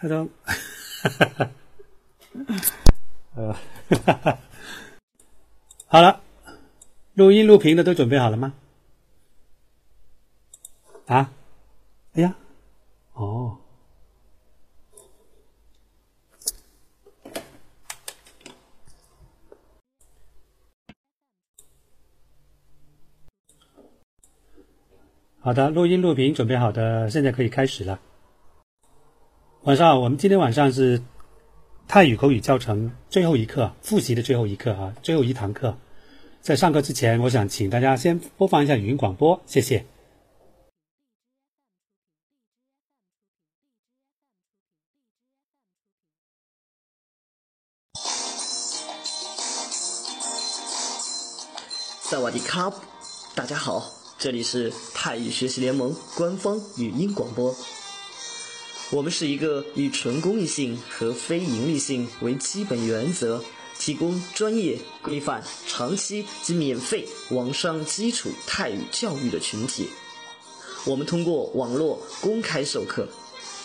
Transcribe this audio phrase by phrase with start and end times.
[0.00, 0.28] 他说，
[3.34, 3.56] 呃，
[5.88, 6.20] 好了，
[7.14, 8.54] 录音录屏的都准备好了吗？
[11.06, 11.32] 啊？
[12.12, 12.36] 哎呀，
[13.14, 13.58] 哦。
[25.40, 27.98] 好的，录音录屏准备好的，现在可以开始了。
[29.68, 31.02] 晚上好，我们今天晚上是
[31.86, 35.76] 泰语口语教程最后一课，复习的最后一课啊，最后一堂课。
[36.40, 39.84] 在上课之前，我想请大家先播放一下语音广播，谢谢。
[52.00, 52.72] 萨瓦迪卡，
[53.34, 53.84] 大家好。
[54.16, 57.54] 这里是泰语学习联盟官方语音广播。
[58.90, 63.42] 我们是一个以纯公益性和非盈利性为基本原则，
[63.78, 69.90] 提供专业、规范、长期及免费网上基础泰语教育的群体。
[70.86, 73.06] 我们通过网络公开授课，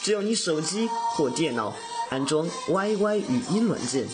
[0.02, 1.74] 只要你手机或电脑
[2.10, 4.06] 安装 YY 语音软件，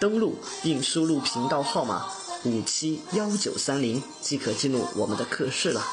[0.00, 2.06] 登录并输入频道号码。
[2.44, 5.84] 五七幺九三零即可进入我们的课室了。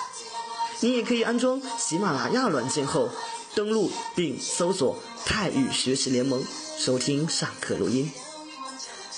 [0.81, 3.09] 你也可以安装喜马拉雅软件后，
[3.56, 6.44] 登录并搜索“泰语学习联盟”，
[6.78, 8.12] 收听上课录音。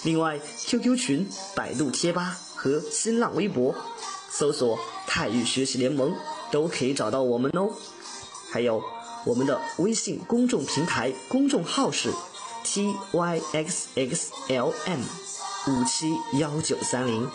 [0.03, 3.75] 另外，QQ 群、百度贴吧和新浪微博
[4.29, 4.77] 搜索
[5.07, 6.15] “泰语学习联盟”
[6.51, 7.73] 都可以找到我们哦。
[8.51, 8.83] 还有
[9.25, 12.11] 我们的微信公众平台公众号是
[12.65, 13.79] tyxxlm。
[15.67, 17.27] 五七幺九三零，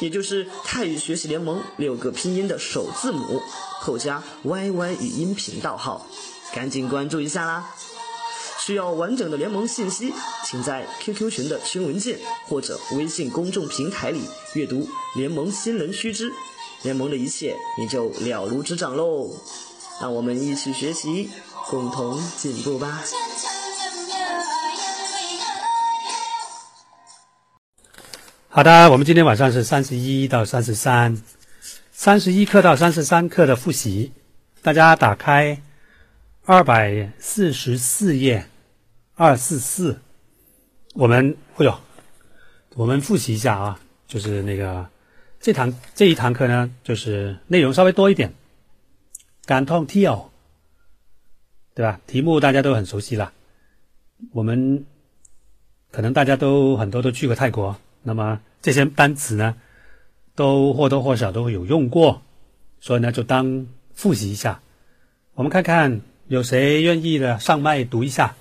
[0.00, 3.40] 也就是泰语学习联盟六个拼音的首字母
[3.78, 6.04] 后加 YY 语音频道号，
[6.54, 7.74] 赶紧关注一下啦！
[8.58, 10.12] 需要完整的联盟信息，
[10.44, 16.32] 请在 QQ 群的群文件或者微信公众平台里阅读联盟新人须知，
[16.82, 19.30] 联盟的一切你就了如指掌喽！
[20.00, 21.30] 让我们一起学习，
[21.68, 23.02] 共同进步吧！
[28.48, 31.22] 好的，我们今天晚上是三十一到三十三，
[31.92, 34.12] 三十一课到三十三课的复习。
[34.60, 35.62] 大家打开
[36.50, 38.46] 二百四十四页，
[39.14, 40.00] 二四四。
[40.94, 41.78] 我们，哎呦，
[42.74, 44.88] 我们复习一下啊，就是那个
[45.40, 48.32] 这堂这一堂课呢，就是内容稍微多一点。
[49.44, 50.30] 感痛 T O，
[51.74, 52.00] 对吧？
[52.06, 53.30] 题目大家都很熟悉了。
[54.32, 54.86] 我们
[55.90, 57.76] 可能大家都很多都去过泰国。
[58.02, 59.54] 那么这些单词呢，
[60.34, 62.22] 都或多或少都会有用过，
[62.80, 64.62] 所以呢就当复习一下。
[65.34, 68.36] 我们看看有谁愿意的上麦读一下。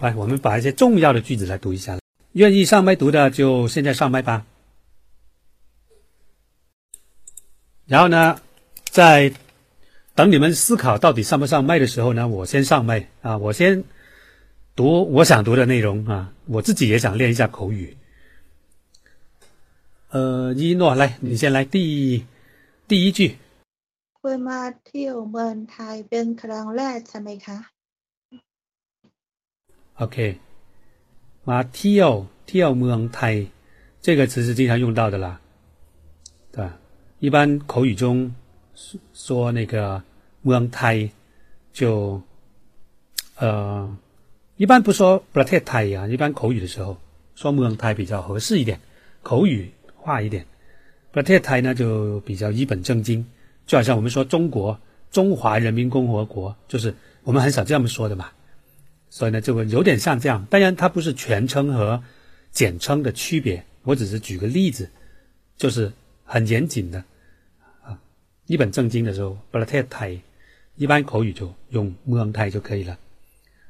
[0.00, 1.98] 来，我们把一些重要的句子来读一下。
[2.32, 4.44] 愿意上麦读的就现在上麦吧。
[7.86, 8.40] 然后呢，
[8.90, 9.32] 在
[10.16, 13.84] 等你们思考到底上不上麦的时候呢，我先上麦啊，我先
[14.74, 17.96] 读我想读的内容啊，我自己也想练一下口语。
[20.10, 22.26] 呃，一诺来，你先来第
[22.88, 23.36] 第一句。
[24.19, 27.57] คุณมาเที่ยวเมืองไทยเป็นครั้งแรกใช่ไหมคะ？
[30.01, 30.17] OK，
[31.49, 32.11] มาเที่ยว
[32.47, 33.35] เที่ยวเมืองไทย
[34.05, 35.27] 这个词是经常用到的啦，
[36.53, 36.69] 对吧？
[37.19, 38.33] 一般口语中
[39.13, 39.75] 说那个
[40.43, 41.11] เมืองไทย
[41.79, 41.81] 就
[43.41, 43.43] 呃，
[44.57, 46.97] 一般不说ประเทศไทย啊，一般口语的时候
[47.35, 48.79] 说เมืองไทย比较合适一点，
[49.21, 49.71] 口语。
[50.05, 50.43] 化一点，
[51.15, 53.25] ประเทศไทย呢就比较一本正经，
[53.67, 54.79] 就好像我们说中国
[55.11, 58.29] 中华人民共和国，就是我们很少这么说的嘛，
[59.09, 60.45] 所以呢就有点像这样。
[60.49, 62.01] 当然它不是全称和
[62.51, 64.89] 简称的区别，我只是举个例子，
[65.57, 65.91] 就是
[66.25, 67.03] 很严谨的
[67.83, 67.99] 啊，
[68.47, 70.19] 一本正经的时候，ประเทศไทย
[70.75, 72.97] 一般口语就用เมืองไทย就可以了。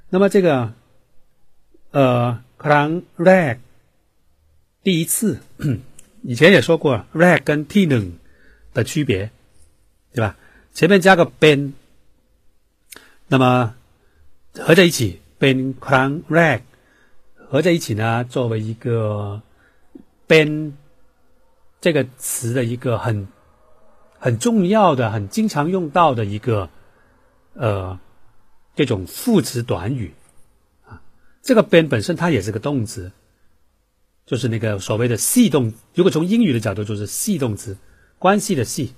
[0.09, 0.73] 那么这个
[1.91, 3.55] 呃ครั้งแรก
[4.83, 5.39] 第一次。
[6.25, 8.13] 以前也说过，rag 跟 t 能
[8.73, 9.29] 的区别，
[10.12, 10.36] 对吧？
[10.72, 11.72] 前面加个 ben，
[13.26, 13.74] 那么
[14.54, 16.62] 合在一起，ben crown rag，
[17.34, 19.42] 合在一起呢，作为一个
[20.26, 20.72] ben
[21.80, 23.28] 这个词的一个很
[24.18, 26.68] 很重要的、很经常用到的一个
[27.54, 27.98] 呃
[28.74, 30.12] 这种副词短语
[30.86, 31.02] 啊。
[31.42, 33.12] 这个 ben 本身它也是个动词。
[34.26, 37.78] 就是那个所谓的系动，如果从英语的角度，就是系动词，
[38.18, 38.92] 关系的系，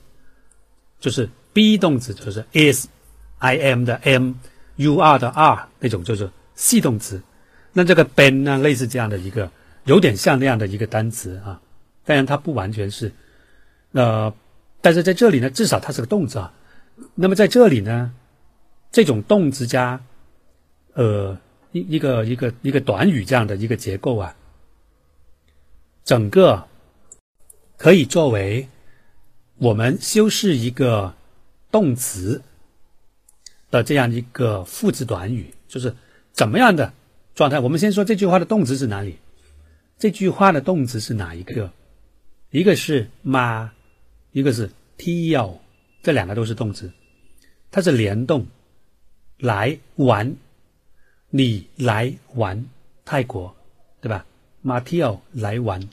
[1.00, 7.20] 就是 be 动词，就是 is，I am 的 am，u are 的 r 那种就是系动词。
[7.72, 9.50] 那这个 ben 呢，类似这样的一个，
[9.84, 11.60] 有点像那样的一个单词啊。
[12.04, 13.12] 当然它不完全是，
[13.92, 14.32] 呃，
[14.80, 16.52] 但是在这里呢，至少它是个动词啊。
[17.14, 18.12] 那么在这里呢，
[18.90, 20.00] 这种动词加，
[20.94, 21.38] 呃，
[21.72, 24.34] 一一个一个一个短语这样的一个结构啊，
[26.04, 26.66] 整个
[27.76, 28.68] 可以作为
[29.60, 31.14] 我们修饰一个
[31.70, 32.40] 动词
[33.70, 35.94] 的这样一个副词短语，就是
[36.32, 36.94] 怎么样的
[37.34, 37.60] 状态。
[37.60, 39.18] 我们先说这句话的动词是哪里？
[39.98, 41.74] 这句话的动词是哪一个？
[42.50, 43.72] 一个是马，
[44.32, 45.60] 一个是 t 要。
[46.02, 46.90] 这两个都是动词，
[47.70, 48.46] 它是联动，
[49.36, 50.36] 来玩，
[51.28, 52.64] 你来玩
[53.04, 53.54] 泰国，
[54.00, 54.24] 对吧
[54.64, 55.86] ？Matio 来玩，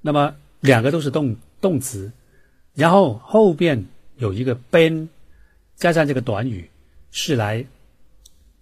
[0.00, 2.12] 那么两个都是动动词，
[2.80, 3.84] 然后后边
[4.16, 5.08] 有一个 been，
[5.76, 6.70] 加上这个短语
[7.10, 7.66] 是来，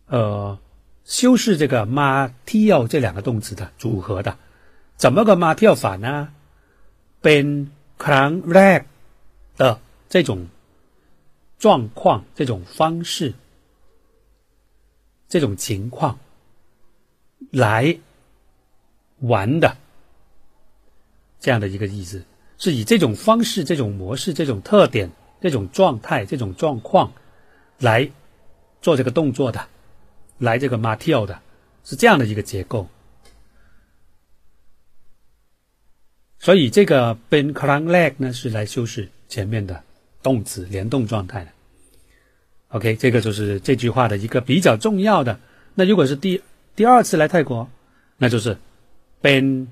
[0.07, 0.59] 呃，
[1.05, 4.37] 修饰这个 Matio 这两个动词的组合的，
[4.97, 6.35] 怎么个 Matio 法呢
[7.23, 8.87] ？ben kang rag
[9.57, 9.81] 的。
[10.11, 10.49] 这种
[11.59, 13.35] 状况、这种方式、
[15.29, 16.19] 这种情况
[17.51, 17.99] 来
[19.19, 19.77] 玩的，
[21.39, 22.25] 这样的一个意思，
[22.59, 25.11] 是以这种方式，这种模式，这种特点，
[25.41, 27.13] 这种状态，这种状况
[27.79, 28.11] 来
[28.83, 29.69] 做这个动作的。
[30.39, 31.41] 来这个 material 的
[31.85, 32.89] 是这样的一个结构。
[36.39, 39.83] 所以这个 been crank leg 呢，是来修饰前面的
[40.23, 41.51] 动词联动状态的。
[42.69, 45.41] OK，这个就是这句话的一个比较重要的。
[45.75, 46.43] 那如果是第
[46.77, 47.69] 第二次来泰国，
[48.17, 48.57] 那就是
[49.23, 49.67] been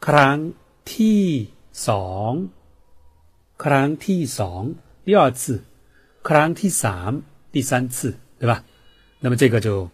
[0.00, 0.52] crank
[0.84, 1.46] tea。
[1.87, 2.31] สอง
[3.63, 4.61] ครั้งที่สอง
[5.05, 5.41] 第二次
[6.27, 7.11] ครั้งที่สาม
[7.53, 8.63] 第三次，对吧？
[9.19, 9.89] 那么这个就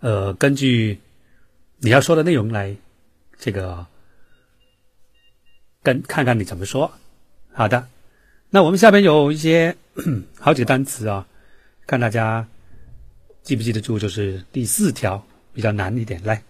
[0.00, 0.98] 呃根据
[1.78, 2.76] 你要说的内容来
[3.38, 3.86] 这个
[5.82, 6.90] 跟看看你怎么说。
[7.52, 7.86] 好的。
[8.50, 9.76] 那我们下边有一些
[10.38, 11.26] 好几个单词啊，
[11.86, 12.46] 看大家
[13.42, 15.22] 记不记得住，就是第四条
[15.52, 16.42] 比较难一点，来。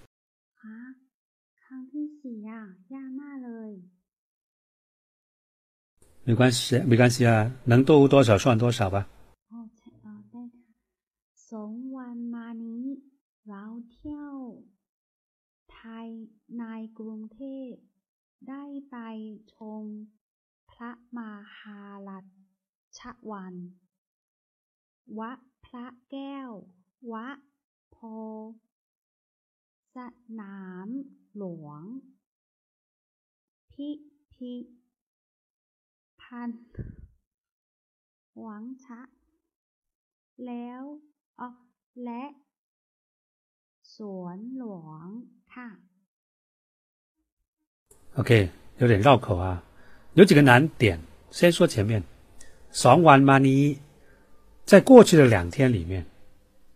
[6.31, 9.09] 没关系，没关系啊，能多多少算多少吧。
[9.51, 9.55] 哦，
[10.05, 10.43] 哦，ได้
[11.51, 12.85] สองวันมานี้
[13.49, 14.37] เราเที่ยว
[15.73, 16.09] ไทย
[16.59, 16.65] ใน
[16.99, 17.41] กรุงเท
[17.71, 17.73] พ
[18.49, 18.97] ได้ไป
[19.55, 19.85] ชม
[20.83, 22.19] ระมาฮาลั
[22.99, 23.01] ช
[23.31, 23.55] วัน
[25.19, 25.33] วะ
[25.65, 26.51] พระแก้ว
[27.13, 27.29] วะ
[27.91, 27.97] โพ
[29.95, 29.97] ส
[30.41, 30.89] นาม
[31.37, 31.83] หลวง
[33.71, 33.89] พิ
[34.33, 34.53] พิ
[36.31, 36.61] พันธ์
[38.41, 39.01] หวังชะ
[40.47, 40.83] แล้ว
[41.41, 41.49] อ๋อ
[42.05, 42.25] และ
[43.95, 45.09] สวนหลวง
[45.53, 45.69] ค่ะ
[48.19, 48.31] OK，
[48.79, 49.63] 有点绕口啊。
[50.15, 50.99] 有几个难点，
[51.31, 52.03] 先说前面。
[52.73, 53.79] 爽完 money，
[54.65, 56.05] 在过去的两天里面，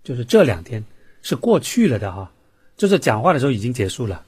[0.03, 0.83] 就是这两天
[1.21, 2.31] 是过去了的哈，
[2.77, 4.25] 就是讲话的时候已经结束了，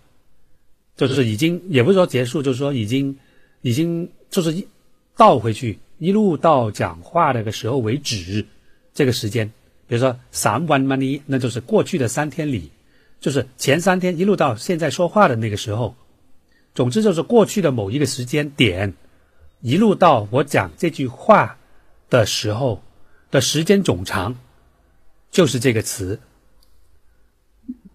[0.97, 3.19] 就是已经也不是说结束，就是说已经
[3.63, 4.69] 已经就是一
[5.18, 8.46] 倒回去，一路到讲话那个时候为止，
[8.94, 9.52] 这个时间，
[9.88, 12.72] 比如说三 one money，那就是过去的三天里，
[13.20, 15.96] 就是前三天一路到现在说话的那个时候。
[16.76, 18.94] 总之就是过去的某一个时间点，
[19.62, 21.58] 一路到我讲这句话
[22.08, 22.84] 的时候
[23.32, 24.36] 的时间总长，
[25.32, 26.20] 就是这个词。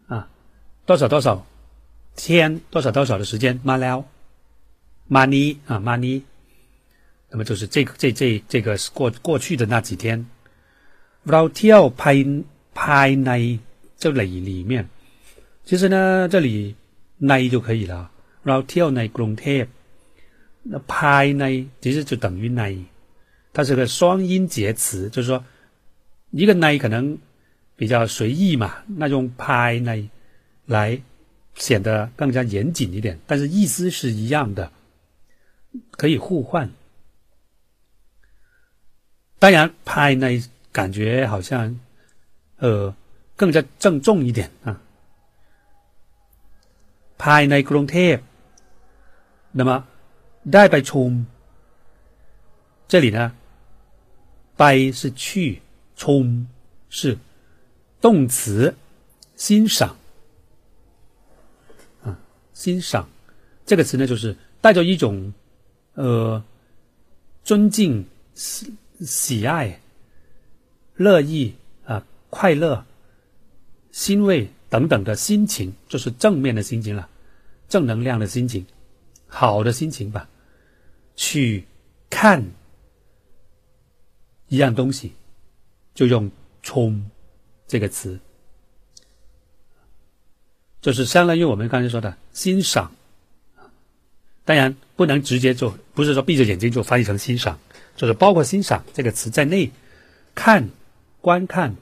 [0.09, 0.29] 啊，
[0.85, 1.47] 多少多少
[2.17, 6.23] 天，多少多少的时间，money，money 啊，money，
[7.32, 10.26] 那么就是这个这这这个是过过去的那几天。
[11.26, 12.18] เราเที่ยวภาย
[12.80, 13.32] ภายใน
[13.98, 14.88] 这里里面，
[15.66, 16.76] 其实呢，这里
[17.20, 18.12] ใน就可以了。
[18.46, 19.64] เราเที่ยวในกรุงเทพ
[20.64, 21.44] 那ภายใน
[21.82, 22.86] 其实就等于ใน
[23.54, 25.44] 它是个双音节词，就是说
[26.32, 27.18] 一个ใน可能
[27.76, 30.10] 比较随意嘛，那用ภใน
[30.66, 31.02] 来
[31.56, 34.72] 显得更加严谨一点，但是意思是一样的，
[35.92, 36.70] 可以互换。
[39.42, 41.80] 当然ภใน感觉好像
[42.58, 42.94] 呃
[43.36, 44.82] 更加郑重一点啊。
[47.18, 48.18] ภในกรุงเทพ
[49.54, 49.84] 那么，
[50.54, 51.26] ได้ไปชม，
[52.88, 53.32] 这里呢，
[54.56, 55.62] ไป是去，
[55.96, 56.48] ชม
[56.90, 57.18] 是
[58.00, 58.76] 动词，
[59.36, 59.96] 欣赏，
[62.04, 62.16] 啊，
[62.54, 63.10] 欣赏
[63.66, 65.34] 这个词呢，就是带着一种
[65.96, 66.44] 呃
[67.44, 68.06] 尊敬、
[69.05, 69.81] 喜爱、
[70.95, 71.55] 乐意
[71.85, 72.85] 啊、快乐、
[73.91, 77.09] 欣慰等等的心情，就是正面的心情了，
[77.69, 78.67] 正能量的心情，
[79.27, 80.29] 好的心情吧，
[81.17, 81.65] 去
[82.11, 82.45] 看
[84.49, 85.13] 一样东西，
[85.95, 86.31] 就用
[86.63, 87.11] “冲”
[87.67, 88.19] 这个词，
[90.81, 92.93] 就是相当于我们刚才说的欣赏。
[94.45, 97.59] 当然不能直接做，不是说闭着眼睛就翻译成欣赏，
[97.97, 99.71] 就是包括欣赏这个词在内，
[100.35, 100.69] 看、
[101.21, 101.75] 观看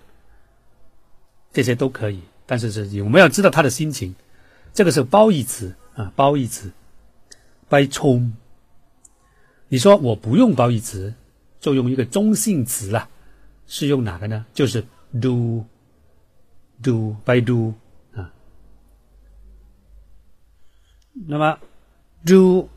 [1.53, 2.21] 这些都可以。
[2.47, 4.15] 但是是我们要知道他的心情，
[4.73, 6.73] 这个是褒义词啊，褒义词。
[7.69, 8.33] by 冲，
[9.69, 11.15] 你说我不用褒义词，
[11.61, 13.09] 就用一个中性词了，
[13.67, 14.45] 是用哪个呢？
[14.53, 14.85] 就是
[15.21, 17.75] do，do by do
[18.15, 18.33] 啊。
[21.27, 21.59] 那么。
[22.23, 22.69] do，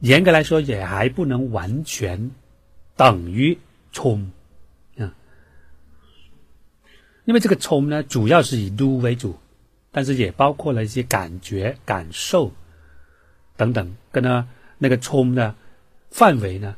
[0.00, 2.30] 严格来说也还不能完全
[3.02, 3.58] 等于
[3.90, 4.30] 冲
[4.96, 5.12] 啊，
[7.24, 9.36] 因为这个冲呢，主要是以 do 为主，
[9.90, 12.52] 但是也包括了一些感觉、感受
[13.56, 15.52] 等等，跟呢那个冲的
[16.10, 16.76] 范围呢，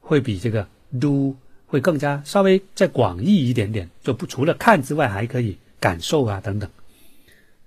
[0.00, 0.66] 会比这个
[0.98, 6.70] do 会更加稍微再广义一点点，就不除了看之外，还可以感受啊等等，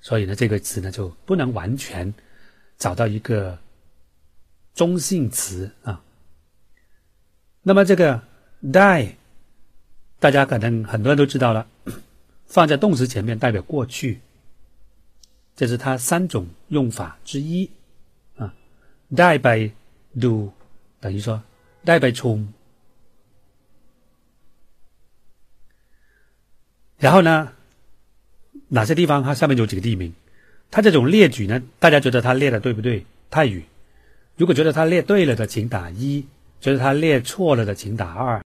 [0.02, 2.12] 所以呢，这个词呢就不能完全。
[2.80, 3.60] 找到一个
[4.74, 6.02] 中性词啊，
[7.64, 8.24] 那么这个
[8.64, 9.12] die，
[10.20, 11.68] 大家可能很多人都知道了，
[12.48, 14.20] 放在动词前面代表过去，
[15.56, 17.70] 这是它三种用法之一
[18.38, 18.54] 啊。
[19.10, 19.72] die by
[20.20, 20.52] do
[21.00, 21.44] 等于说
[21.86, 22.48] die by 冲，
[26.98, 27.54] 然后呢，
[28.70, 30.14] 哪些地方它下面有几个地名？
[30.72, 33.06] 它这种列举呢，大家觉得它列的对不对？
[33.30, 33.66] 泰语，
[34.36, 36.26] 如果觉得它列对了的，请打一；
[36.62, 38.40] 觉得他列错了的，请打二。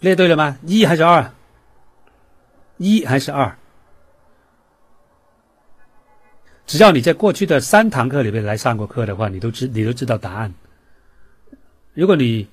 [0.00, 0.58] 列对了吗？
[0.66, 1.30] 一还是二？
[2.78, 3.56] 一还是二？
[6.66, 10.54] 只要你在过去的三堂课里面来上过课的话，你都知你都知道答案。
[11.92, 12.48] 如果你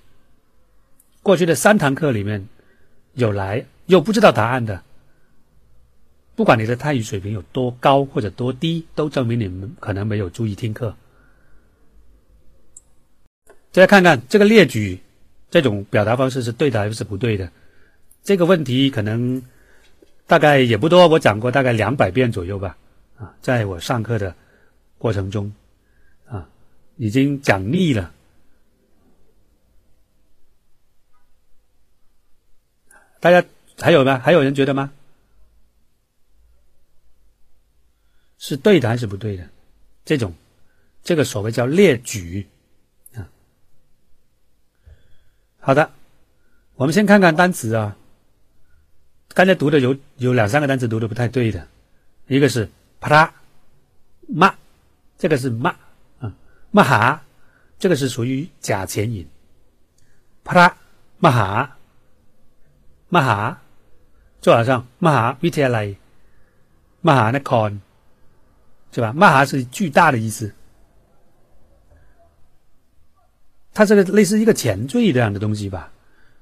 [1.24, 2.46] 过去的三堂课里面
[3.14, 4.84] 有来又不知道答案的，
[6.36, 10.94] 不管你的泰语水平有多高或者多低，都证明你们可能没有注意听课。
[13.72, 15.00] 再来看看这个列举
[15.50, 17.51] 这种表达方式是对的还是不对的？
[18.24, 19.42] 这个问题可能
[20.28, 22.78] 大概也不多，我讲过大概两百遍左右吧。
[23.18, 24.36] 啊，在我上课的
[24.98, 25.51] 过程中，
[26.25, 26.50] 啊，
[26.98, 28.13] 已经讲腻了。
[33.20, 33.48] 大家
[33.80, 34.20] 还有吗？
[34.20, 34.92] 还有人觉得吗？
[38.38, 39.48] 是对的还是不对的？
[40.04, 40.34] 这种，
[41.04, 42.48] 这个所谓叫列举
[43.13, 43.30] 啊。
[45.63, 45.91] 好的，
[46.75, 47.96] 我们先看看单词啊。
[49.30, 51.68] 刚才读的有有两三个单词读的不太对的，
[52.25, 52.68] 一个是
[53.00, 53.34] 啪啦
[54.27, 54.56] 嘛，
[55.20, 55.75] 这个是嘛
[56.20, 56.34] 啊，
[56.72, 57.22] 嘛哈，
[57.77, 59.27] 这个是属于假前引。
[60.44, 60.75] 啪啦
[61.20, 61.77] 嘛哈
[63.10, 63.62] 嘛哈，
[64.41, 65.96] 就好像嘛哈 v t l
[67.01, 67.80] 嘛哈那 con。
[68.91, 69.13] 对吧？
[69.13, 70.53] 玛哈是巨大的意思，
[73.74, 75.92] 它这个类似一个前缀这样的东西吧，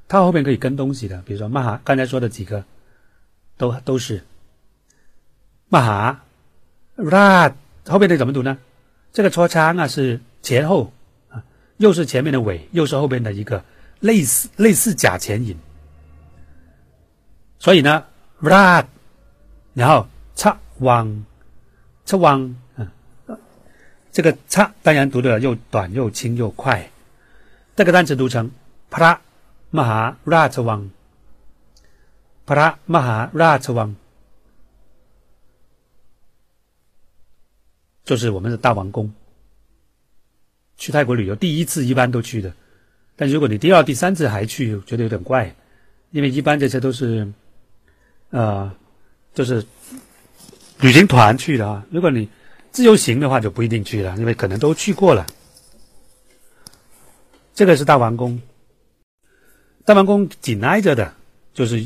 [0.07, 2.63] 它后面可以跟东西的，比如说马哈，刚才说的几个，
[3.57, 4.23] 都都是
[5.67, 6.23] 马哈
[6.97, 7.53] ，ra
[7.87, 8.57] 后面的怎么读呢？
[9.11, 10.91] 这个搓仓啊是前后
[11.29, 11.43] 啊，
[11.77, 13.63] 又是前面的尾，又是后边的一个
[13.99, 15.55] 类似类似假前引，
[17.59, 18.05] 所以呢
[18.41, 18.85] ，ra，
[19.73, 21.25] 然后擦往。
[22.05, 22.87] 车汪，嗯，
[24.11, 26.89] 这个“叉”当然读的又短又轻又快，
[27.79, 28.51] 这个单词读成
[28.91, 29.21] “啪啦
[29.69, 30.91] 玛哈拉车汪
[32.45, 33.95] ”，“啪啦玛哈拉车汪”，
[38.03, 39.09] 就是我们的大王宫。
[40.75, 42.53] 去泰国旅游第一次一般都去的，
[43.15, 45.55] 但如果你第二、第三次还去，觉得有点怪，
[46.11, 47.25] 因为一般这些都是，
[48.31, 48.69] 呃，
[49.33, 49.65] 就是。
[50.81, 52.27] 旅行团去的啊，如果你
[52.73, 55.25] 自由行的话就不一定去了，因为可能都去过了。
[57.59, 58.41] 这个是大王宫，
[59.83, 61.13] 大王宫紧挨着的
[61.53, 61.85] 就是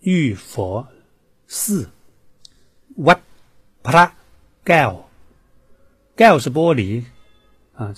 [0.00, 0.84] 玉佛
[1.46, 1.88] 寺。
[2.96, 3.20] What
[3.80, 4.10] pra
[4.64, 7.04] gal，gal 是玻璃
[7.74, 7.94] 啊。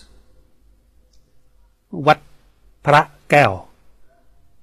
[1.88, 2.18] What
[2.82, 3.64] pra gal，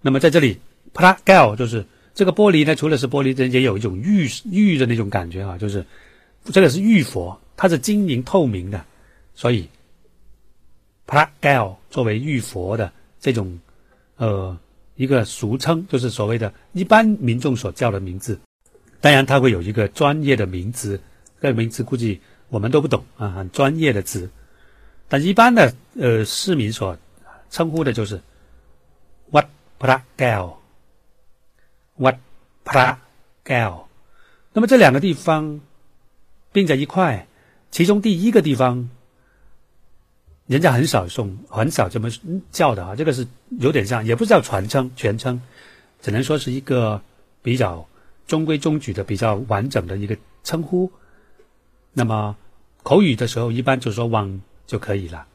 [0.01, 0.60] 那么在这里
[0.94, 1.84] pra gal 就是。
[2.13, 5.84] 这个玻璃呢，除了是玻璃，也有一种玉玉的那种感觉啊，就是
[6.46, 8.86] 这个是玉佛，它是晶莹透明的，
[9.34, 9.67] 所以
[11.08, 13.60] p r a g a l 作为玉佛的这种
[14.18, 14.56] 呃
[14.96, 18.40] 一个俗称，就是所谓的一般民众所叫的名字。
[19.00, 21.00] 当然，它会有一个专业的名词，
[21.40, 24.30] 这个名词估计我们都不懂啊，很专业的词。
[25.08, 26.98] 但一般的呃市民所
[27.50, 28.22] 称呼的就是
[29.32, 29.46] “Wat
[29.80, 30.58] Pra Gal”，“Wat
[32.66, 32.98] Pra
[33.46, 33.86] Gal”。
[34.52, 35.62] 那么这两个地方
[36.52, 37.28] 并在一块，
[37.72, 38.90] 其中第一个地方。
[40.48, 42.10] 人家很少送，很少这么
[42.51, 42.96] 叫的啊。
[42.96, 43.27] 这个是
[43.60, 45.42] 有点像，也不叫传称、全称，
[46.01, 47.01] 只能说是一个
[47.42, 47.88] 比较
[48.25, 50.89] 中规中矩的、比较完整的一个称呼。
[51.92, 52.36] 那么
[52.82, 55.27] 口语的时候，一般就说“汪”就可以了，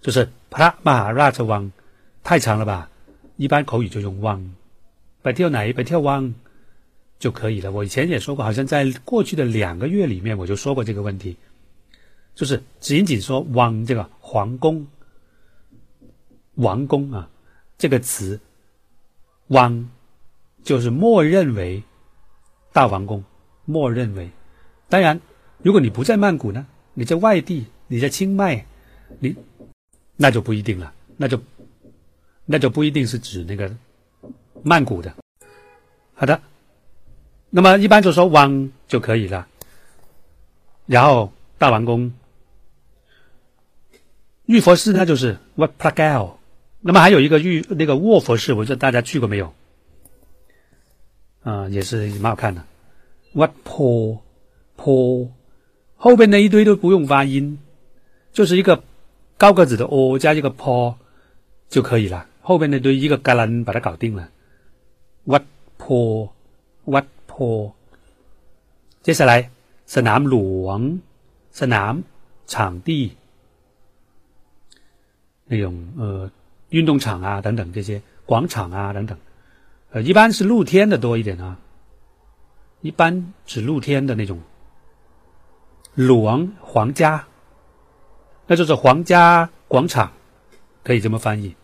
[0.00, 1.70] 就是“啪马拉特汪”
[2.24, 2.88] 太长了吧？
[3.36, 4.54] 一般口语就用“汪”，
[5.20, 6.34] 白跳奶、白跳汪
[7.18, 7.70] 就可以了。
[7.70, 11.36] 我以前也说过，好像在过去的两个月里面，我就说过这个问题。
[12.34, 14.86] 就是仅仅说“王”这个皇宫、
[16.54, 17.28] 王宫啊，
[17.76, 18.40] 这个词
[19.48, 19.90] “王”
[20.64, 21.82] 就是默认为
[22.72, 23.22] 大王宫，
[23.66, 24.30] 默认为。
[24.88, 25.20] 当然，
[25.58, 28.64] 如果你不在曼谷呢，你在外地，你在清迈，
[29.18, 29.36] 你
[30.16, 31.38] 那就不一定了，那就
[32.46, 33.70] 那就不一定是指那个
[34.62, 35.14] 曼谷的。
[36.14, 36.40] 好的，
[37.50, 39.46] 那么一般就说“王”就可以了，
[40.86, 42.10] 然后大王宫。
[44.46, 46.32] 玉佛寺那就是 Wat Pragal，
[46.80, 49.54] 那么还有一个玉那个卧佛寺，我不知道大家去过没有？
[51.42, 52.62] 啊，也是蛮好看的。
[53.34, 54.18] Wat Po
[54.76, 55.28] Po，
[55.96, 57.58] 后边那一堆都不用发音，
[58.32, 58.82] 就是一个
[59.38, 60.96] 高个子的 O 加一个 Po
[61.68, 62.26] 就可以了。
[62.42, 64.28] 后边那堆一个嘎兰把它搞定了。
[65.26, 65.42] Wat
[65.78, 66.28] Po
[66.84, 67.72] Wat Po，
[69.02, 69.50] 接下来
[69.86, 71.00] 是南龙，
[71.50, 72.04] 是南
[72.46, 73.16] 场地。
[75.46, 76.30] 那种呃
[76.70, 79.18] 运动场啊等等这些广场啊等等，
[79.90, 81.58] 呃一般是露天的多一点啊，
[82.80, 84.40] 一般指露天的那种。
[85.96, 87.26] 鲁王皇家，
[88.48, 90.10] 那就是皇家广场，
[90.82, 91.54] 可以这么翻译。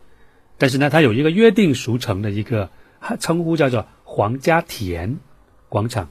[0.56, 2.70] 但是呢，它有一个约定俗成的一个
[3.18, 5.18] 称呼，叫做皇家田
[5.68, 6.08] 广场。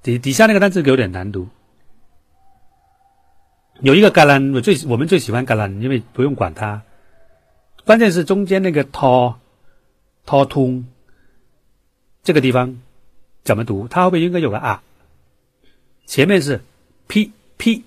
[0.00, 1.48] 底底下那个单词有点难读。
[3.82, 6.82] 有一个橄榄，我最我们最喜欢橄榄，因为不用管它。
[7.84, 9.34] 关键是中间那个 “to
[10.24, 10.86] to 通”
[12.22, 12.80] 这个地方
[13.42, 13.88] 怎么读？
[13.88, 14.84] 它后面应该有个啊，
[16.06, 16.60] 前面是
[17.08, 17.82] “p p”，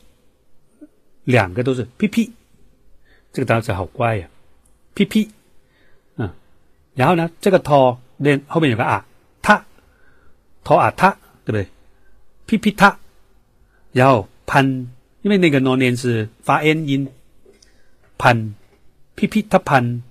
[1.23, 2.33] 两个都是 “p p”，
[3.31, 4.27] 这个单词好怪呀
[4.95, 5.29] ，“p p”，
[6.17, 6.29] 嗯，
[6.93, 9.05] 然后呢，这个 “to” 那后面有个啊，
[9.41, 9.65] 它
[10.65, 11.11] “to 啊它”，
[11.45, 11.69] 对不对
[12.47, 12.99] ？“p p” 它，
[13.93, 14.91] 然后潘。
[15.25, 17.09] 因为那个诺念是发 n 音，
[18.15, 18.53] 潘，
[19.15, 20.03] 噼噼他潘，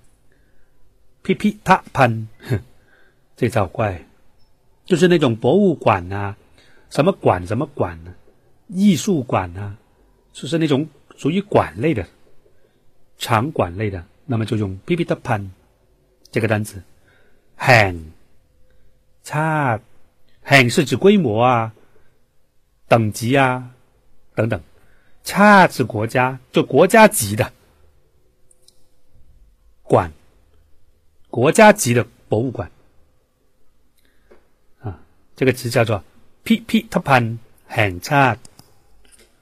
[1.22, 2.26] 噼噼他潘，
[3.36, 4.04] 这招怪，
[4.84, 6.36] 就是那种博物馆啊，
[6.90, 8.12] 什么馆什么馆呢？
[8.66, 9.76] 艺术馆啊，
[10.32, 12.04] 就是那种属于馆类的，
[13.16, 15.52] 场馆类的，那么就用噼噼他潘
[16.32, 16.82] 这个单词。
[17.54, 18.10] 很
[19.22, 19.78] 差，
[20.42, 21.72] 很是指规模啊，
[22.88, 23.70] 等级啊，
[24.34, 24.60] 等等。
[25.24, 27.50] 恰是国家，就国家级的
[29.82, 30.12] 馆，
[31.30, 32.70] 国家级的博物馆
[34.80, 35.00] 啊，
[35.34, 36.04] 这个词叫做
[36.44, 38.36] “p p t p a n 很差，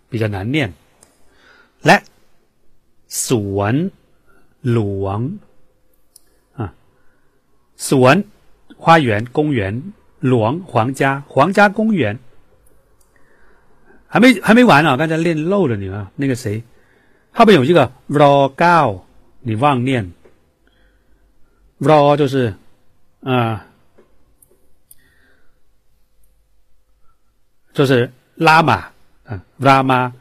[0.08, 0.72] 比较难念。
[1.80, 2.04] 来，
[3.08, 3.90] 蜀文
[4.60, 5.38] 鲁王
[6.54, 6.72] 啊，
[7.76, 8.24] 蜀文
[8.76, 12.20] 花园公园，鲁王皇家皇家公园。
[14.12, 14.94] 还没还没完啊！
[14.94, 16.62] 刚才练漏了你啊，那个谁，
[17.32, 19.00] 后边有一个 “ro gao”，
[19.40, 20.12] 你忘念
[21.80, 22.54] “ro” 就是
[23.22, 23.66] 啊，
[27.72, 28.92] 就是拉玛
[29.24, 30.12] 啊，拉玛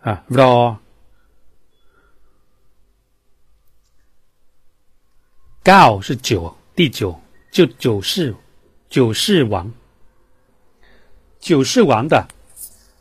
[0.00, 0.76] 啊，“ro
[5.62, 7.20] gao” 是九第九，
[7.52, 8.34] 就九世
[8.88, 9.72] 九世王，
[11.38, 12.26] 九世王的。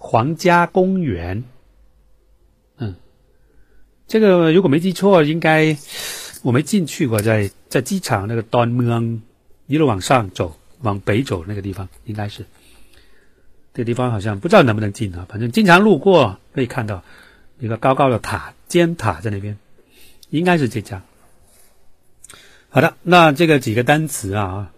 [0.10, 1.44] 皇家公园，
[2.78, 2.96] 嗯，
[4.08, 5.76] 这个如果没记错，应该
[6.44, 9.20] 我没进去过，在在机场那个 Don Mueang
[9.66, 12.46] 一路往上走，往北走那个地方，应该是
[13.74, 17.04] 这个地方好像不知道能不能进啊，反正经常路过可以看到
[17.60, 19.58] 一个高高的塔尖塔在那边，
[20.30, 21.04] 应该是这家。
[22.70, 24.72] 好的，那这个几个单词啊，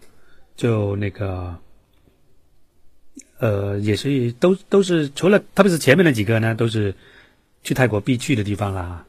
[0.56, 1.60] 就那个。
[3.39, 6.95] 呃，也是都都是除了特别是前面那几个呢，都是
[7.63, 9.05] 去泰国必去的地方啦。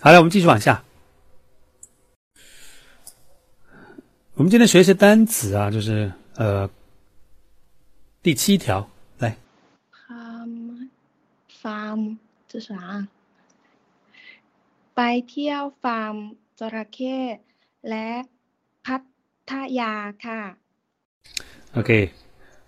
[0.00, 0.82] 好了，我们继续往下。
[4.34, 6.68] 我们今天学一些单词啊，就是呃
[8.22, 8.86] 第七条，
[9.18, 9.36] 来
[9.90, 10.50] ฟาร์ม
[11.60, 13.08] ฟาร์ม这是啥
[14.94, 16.16] ไปเที่ยวฟาร์ม
[16.58, 17.18] จระเข้
[17.88, 18.08] และ
[18.84, 18.96] พั
[19.50, 19.92] ทยา
[20.24, 20.40] ค่ะ
[21.78, 21.90] OK，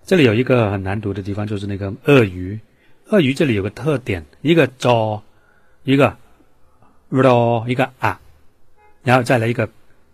[0.05, 2.59] 这里有一个很难读的地方，就是那个鳄鱼。
[3.09, 5.21] 鳄鱼这里有个特点，一个 z
[5.83, 6.17] 一个
[7.09, 8.19] r，一个啊，
[9.03, 9.69] 然后再来一个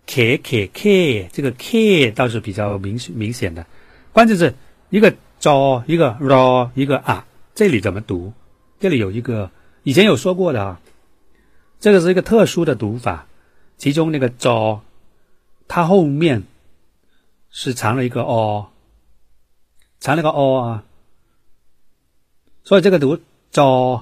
[0.06, 3.66] k k k，这个 k 倒是比较明明显的。
[4.12, 4.54] 关键是
[4.90, 5.50] 一个 z
[5.86, 8.32] 一个 r，一个啊，这里怎么读？
[8.78, 9.50] 这里有一个
[9.82, 10.80] 以前有说过的啊，
[11.80, 13.26] 这个是一个特殊的读法，
[13.76, 14.80] 其中那个 z，
[15.66, 16.44] 它后面
[17.50, 18.69] 是藏了一个 o。
[20.00, 20.84] 藏了个 o 啊，
[22.64, 23.18] 所以这个读
[23.50, 24.00] z，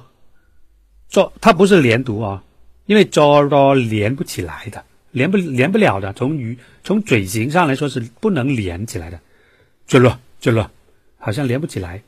[1.08, 2.44] 做它不是连读啊，
[2.86, 9.18] 因为 z r 连不起来的，连不连不了的，从语从嘴型上来说是不能连起来的
[9.88, 10.70] z r z r
[11.18, 12.04] 好像连不起来，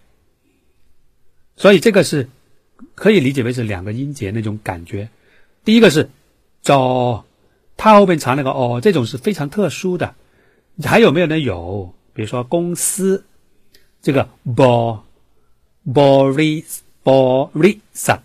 [1.57, 2.29] 所以这个是
[2.95, 5.09] 可以理解为是两个音节那种感觉。
[5.65, 6.09] 第一个是
[6.63, 7.25] z，
[7.77, 10.15] 它后面藏了个 o，这种是非常特殊的。
[10.85, 11.41] 还有没有呢？
[11.41, 13.25] 有，比如说公司。
[14.02, 15.04] 这个 bo
[15.86, 18.22] boris borisat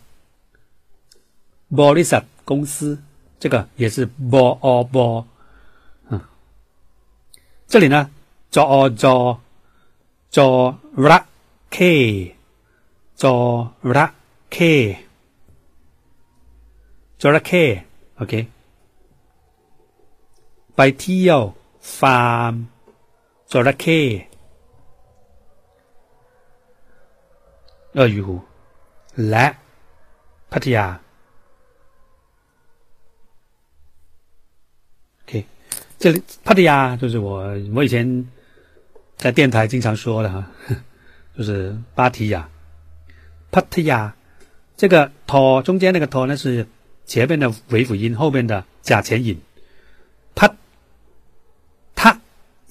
[1.70, 2.98] borisat 公司，
[3.38, 5.24] 这个也是 bo o bo，
[6.08, 6.20] 嗯，
[7.66, 8.10] 这里呢
[8.50, 9.38] zo o zo
[10.32, 11.24] zo ra
[11.70, 12.34] k
[13.16, 14.12] zo ra
[14.48, 14.96] k
[17.18, 17.84] zo ra k
[18.18, 18.46] OK
[20.74, 21.40] ไปเที่ยว
[21.98, 22.52] ฟาร์ม
[23.50, 24.00] จระเข้
[27.95, 28.41] 鳄鱼湖，
[29.15, 29.57] 来
[30.49, 30.97] ，Patia。
[35.25, 35.45] OK，
[35.97, 37.41] 这里 Patia 就是我
[37.73, 38.29] 我以前
[39.17, 40.45] 在电台经常说的哈，
[41.37, 42.49] 就是芭提雅
[43.51, 44.11] ，Patia。
[44.77, 46.67] 这个“托”中间那个“托”呢是
[47.05, 49.41] 前面的尾辅音，后面的假前引。
[50.35, 50.53] 帕
[51.95, 52.19] 塔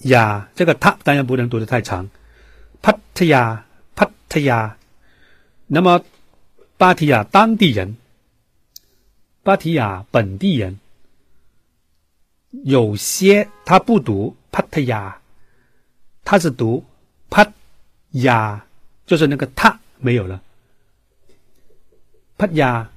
[0.02, 2.10] 亚，这个“塔”当然不能读得太长。
[2.82, 3.64] 帕提亚，
[3.96, 4.76] 帕提亚，
[5.66, 6.04] 那么，
[6.76, 7.96] 芭提雅当地人，
[9.42, 10.78] 芭提雅本地人，
[12.64, 15.20] 有些他不读帕特雅，
[16.22, 16.84] 他是读
[17.30, 17.50] 帕
[18.10, 18.66] 雅，
[19.06, 20.42] 就是那个他没有了。
[22.36, 22.90] 帕雅，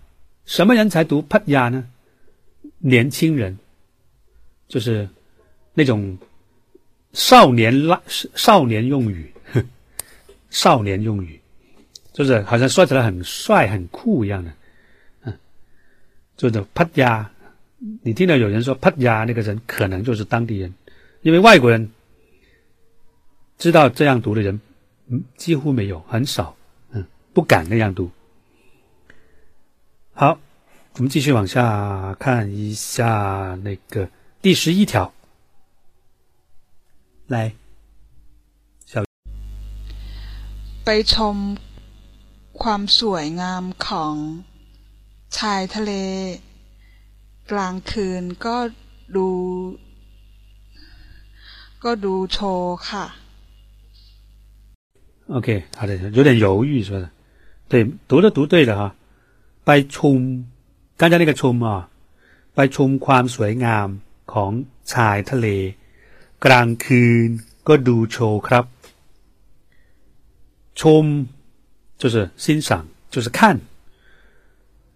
[0.45, 1.87] 什么人才读帕雅呢？
[2.79, 3.57] 年轻人，
[4.67, 5.07] 就是
[5.73, 6.17] 那种
[7.13, 9.33] 少年拉少年用语，
[10.49, 11.39] 少年用语。
[12.17, 14.51] 就是好像说起来很帅很酷一样的，
[15.21, 15.37] 嗯，
[16.35, 17.31] 就是“啪呀”，
[18.01, 20.73] 你听到有人说“啪呀”，那个人可能就是当地人，
[21.21, 21.91] 因为外国人
[23.59, 24.59] 知道这样读的人
[25.35, 26.57] 几乎没有，很少，
[26.89, 28.09] 嗯，不敢那样读。
[30.13, 30.39] 好，
[30.95, 34.09] 我们继续往下看一下那个
[34.41, 35.13] 第十一条，
[37.27, 37.53] 来，
[38.87, 39.03] 小，
[40.83, 41.55] 被从。
[42.62, 44.14] ความสวยงามของ
[45.38, 45.92] ชายทะเล
[47.50, 48.56] กลางคืนก็
[49.16, 49.28] ดู
[51.84, 53.06] ก็ดูโชว์ค่ะ
[55.36, 55.48] OK，
[55.78, 57.06] 好的，有点犹豫说的，
[57.70, 57.72] 对，
[58.06, 58.94] 读的读对了哈。
[59.64, 60.18] ไปชม
[61.00, 61.88] 刚才那个ชม啊，
[62.54, 63.88] ไปชมความสวยงาม
[64.32, 64.50] ของ
[64.92, 65.46] ชายทะเล
[66.44, 67.28] กลางคืน
[67.68, 68.64] ก็ดูโชว์ครับ
[70.80, 71.04] ชม
[71.97, 73.59] 就是欣赏，就是看。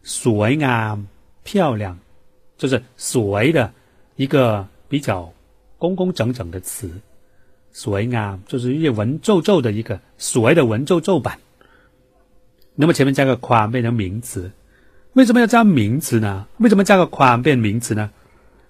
[0.03, 0.99] 所谓啊，
[1.43, 1.95] 漂亮，
[2.57, 3.71] 就是所谓的
[4.15, 5.31] 一个比较
[5.77, 6.89] 工工整整的词，
[7.71, 11.37] 所谓啊，就是一些文绉绉的一个所谓的文绉绉版。
[12.73, 14.51] 那么前面加个款变成名词，
[15.13, 16.47] 为什么要加名词呢？
[16.57, 18.09] 为什么加个款变名词呢？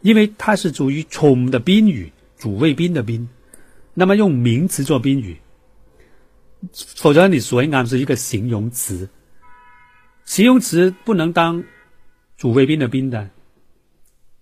[0.01, 3.29] 因为它是属于从的宾语，主谓宾的宾，
[3.93, 5.37] 那么用名词做宾语。
[6.95, 9.09] 否则，你所应是一个形容词，
[10.25, 11.63] 形容词不能当
[12.37, 13.27] 主谓宾的宾的，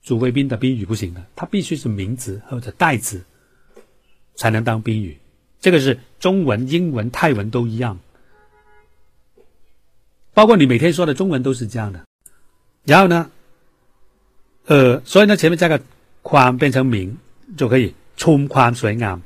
[0.04, 3.24] 主谓宾的宾语不行的，它必须是名词或者代词
[4.36, 5.18] 才能当宾语。
[5.62, 7.98] 这个是中文、英文、泰文都一样，
[10.34, 12.04] 包括你每天说的中文都是这样的。
[12.84, 13.32] 然后呢，
[14.66, 15.82] 呃，所以呢，前面加个
[16.22, 17.18] 宽变成名
[17.56, 19.22] 就可以冲宽水岸，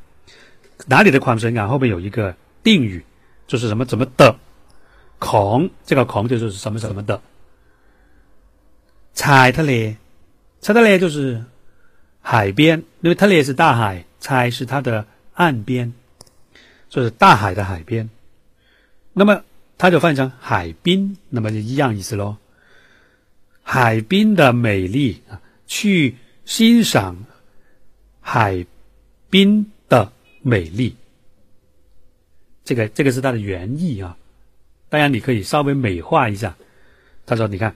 [0.86, 2.36] 哪里的宽水岸后面有一个。
[2.63, 3.05] 定语
[3.47, 4.37] 就是什么怎么的，
[5.19, 7.21] ของ这个ของ就是什么什么的。
[9.15, 9.97] ชายทะเล
[10.63, 11.45] ชายทะเล就是
[12.21, 15.93] 海边，因为特列是大海，猜是它的岸边，
[16.89, 18.09] 就是大海的海边。
[19.13, 19.43] 那么
[19.77, 22.37] 它就翻译成海滨，那么就一样意思喽。
[23.63, 27.17] 海滨的美丽啊，去欣赏
[28.21, 28.65] 海
[29.31, 30.13] 滨的
[30.43, 30.97] 美丽。
[32.64, 34.18] 这个这个是它的原意啊，
[34.90, 36.56] 当然你可以稍微美化一下。
[37.26, 37.74] 他说：“你看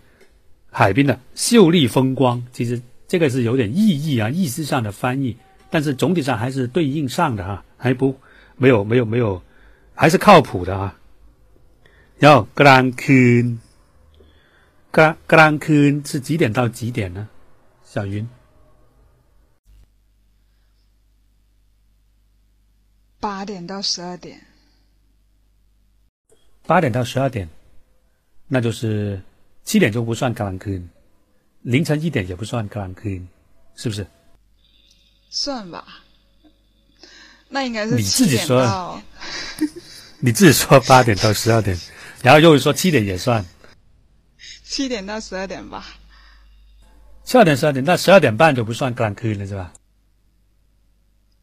[0.70, 5.38] 海滨的秀丽风光，其实这个是有点意义啊，意思上的翻译，
[5.70, 8.20] 但是总体上还是对应上的哈，还不
[8.58, 9.42] 没有没有没有，
[9.96, 11.00] 还是靠谱的啊。”
[12.20, 13.58] 然后格兰คื
[14.92, 17.30] 格格兰คื是几点到几点呢？
[17.86, 18.28] 小云
[23.20, 24.47] 八点到十二点。
[26.67, 27.49] 八点到十二点，
[28.49, 29.21] 那就是
[29.65, 30.83] 七点钟不算格兰คื
[31.63, 33.21] 凌晨一点也不算格兰คื
[33.75, 34.07] 是不是？
[35.31, 36.03] 算吧，
[37.49, 39.03] 那应该是你自己七点说到
[40.21, 41.79] 你自己说八点到十二点，
[42.23, 43.45] 然后又说七点也算，
[44.63, 45.85] 七点到十二点吧。
[47.25, 49.73] 七点十二点，那十二点半就不算格兰คื了是吧？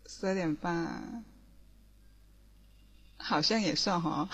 [0.07, 1.23] 十二点半
[3.17, 4.29] 好像也算哈，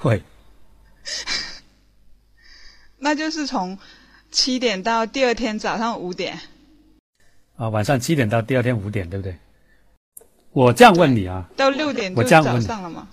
[0.00, 0.22] 会，
[2.98, 3.76] 那就是从
[4.30, 6.38] 七点到第二天早上五点。
[7.56, 9.36] 啊，晚上七点到第二天五点，对不对？
[10.52, 11.48] 我这样问你啊。
[11.56, 13.08] 到六点就早上了吗？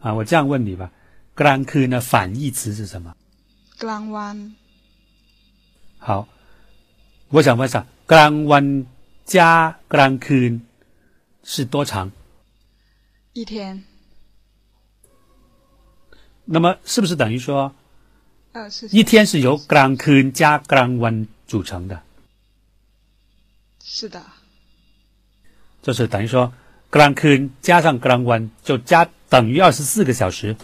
[0.00, 0.90] 啊，我这样问你吧。
[1.36, 2.00] glank 呢？
[2.00, 3.16] 反义词是什么
[3.78, 4.54] ？glang。
[5.98, 6.26] 好，
[7.28, 8.84] 我想问一下，glang
[9.24, 10.60] 加 glank
[11.44, 12.10] 是多长？
[13.34, 13.84] 一天。
[16.50, 17.70] 那么是不是等于说，
[18.52, 22.02] 嗯，是，一天是由 gran kun 加 gran wen 组成的，
[23.84, 24.22] 是的，
[25.82, 26.50] 就是等于说
[26.90, 30.56] gran kun 加上 gran wen 就加等于二十四个小时，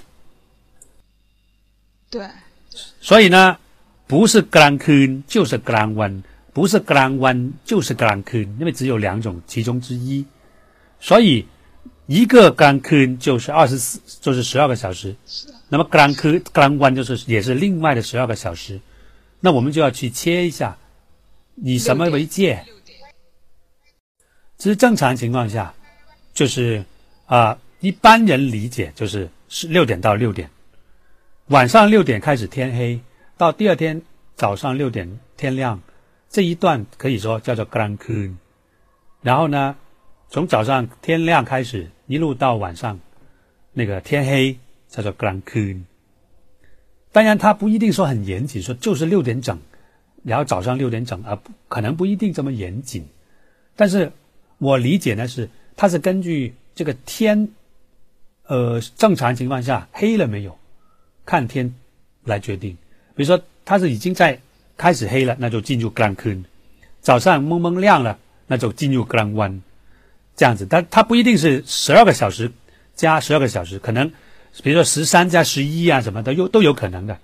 [2.09, 2.27] 对，
[3.03, 3.59] 所以呢，
[4.07, 6.23] 不是 gran kun 就是 gran wen，
[6.55, 10.25] 不是 gran wen 就是 gran kun，因为只有两种其中之一，
[10.99, 11.47] 所以。
[12.07, 15.17] 一个干坑就是二十四就是十二个小时。
[15.69, 16.39] 那么格兰科
[16.79, 18.81] 关就是也是另外的十二个小时。
[19.41, 20.79] 那我们就要去切一下
[21.57, 22.65] 以什么为界？
[24.57, 25.75] 其实正常情况下
[26.33, 26.85] 就是
[27.27, 30.51] 啊一般人理解就是是六点到六点。
[31.49, 33.01] 晚上六点开始天黑
[33.37, 34.03] 到第二天
[34.37, 35.83] 早上六点天亮
[36.31, 37.99] 这一段可以说叫做格兰
[39.21, 39.77] 然后呢
[40.35, 42.99] 从早上天亮开始，一路到晚上
[43.73, 45.81] 那个天黑，叫做 Grand k
[47.13, 49.57] 当然，它不一定说很严谨，说就是六点整，
[50.25, 53.07] 然后早上六点整啊，可能不一定这么严谨。
[53.77, 54.11] 但是
[54.59, 57.51] 我理解呢是，它是根据这个天，
[58.49, 60.59] 呃，正常情况下黑了没有。
[61.25, 61.73] 看天
[62.25, 62.77] 来决定。
[63.15, 64.41] 比如说，它是已经在
[64.77, 66.43] 开始黑了，那就进入 Grand k
[67.01, 68.19] 早上蒙蒙亮了，
[68.49, 69.61] 那就进入 Grand One，
[70.37, 70.67] 这样子。
[70.69, 72.51] 但它不一定是十二个小时
[72.95, 74.11] 加十二个小时，可能
[74.63, 77.19] 比如说十三加十一啊什么的，有都有可能的。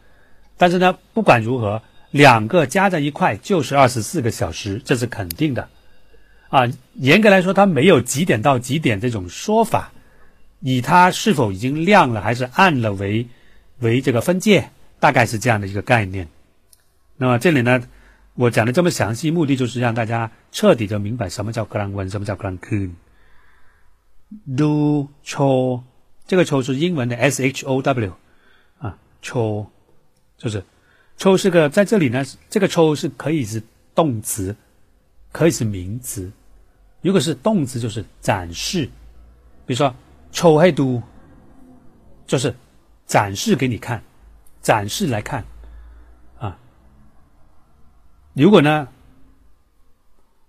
[0.57, 5.69] 但是呢，不管如何，两个加在一块就是二十四个小时，这是肯定的。
[6.49, 9.93] 啊，严格来说，它没有几点到几点这种说法，
[10.61, 13.27] 以它是否已经亮了还是暗了为。
[13.83, 14.69] 为这个分界，
[14.99, 16.29] 大概是这样的一个概念。
[17.17, 17.83] 那么这里呢，
[18.40, 22.96] 我讲的这么详细，目的就是让大家彻底的明白什么叫格兰温，什么叫格兰คืน。
[24.58, 25.82] do cho
[26.28, 28.14] 这个 cho 是英文的 s h o w
[28.80, 29.68] 啊，cho
[30.38, 30.64] 就是
[31.18, 33.62] cho 是个在这里呢，这个 cho 是可以是
[33.94, 34.56] 动词，
[35.32, 36.32] 可以是名词。
[37.02, 38.86] 如果是动词，就是展示，
[39.66, 39.96] 比如说
[40.32, 41.02] cho ให้ดู，
[42.28, 42.54] 就是。
[43.08, 44.02] 展示给你看，
[44.64, 45.46] 展示来看，啊，
[48.34, 48.88] 如果呢，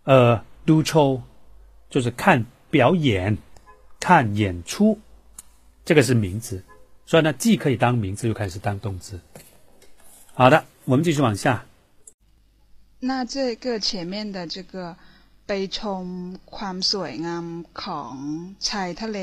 [0.05, 1.23] 呃，do show
[1.89, 3.39] 就是看表演、
[4.01, 4.99] 看演出，
[5.85, 6.65] 这个是名词，
[7.07, 9.21] 所以呢，既可以当名词，又开始当动词。
[10.35, 11.65] 好的，我们继续往下。
[13.01, 14.97] 那这个前面的这个
[15.47, 16.05] ไปชม
[16.57, 17.45] ความสวยงาม
[17.83, 18.15] ของ
[18.69, 19.19] ชายทะเล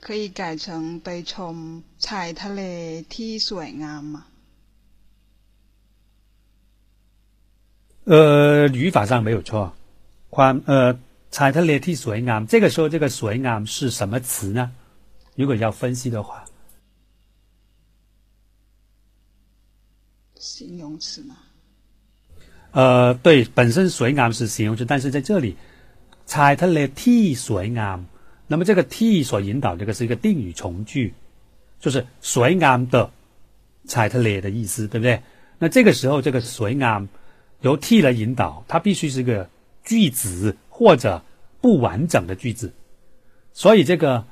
[0.00, 0.66] 可以改成
[1.04, 1.54] ไปชม
[2.06, 2.60] ชายทะเล
[3.14, 4.16] ที่สวยงาม吗？
[8.04, 9.72] 呃，语法上没有错。
[10.30, 10.98] ความ呃，
[11.30, 14.70] ชายทะเลที่สวยงาม，这个时候这个สวยงาม是什么词呢？
[15.36, 16.44] 如果要分析的话，
[20.36, 21.36] 形容词吗？
[22.72, 25.56] 呃，对，本身水岸是形容词，但是在这里，
[26.26, 28.04] 踩它的 t 水岸，
[28.46, 31.12] 那么这个 t 所引导这个是一个定语从句，
[31.80, 33.10] 就是水岸的
[33.86, 35.20] 踩它的的意思，对不对？
[35.58, 37.08] 那这个时候这个水岸
[37.65, 39.49] 由 t 来引导，它必须是一个
[39.83, 41.23] 句子或者
[41.61, 42.71] 不完整的句子，
[43.53, 44.25] 所以这个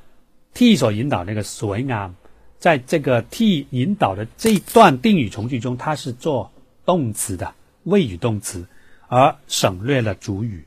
[0.53, 2.11] t 所引导那个水岸，
[2.59, 6.51] 在这个 t 引导的这一段定语从句中，它是做
[6.85, 7.55] 动词的。
[7.85, 8.65] 谓语动词，
[9.09, 10.63] 而省略了主语，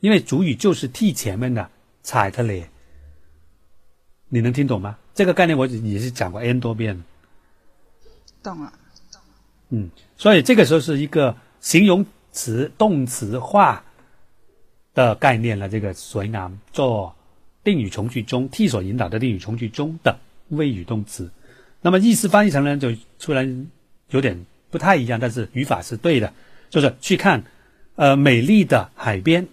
[0.00, 1.68] 因为主语就是 T 前面的
[2.02, 2.70] 踩的咧。
[4.30, 4.96] 你能听懂吗？
[5.14, 7.04] 这个概念我也是讲过 n 多遍了。
[8.42, 8.72] 懂了。
[9.68, 11.36] 嗯，所以这个时候是一个
[11.68, 13.84] 形容词动词化
[14.94, 15.68] 的概念了。
[15.68, 17.14] 这个水岸做
[17.62, 21.30] 定语从句中替所引导的定语从句中的谓语动词，
[21.82, 23.66] 那么意思翻译成呢，就突然
[24.08, 24.46] 有点。
[24.70, 26.30] 不太一样，但是语法是对的，
[26.68, 27.42] 就是去看，
[27.96, 29.48] 呃，美丽的海边，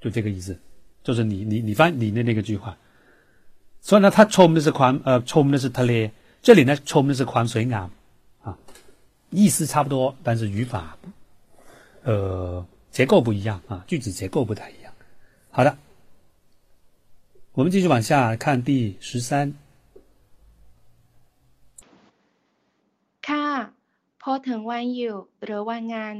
[0.00, 0.58] 就这个意思，
[1.04, 2.76] 就是你你你翻你的那个句话，
[3.80, 6.10] 所以呢，它冲的是宽，呃，冲的是特咧，
[6.42, 7.88] 这里呢冲的是宽水岸，
[9.33, 10.97] 意思差不多，但是语法，
[12.03, 14.93] 呃，结构不一样啊，句子结构不太一样。
[15.51, 15.77] 好的，
[17.53, 19.53] 我们继续往下看第十三。
[24.21, 26.15] พอถึงวันหยุดหรือวันงาน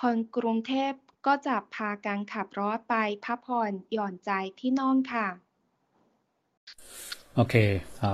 [0.00, 0.92] คนกรุงเทพ
[1.26, 5.26] ก็จะพากันขับรถไปพักผ่อนหย่อนใจที่โน่นค่ะ
[7.36, 7.54] โอเค
[8.02, 8.04] 好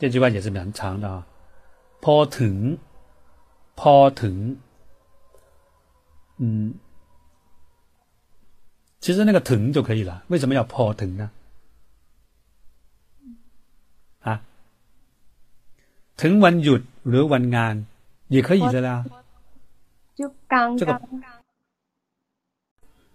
[0.00, 1.16] 这句话也是蛮长的啊
[2.04, 2.54] พอถึง
[3.80, 4.34] พอถึง
[6.38, 6.74] 嗯
[9.00, 11.30] 其实那个ถึง就可以了为什么要พอถึง呢
[14.20, 14.28] 啊
[16.20, 17.74] ถึงวันหยุดหรือวันงาน
[18.28, 19.04] 也可以的啦，
[20.14, 21.00] 就刚这个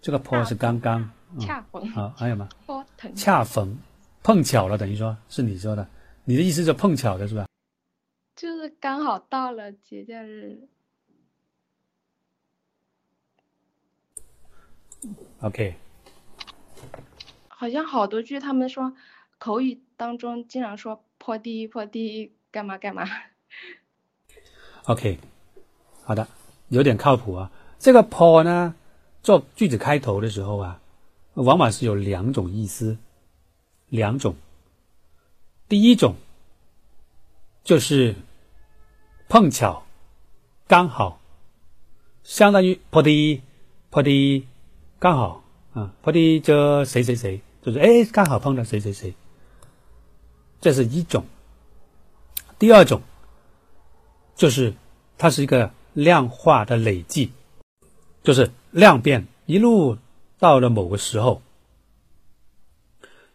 [0.01, 1.07] 这个坡是刚刚
[1.39, 2.49] 恰逢好，还有吗？
[2.97, 3.77] 恰恰逢
[4.23, 5.88] 碰巧了，等于说是你说的，
[6.23, 7.45] 你的意思是碰巧的是吧？
[8.38, 10.68] 就是刚好到了节假日。
[15.40, 15.74] OK，
[17.48, 18.94] 好像好多句他们说
[19.38, 23.05] 口语当中经常说坡地坡地干嘛干嘛。
[24.85, 25.18] OK，
[26.05, 26.29] 好的，
[26.68, 27.51] 有点靠谱啊。
[27.81, 28.77] 这个 “po” 呢，
[29.20, 30.81] 做句子开头的时候啊，
[31.35, 32.98] 往往是有两种意思，
[33.88, 34.37] 两种。
[35.68, 36.14] 第一种
[37.64, 38.14] 就是
[39.28, 39.84] 碰巧、
[40.66, 41.20] 刚好，
[42.24, 43.40] 相当于 “po di
[43.90, 44.44] po di”
[44.98, 49.14] 刚好啊，“po di” 这谁谁谁，就是哎，刚好碰到谁谁谁，
[50.60, 51.24] 这是一种。
[52.58, 53.02] 第二种。
[54.34, 54.72] 就是
[55.18, 57.32] 它是一个量化的累计，
[58.22, 59.98] 就是量变一路
[60.38, 61.42] 到了某个时候，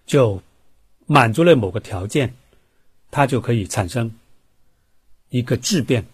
[0.05, 0.41] 就
[1.05, 2.33] 满足了某个条件，
[3.11, 4.13] 它就可以产生
[5.33, 6.05] 一个质变。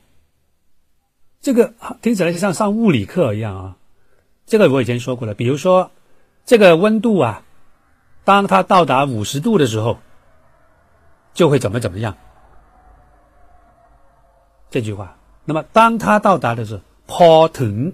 [1.41, 3.77] 这个听起来就像上物理课一样啊！
[4.45, 5.91] 这个我以前说过了，比如说
[6.45, 7.43] 这个温度啊，
[8.23, 9.99] 当它到达五十度的时候，
[11.33, 12.15] 就会怎么怎么样。
[14.69, 17.91] 这句话，那么当它到达的是破腾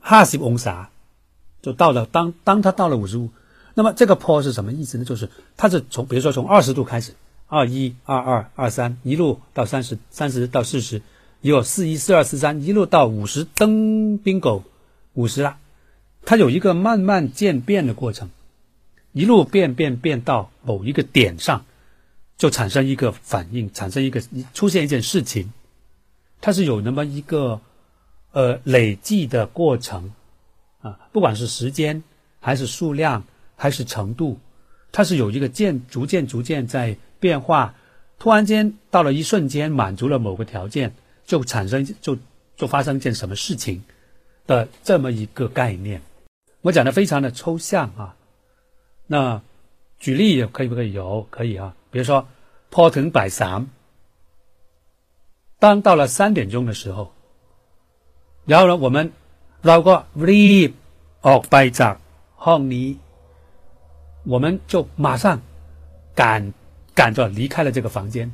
[0.00, 0.88] 哈十翁啥，
[1.60, 3.28] 就到了当当它到了五十五，
[3.74, 5.04] 那么这个坡是什么意思呢？
[5.04, 7.12] 就是它是从比如说从二十度开始，
[7.46, 11.02] 二一二二二三一路到三十，三十到四十，
[11.40, 14.62] 有四一四二四三一路到五十，登 bingo
[15.14, 15.58] 五十了，
[16.24, 18.30] 它有一个慢慢渐变的过程，
[19.12, 21.64] 一路变变变到某一个点上。
[22.38, 25.54] 就产生一个反应，产生一个出现一件事情，
[26.42, 27.62] 它是有那么一个
[28.32, 30.12] 呃累计的过程。
[30.82, 32.02] 啊，不管是时间
[32.38, 33.24] 还是数量
[33.56, 34.38] 还是程度，
[34.92, 37.74] 它是有一个渐逐渐逐渐在变化，
[38.18, 42.16] 突然间到了一瞬间满足了某个条件，就产生就
[42.56, 43.82] 就发生一件什么事情
[44.46, 46.00] 的这么一个概念。
[46.62, 48.16] 我讲的非常的抽象啊，
[49.06, 49.40] 那
[49.98, 51.26] 举例也可以不可以有？
[51.30, 52.26] 可以啊，比如说
[52.70, 53.66] p o r t n by Sam，
[55.58, 57.12] 当到了三点钟的时候，
[58.44, 59.12] 然后呢，我们
[59.62, 60.72] 绕过 leap
[61.20, 62.00] of by 长
[62.38, 62.96] honey，
[64.24, 65.40] 我们就马上
[66.14, 66.52] 赶
[66.96, 68.32] 赶着离开了这个房间，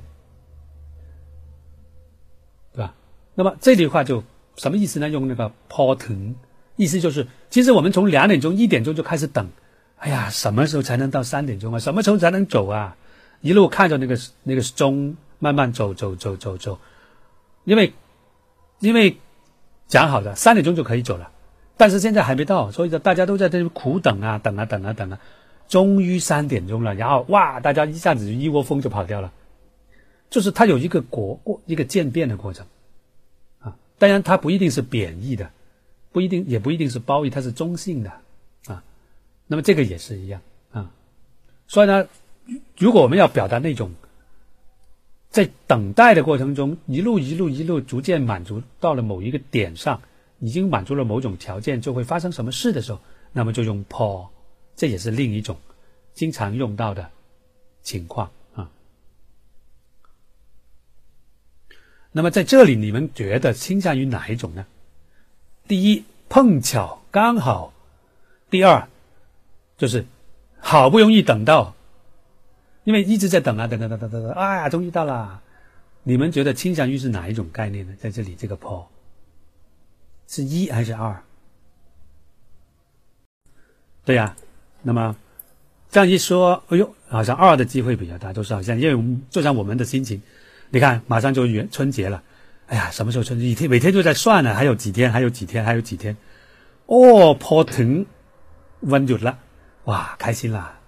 [2.73, 2.95] 对吧？
[3.35, 4.23] 那么这句话就
[4.57, 5.11] 什么意思呢？
[5.11, 6.37] 用那个破腾，
[6.77, 9.49] 意思就是，其实我们从两点钟、一点钟就开始等，
[9.97, 11.79] 哎呀，什么时候才能到三点钟啊？
[11.81, 12.97] 什么时候才能走啊？
[13.41, 16.79] 一路看着那个那个钟慢慢走走走走走，
[17.65, 17.93] 因为
[18.79, 19.19] 因为
[19.89, 21.33] 讲好的三点钟就可以走了，
[21.77, 25.19] 但是现在还没到，所以说大家都在这里苦等啊，等啊，等啊，等啊，
[25.69, 29.33] 终于三点钟了，然后哇，大家一下子就一窝蜂就跑掉了，
[30.31, 32.67] 就是它有一个过过一个渐变的过程。
[33.61, 35.51] 啊，当然它不一定是贬义的，
[36.13, 38.11] 不一定也不一定是褒义，它是中性的。
[38.67, 38.83] 啊，
[39.47, 40.41] 那么这个也是一样
[40.73, 40.91] 啊，
[41.67, 42.07] 所以呢，
[42.79, 43.91] 如果我们要表达那种。
[45.33, 50.03] 在等待的过程中，一路一路一路逐渐满足到了某一个点上，
[50.41, 53.01] 已经满足了某种条件，就会发生什么事的时候，
[53.33, 54.29] 那么就用 “po”，
[54.75, 55.57] 这也是另一种
[56.13, 57.11] 经常用到的
[57.83, 58.71] 情况啊。
[62.13, 64.67] 那么在这里，你们觉得倾向于哪一种呢？
[65.67, 67.73] 第一，碰巧刚好；
[68.51, 68.89] 第二，
[69.77, 70.05] 就是
[70.59, 71.75] 好不容易等到。
[72.85, 75.41] 因为一直在等啊，等等等等等等，哎呀，终于到了。
[76.03, 77.95] 你们觉得倾向于是哪一种概念呢？
[78.01, 78.87] 在这里，这个 “po”
[80.27, 81.23] 是一还是二？
[84.05, 84.35] 对呀，
[84.83, 85.17] 那么
[85.91, 90.21] 这样一说，哎呦，好像二的机会比较大，就是好像因为就像我们的心情，
[90.71, 92.23] 你看，马上就元春节了，
[92.67, 93.47] 哎呀，什么时候春节？
[93.47, 96.17] 一天每天都在算呢，还有几天，还有几天，还有几天。
[96.87, 98.05] 哦，po 停，
[98.81, 99.39] 温就了，
[99.85, 100.79] 哇，开心啦！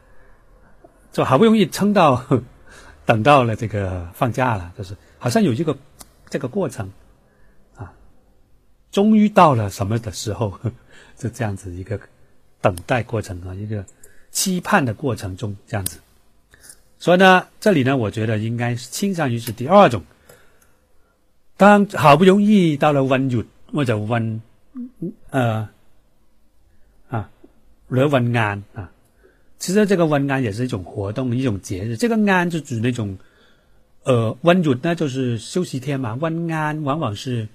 [1.12, 2.22] 就好不容易撑到，
[3.06, 5.74] 等到了这个放假了，就是好像有一个
[6.28, 6.90] 这个过程，
[7.76, 7.92] 啊，
[8.90, 10.58] 终于到了什么的时候，
[11.16, 11.98] 就这样子一个
[12.64, 13.84] 等待过程啊，一个
[14.30, 15.98] 期盼的过程中这样子。
[16.98, 20.02] 所以呢，这里呢，我觉得应该是倾向于是第二种。
[21.58, 24.40] 当好不容易到了温月或者温，
[25.28, 25.68] 呃，
[27.10, 27.28] 啊，
[27.88, 28.90] 来温安啊。
[29.58, 31.98] 其实这个温安也是一种活动，一种节日。
[31.98, 33.18] 这个安就指那种，
[34.04, 36.14] 呃，温日呢就是休息天嘛。
[36.14, 37.46] 温安往往是，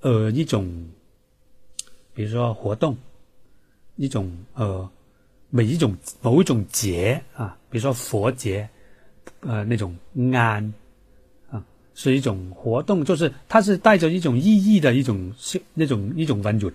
[0.00, 0.88] 呃，一种，
[2.14, 2.96] 比如说活动，
[4.00, 4.88] 一种呃，
[5.50, 8.66] 每一种某一种节啊，比如说佛节，
[9.40, 9.94] 呃，那种
[10.32, 10.72] 安，
[11.50, 11.62] 啊，
[11.94, 16.72] 是一种活动，就是它是带着一种意义的一种是那种一种温日。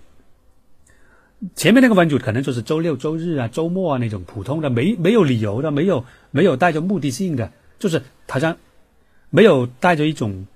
[1.56, 7.50] 前面那个温主可能就是周六、周日啊、周末啊那种普通的，没没有理由的，没有没有带着目的性的，
[7.80, 8.56] 就是好像
[9.30, 10.46] 没有带着一种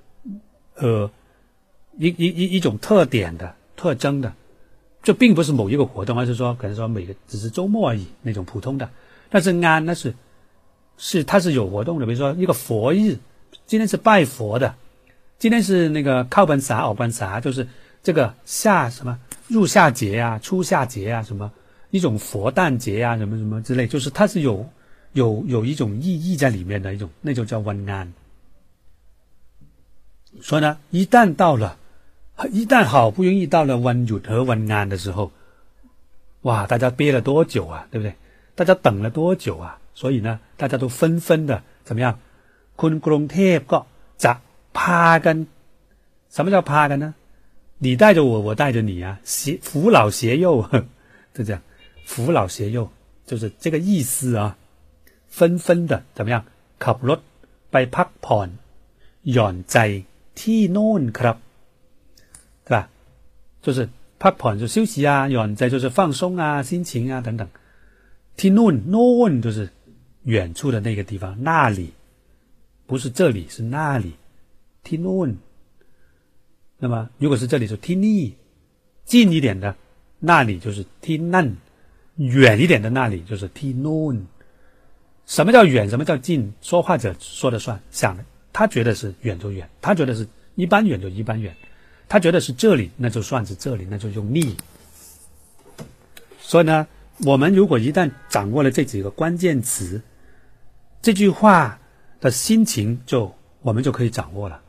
[0.76, 1.10] 呃
[1.98, 4.32] 一一一一种特点的特征的，
[5.02, 8.88] 这并不是某一个活动，而是说可能说每个只是周末而已那种普通的。
[9.28, 10.14] 但是安那是
[10.96, 13.18] 是它是有活动的，比如说一个佛日，
[13.66, 14.74] 今天是拜佛的，
[15.38, 17.66] 今天是那个靠本啥奥本啥，就是
[18.02, 19.18] 这个夏什么。
[19.48, 21.50] 入夏节啊，初夏节啊，什么
[21.90, 24.64] 一种佛诞节啊，什么什么之类，就是它是有
[25.12, 28.12] 有有一种意义在里面的一种，那就叫温安。
[30.40, 31.76] 所以呢，一旦到了，
[32.51, 35.31] 一旦好不容易到了温日和温安的时候，
[36.41, 38.13] 哇，大家憋了多久啊，对不对？
[38.55, 39.79] 大家等了多久啊？
[39.93, 42.19] 所以呢，大家都纷纷的怎么样？
[42.75, 43.85] 昆กรุงเทพก็
[44.23, 44.41] จะ
[44.73, 45.47] พากัน，
[46.29, 47.13] 什么叫พากัน呢？
[47.79, 50.61] 你带着我，我带着你啊，携扶老携幼，
[51.33, 51.61] 就这样，
[52.05, 52.89] 扶老携幼
[53.25, 54.57] 就是这个意思啊。
[55.29, 56.43] 纷纷的怎么样？
[56.79, 57.19] ขับรถ
[57.71, 58.49] ไปพักผ่อน
[59.31, 59.77] หย่อนใจ
[60.39, 61.37] ที่โน่นครับ，
[62.69, 62.89] 对吧？
[63.61, 67.47] 就是พักผ่อน就休息啊，หย่อนใจ就是放松啊，心情啊等等。
[68.37, 69.69] ที่โน่นโน่น就是
[70.23, 71.93] 远处的那个地方，那里
[72.87, 74.13] 不是这里，是那里。
[74.83, 75.37] ที่โน่น
[76.79, 78.35] 那么，如果是这里是听力
[79.05, 79.75] 近一点的
[80.19, 81.55] 那里就是听嫩，
[82.17, 84.25] 远一点的那里就是听 noon。
[85.25, 85.89] 什么叫远？
[85.89, 86.53] 什么叫近？
[86.61, 88.17] 说话者说了算，想
[88.53, 91.55] 他觉得是远就远，他觉得是一般远就一般远，
[92.10, 94.54] 他觉得是这里，那就算是这里，那就用力。
[96.38, 96.86] 所以呢，
[97.24, 100.02] 我们如果一旦掌握了这几个关键词，
[101.00, 101.78] 这句话
[102.20, 104.60] 的心情就我们就可以掌握了。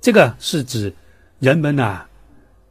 [0.00, 0.94] 这个是指。
[1.40, 2.06] 人们呐，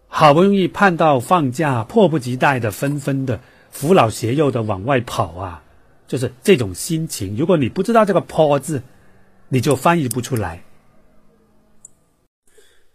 [0.08, 5.64] 好不容易盼到放假，迫不及待的、纷纷的、扶老携幼的往外跑啊，
[6.08, 7.36] 就是这种心情。
[7.38, 8.82] 如果你不知道这个“坡”字，
[9.50, 10.64] 你就翻译不出来。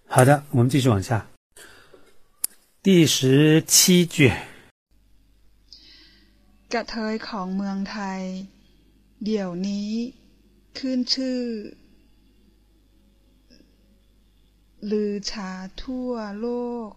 [0.07, 1.27] 好的，我们继续往下。
[2.81, 4.31] 第十七句。
[6.73, 8.21] กระเทยของเมืองไทย
[9.25, 9.91] เดี๋ยวนี้
[10.77, 11.41] ขึ้นชื่อ
[14.91, 15.51] ลือชา
[15.83, 16.47] ทั่วโล
[16.87, 16.89] ก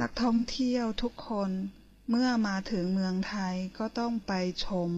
[0.00, 1.50] นักท่องเที่ยวทุกคน
[2.10, 4.32] เมื่อมาถึงเมืองไทยก็ต้องไป
[4.66, 4.90] ชม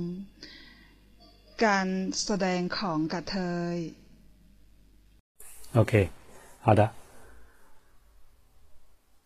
[1.65, 1.87] การ
[2.25, 3.37] แสดงของกระเท
[3.75, 3.77] ย
[5.75, 5.93] โอเค
[6.66, 6.94] 好的，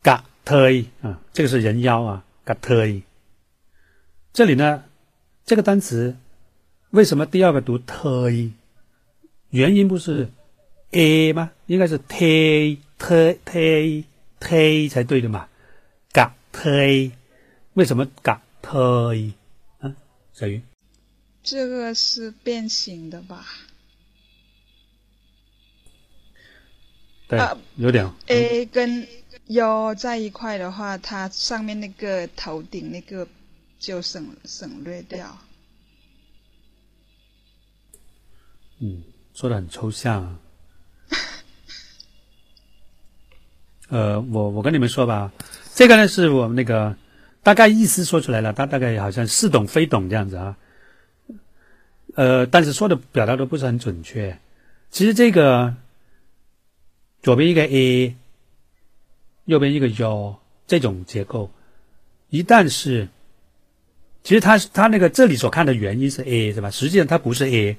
[0.01, 3.03] 嘎特伊啊，这个是人妖啊，嘎特伊。
[4.33, 4.85] 这里呢，
[5.45, 6.17] 这个单词
[6.89, 8.53] 为什么第二个读特伊？
[9.51, 10.29] 原因不是
[10.89, 11.51] a 吗？
[11.67, 14.05] 应该是 t t t
[14.39, 15.47] t 才对的嘛。
[16.11, 17.11] 嘎特伊，
[17.75, 19.31] 为什么嘎特伊？
[19.77, 19.95] 啊，
[20.33, 20.59] 小鱼，
[21.43, 23.45] 这个是变形的吧？
[27.27, 29.07] 对，啊有点 A 跟
[29.47, 33.27] U 在一块的话，它上面那个头顶那个
[33.79, 35.37] 就省省略掉。
[38.79, 39.03] 嗯，
[39.33, 40.39] 说的很抽象、啊。
[43.89, 45.31] 呃，我我跟你们说吧，
[45.73, 46.95] 这个呢是我们那个
[47.41, 50.57] 大概意思说出来了，他大概好像似懂非懂这样子啊。
[52.15, 54.37] 呃，但是说的表达的不是很准确。
[54.89, 55.73] 其实这个
[57.21, 58.15] 左边一个 a，
[59.45, 61.49] 右边一个 u 这种结构，
[62.29, 63.07] 一旦是，
[64.23, 66.69] 其实它它那个这里所看的原因是 a 是吧？
[66.71, 67.77] 实际上它不是 a。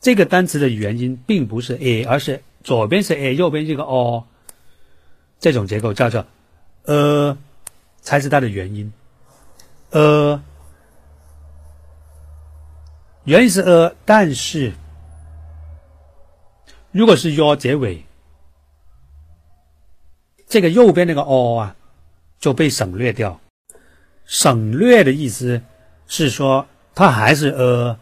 [0.00, 4.26] 这个单词的原因并不是 a，而是左边是 a，右边这个 o，
[5.40, 6.26] 这种结构叫做
[6.82, 7.38] 呃，
[8.02, 8.92] 才是它的原因。
[9.90, 10.42] 呃，
[13.24, 14.74] 原因是呃，但是
[16.92, 18.04] 如果是 u 结尾，
[20.54, 21.74] 这个右边那个 o 啊
[22.38, 23.40] 就被省略掉。
[24.24, 25.60] 省略的意思
[26.06, 27.98] 是说它还是呃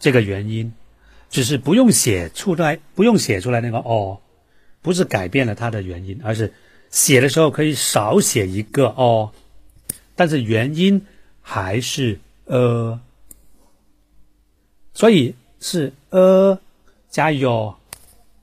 [0.00, 0.72] 这个原因。
[1.30, 4.18] 只是不用写出来，不用写出来那个哦，
[4.82, 6.52] 不是改变了它的原因，而是
[6.90, 9.30] 写的时候可以少写一个哦，
[10.16, 11.06] 但是原因
[11.40, 13.00] 还是呃，
[14.92, 16.58] 所以是呃
[17.08, 17.76] 加有，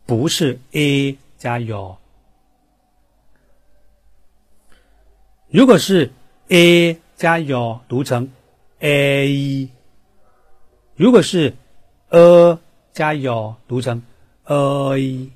[0.06, 1.98] 不是 a 加有。
[5.52, 6.12] 如果是
[6.50, 8.32] a 加有，读成
[8.80, 9.70] a；
[10.96, 11.56] 如果是
[12.10, 12.60] a。
[12.92, 14.02] 加有读成
[14.44, 15.30] a，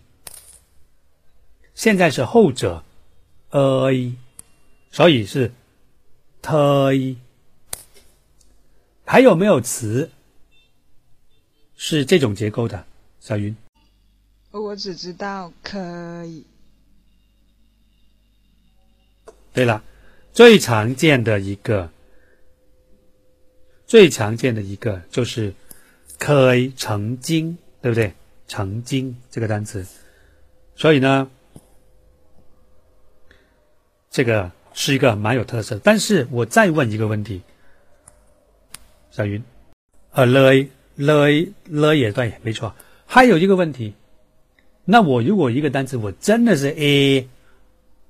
[1.74, 2.84] 现在是后者
[3.52, 4.16] a，
[4.92, 5.54] 所以是
[6.42, 7.18] t。
[9.06, 10.12] 还有没有词
[11.78, 12.86] 是这种结构的？
[13.22, 13.56] 小云，
[14.52, 16.46] 我只知道可以。
[19.54, 19.82] 对了，
[20.34, 21.90] 最常见的一个，
[23.86, 25.54] 最常见的一个就是。
[26.20, 28.14] 可以成精，对不对？
[28.48, 29.86] 成精这个单词，
[30.74, 31.30] 所以呢，
[34.10, 35.78] 这个是一个蛮有特色。
[35.84, 37.42] 但是我再问一个问题，
[39.12, 39.44] 小云，
[40.12, 40.54] 呃，了
[40.96, 41.28] 了
[41.66, 42.74] 了也对，没错。
[43.06, 43.94] 还有一个问题，
[44.86, 47.28] 那我如果一个单词我真的是 a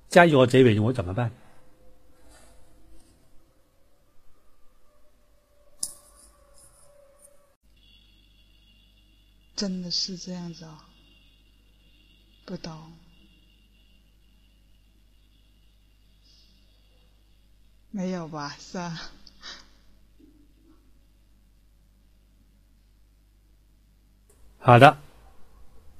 [0.10, 1.32] 加 u 结尾，我怎么办？
[9.64, 10.76] 真的是这样子哦，
[12.43, 12.74] 不懂。
[17.89, 18.57] 没有吧？
[18.59, 18.99] 是啊。
[24.59, 24.97] 好的，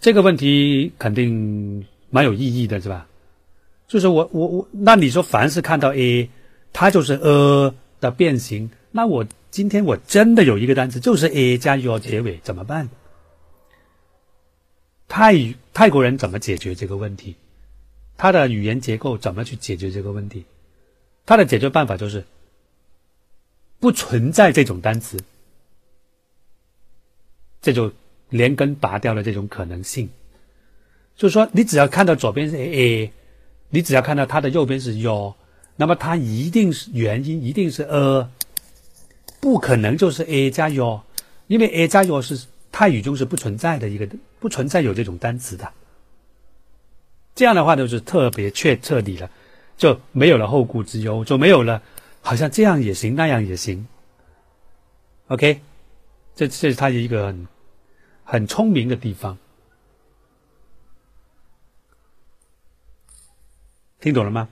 [0.02, 3.08] 这个问题肯定蛮有意义的，是吧？
[3.88, 6.30] 就是我我我，那你说凡是看到 a，
[6.74, 12.90] 它就是呃的变形，那我今天我真的有一个单词就是 a 加 u 结尾，怎么办？
[15.16, 17.36] 泰语泰国人怎么解决这个问题？
[18.18, 20.44] 他的语言结构怎么去解决这个问题？
[21.24, 22.26] 他的解决办法就是
[23.80, 25.20] 不存在这种单词，
[27.62, 27.94] 这就
[28.30, 30.10] 连根拔掉了这种可能性。
[31.16, 33.14] 就是说，你只要看到左边是 a，
[33.70, 35.36] 你只要看到它的右边是 u，
[35.76, 38.28] 那么它一定是原因一定是 a，
[39.40, 41.02] 不可能就是 a 加 u，
[41.46, 42.48] 因为 a 加 u 是。
[42.73, 44.09] 泰语中是不存在的一个，
[44.41, 45.73] 不存在有这种单词的。
[47.35, 49.31] 这样的话就是特别确彻底了，
[49.77, 51.83] 就没有了后顾之忧，就没有了
[52.21, 53.87] 好像这样也行那样也行。
[55.29, 55.61] OK，
[56.35, 57.49] 这这是他一个很
[58.25, 59.39] 很聪明的地方，
[64.01, 64.49] 听懂了吗？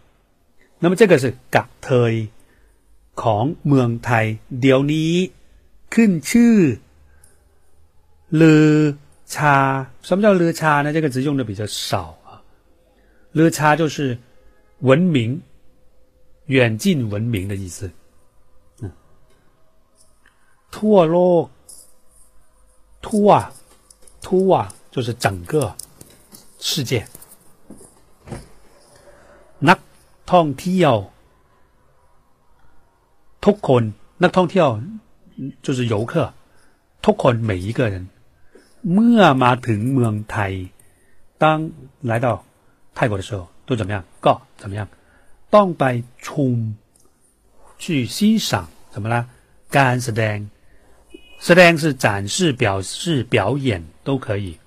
[0.78, 2.28] 那么这个是กะเทย
[3.22, 4.26] ของเมืองไทย
[4.60, 5.12] เดี๋ยวนี้
[5.94, 6.54] ขึ้นชื่อ
[8.30, 8.96] 了
[9.26, 10.92] 差，什么叫了差呢？
[10.92, 12.42] 这个词用的比较少啊。
[13.32, 14.18] 了差就是
[14.80, 15.42] 文明、
[16.46, 17.90] 远近闻名的意思。
[18.80, 18.90] 嗯，
[20.70, 21.48] ทั่วโลก，
[23.02, 23.52] ทั่ว，
[24.22, 25.74] ทั่ว就是整个
[26.58, 27.06] 世界。
[29.68, 29.78] นัก
[30.32, 30.94] ท่องเที่ยว
[33.44, 33.82] ทุกคน
[34.22, 34.68] นักท่องเที่ยว
[35.62, 36.32] 就是游客
[37.04, 38.08] ทุกคน每一个人
[38.94, 40.52] เมื่อมาถึงเมืองไทย
[41.42, 41.44] 当
[42.10, 42.26] 来到
[42.96, 44.88] 泰国的时候都怎么样ก็怎么样
[45.54, 45.84] ต้องไป
[46.26, 46.56] ชม
[47.82, 48.50] 去欣赏
[48.92, 49.26] 怎么啦
[49.76, 50.36] การแสดง
[51.46, 54.58] แสดง是展示表示表演都可以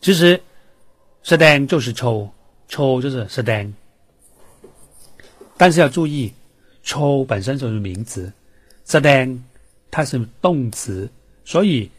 [0.00, 0.40] 其实
[1.22, 2.30] แสดง就是抽
[2.68, 3.74] 抽就是แสดง
[5.58, 6.32] 但是要注意
[6.82, 8.32] 抽本身就是名词，
[8.84, 9.40] แสดง
[9.92, 11.08] 它是动词，
[11.44, 11.90] 所以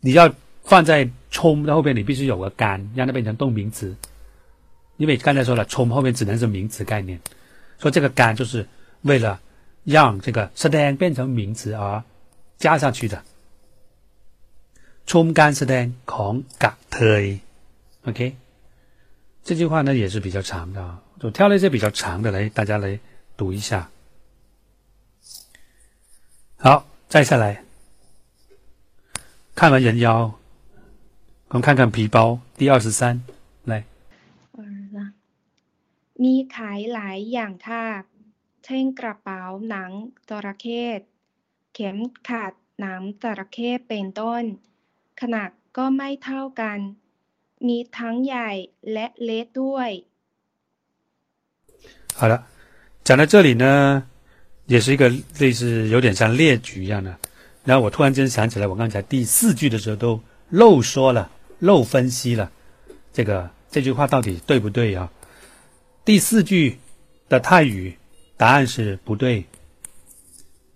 [0.00, 0.32] 你要
[0.64, 3.96] 放在冲的后边，你必须有个干，让它变成动名词。
[4.96, 7.20] 因为刚才说了，冲后面只能是名词概念，
[7.78, 8.66] 所以这个干就是
[9.02, 9.40] 为了
[9.84, 12.02] 让这个แสดง变成名词而
[12.58, 13.22] 加上去的。
[15.06, 17.40] 冲干แสดงของกะเทย，
[18.06, 18.34] OK，
[19.44, 21.00] 这句话呢也是比较长的啊。
[21.20, 22.98] 我挑了一些比较长的来，大家来
[23.36, 23.88] 读一下。
[26.56, 27.62] 好，再下来，
[29.54, 30.34] 看完人妖，
[31.48, 33.20] 我们看看皮包第二十三，
[33.64, 33.84] 来。
[36.22, 37.86] มีขายหลายอย่างค่ะ
[38.64, 39.90] เช่นกระเป๋าหนัง
[40.28, 40.84] จระเข้
[41.74, 44.44] เข็มขัดหนังจระเข้เป็นต้น
[45.20, 46.78] ขนาดก็ไม่เท่ากัน
[47.66, 48.50] มีทั้งใหญ่
[48.92, 49.90] และเล็กด้วย
[52.18, 52.34] 好了，
[53.04, 54.04] 讲到这里呢，
[54.66, 55.02] 也是一个
[55.38, 57.10] 类似有点像列举一样的。
[57.64, 60.20] 然后我突然间想起来，我刚才第四句的时候都
[60.50, 62.50] 漏说了、漏分析了，
[63.12, 65.10] 这个这句话到底对不对啊？
[66.04, 66.78] 第四句
[67.28, 67.98] 的泰语
[68.36, 69.46] 答案是不对，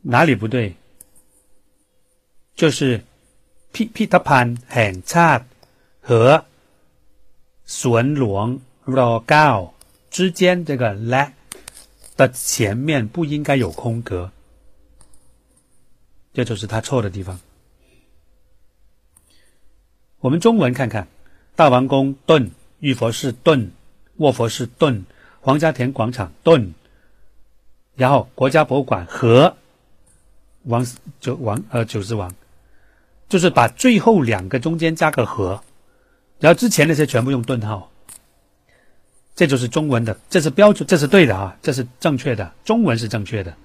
[0.03, 0.75] 哪里不对？
[2.57, 3.03] 就是
[3.73, 5.45] พิพิธภัณฑ์แห่งชาติ
[6.09, 6.45] 和
[7.65, 8.47] สวนหลวง
[8.97, 9.49] รเก้า
[10.11, 11.31] 之间这个 la
[12.17, 14.33] 的前面不应该有空格，
[16.36, 17.40] 这就是他错的地方。
[20.20, 21.08] 我们中文看看，
[21.56, 23.72] 大王宫盾、玉佛寺盾、
[24.18, 25.06] 卧佛寺盾、
[25.40, 26.74] 皇家田广场盾，
[27.96, 29.56] 然后国家博物馆和
[30.64, 30.86] 王
[31.22, 32.36] 九王呃九十王，
[33.30, 35.64] 就是把最后两个中间加个和，
[36.40, 37.90] 然后之前那些全部用顿号。
[39.36, 43.56] 这就是中文的，这是标准，这是对的啊，这是正确的，中文是正确的。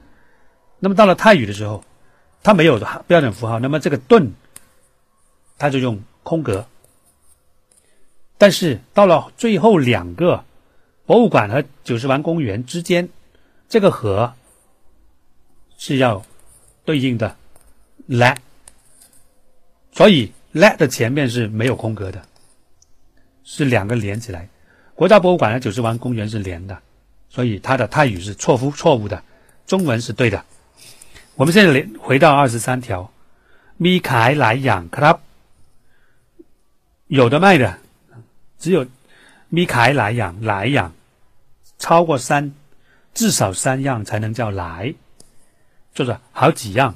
[0.79, 1.85] 那么到了泰语的时候，
[2.43, 4.32] 它没有标准符号，那么这个“顿”，
[5.59, 6.66] 它就用空格。
[8.38, 10.45] 但是到了最后两个
[11.05, 13.11] 博物馆和九十湾公园之间，
[13.68, 14.32] 这个“和”
[15.76, 16.24] 是要
[16.84, 17.36] 对应的
[18.09, 18.36] “la”，
[19.93, 22.22] 所以 “la” 的前面是没有空格的，
[23.45, 24.49] 是两个连起来。
[24.95, 26.78] 国家博物馆和九十湾公园是连的，
[27.28, 29.22] 所以它的泰语是错误错误的，
[29.66, 30.45] 中文是对的。
[31.41, 33.11] 我们现在连回到二十三条，
[33.78, 35.20] 米凯来养 club
[37.07, 37.78] 有的卖的，
[38.59, 38.86] 只有
[39.49, 40.93] 米凯来养来养，
[41.78, 42.53] 超过三
[43.14, 44.95] 至少三样才能叫来，
[45.95, 46.95] 就是好几样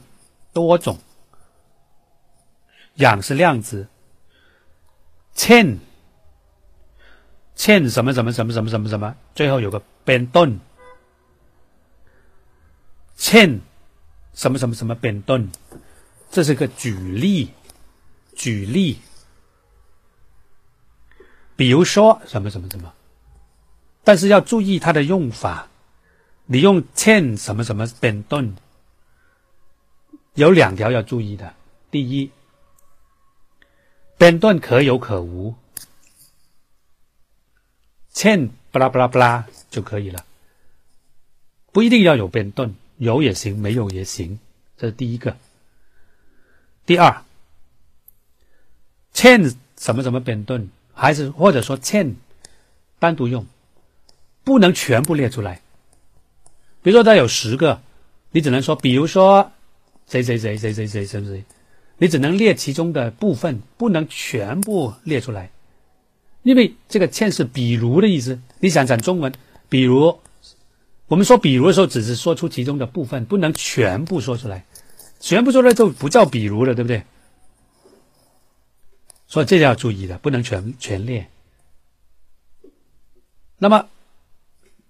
[0.53, 0.99] 多种。
[2.97, 3.89] 养是量词，
[5.33, 5.79] 欠。
[7.55, 10.61] 欠什么什么什么什么什么什么，最后有个变顿，
[13.15, 13.59] 欠
[14.35, 15.51] 什么什么什么变顿，
[16.31, 17.51] 这是个举例，
[18.35, 18.99] 举例。
[21.57, 22.93] 比如说什么什么什么，
[24.03, 25.69] 但是要注意它的用法。
[26.47, 28.55] 你用欠什么什么变顿，
[30.35, 31.55] 有两条要注意的。
[31.91, 32.31] 第一，
[34.19, 35.55] 变顿可有可无。
[38.11, 40.27] 欠巴拉巴拉巴拉就可以了，
[41.73, 44.39] 不一定要有变顿，有也行，没有也行，
[44.77, 45.37] 这是第一个。
[46.87, 47.23] 第二
[49.15, 52.15] ，，chain 什么什么变顿，还是或者说 chain
[52.99, 53.47] 单独用，
[54.45, 55.61] 不能全部列出来。
[56.83, 57.81] 比如说它有十个，
[58.31, 59.51] 你只能说，比如说
[60.07, 61.45] 谁谁谁谁谁谁谁，
[61.97, 65.51] 你只能列其中的部分，不能全部列出来。
[66.43, 69.33] 因为这个“chain ”是比如的意思，你想想中文，
[69.71, 70.21] 比如
[71.07, 74.65] 我们说比如的时候，只是说出其中的部分，不能全部说出来，
[75.21, 77.05] 全部说出来就不叫比如了，对不对？
[79.27, 81.29] 所以这要注意的，不能全全列。
[83.59, 83.89] 那么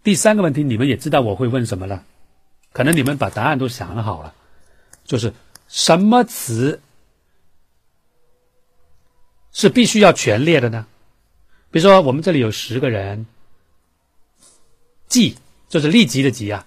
[0.02, 2.04] 第三个问题，你们也知道我会问什么了，
[2.72, 4.34] 可能你们把答案都想好了，
[5.04, 5.32] 就是
[5.66, 6.80] 什么词
[9.52, 10.86] 是必须要全列的呢？
[11.70, 13.26] 比如说，我们这里有十个人，
[15.08, 15.36] 记
[15.74, 16.64] 就是立即的即啊，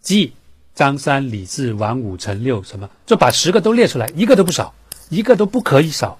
[0.00, 0.32] 即
[0.76, 4.72] 张三李四王五陈六什么，就把十个都列出来，一个都不少，
[5.08, 6.16] 一个都不可以少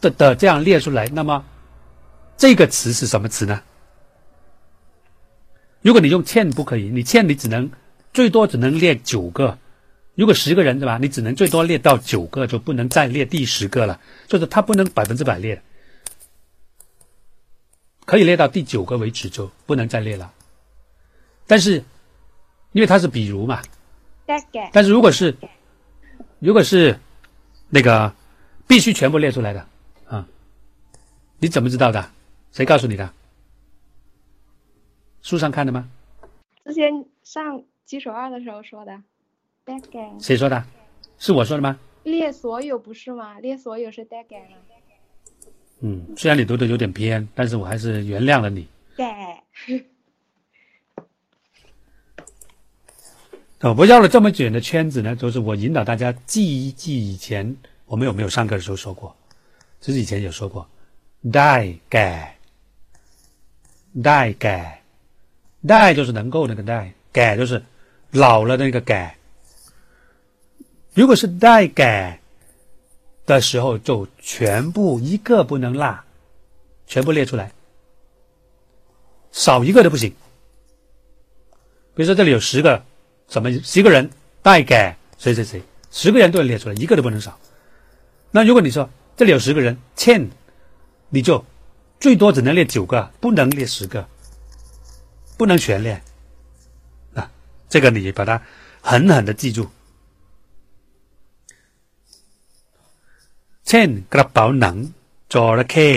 [0.00, 1.06] 的的这样列出来。
[1.08, 1.44] 那么
[2.38, 3.60] 这个词是什么词呢？
[5.82, 7.70] 如果你用欠不可以，你欠你只能
[8.14, 9.58] 最多只能列九个。
[10.14, 10.96] 如果十个人对吧？
[10.96, 14.00] 你只能最多列到九个，就不能再列第十个了。
[14.28, 15.62] 就是他不能百分之百列，
[18.06, 20.32] 可以列到第九个为止，就不能再列了。
[21.46, 21.82] 但是，
[22.72, 23.62] 因为它是比如嘛，
[24.72, 25.34] 但是如果是，
[26.38, 26.98] 如果是
[27.68, 28.12] 那个
[28.66, 29.66] 必须全部列出来的
[30.08, 30.26] 啊，
[31.38, 32.10] 你怎么知道的？
[32.52, 33.12] 谁告诉你的？
[35.22, 35.88] 书上看的吗？
[36.64, 39.02] 之前上基础二的时候说的。
[40.20, 40.64] 谁说的？
[41.18, 41.78] 是我说的吗？
[42.02, 43.40] 列所有不是吗？
[43.40, 44.36] 列所有是 d a g
[45.80, 48.66] 嗯，虽然你读的有点偏，但是我还是原谅了你。
[48.96, 49.06] 对。
[53.72, 57.56] 我绕了这么远的圈子呢，就是我引导大家记一记以前
[57.86, 59.16] 我们有没有上课的时候说过，
[59.80, 60.68] 其实以前有说过
[61.24, 62.36] ，die 改
[63.96, 64.82] ，die 改
[65.66, 67.62] ，die 就是能够那个 die，改就是
[68.10, 69.16] 老了那个改。
[70.92, 72.20] 如果是待改
[73.24, 75.98] 的时候，就全部一个不能落，
[76.86, 77.50] 全部列出来，
[79.32, 80.10] 少一个都不行。
[81.94, 82.84] 比如说这里有十个，
[83.27, 84.09] 什么十个人
[84.41, 85.61] 待改谁谁谁，
[85.91, 87.37] 十个人都要列出来，一个都不能少。
[88.31, 90.29] 那如果你说这里有十个人欠，
[91.09, 91.43] 你就
[91.99, 94.07] 最多只能列九个，不能列十个，
[95.37, 96.01] 不能全列。
[97.13, 97.29] 啊，
[97.69, 98.41] 这个你把它
[98.81, 99.69] 狠狠的记住。
[103.71, 104.75] เช่นกระเป๋าหนัง
[105.33, 105.89] จระเข้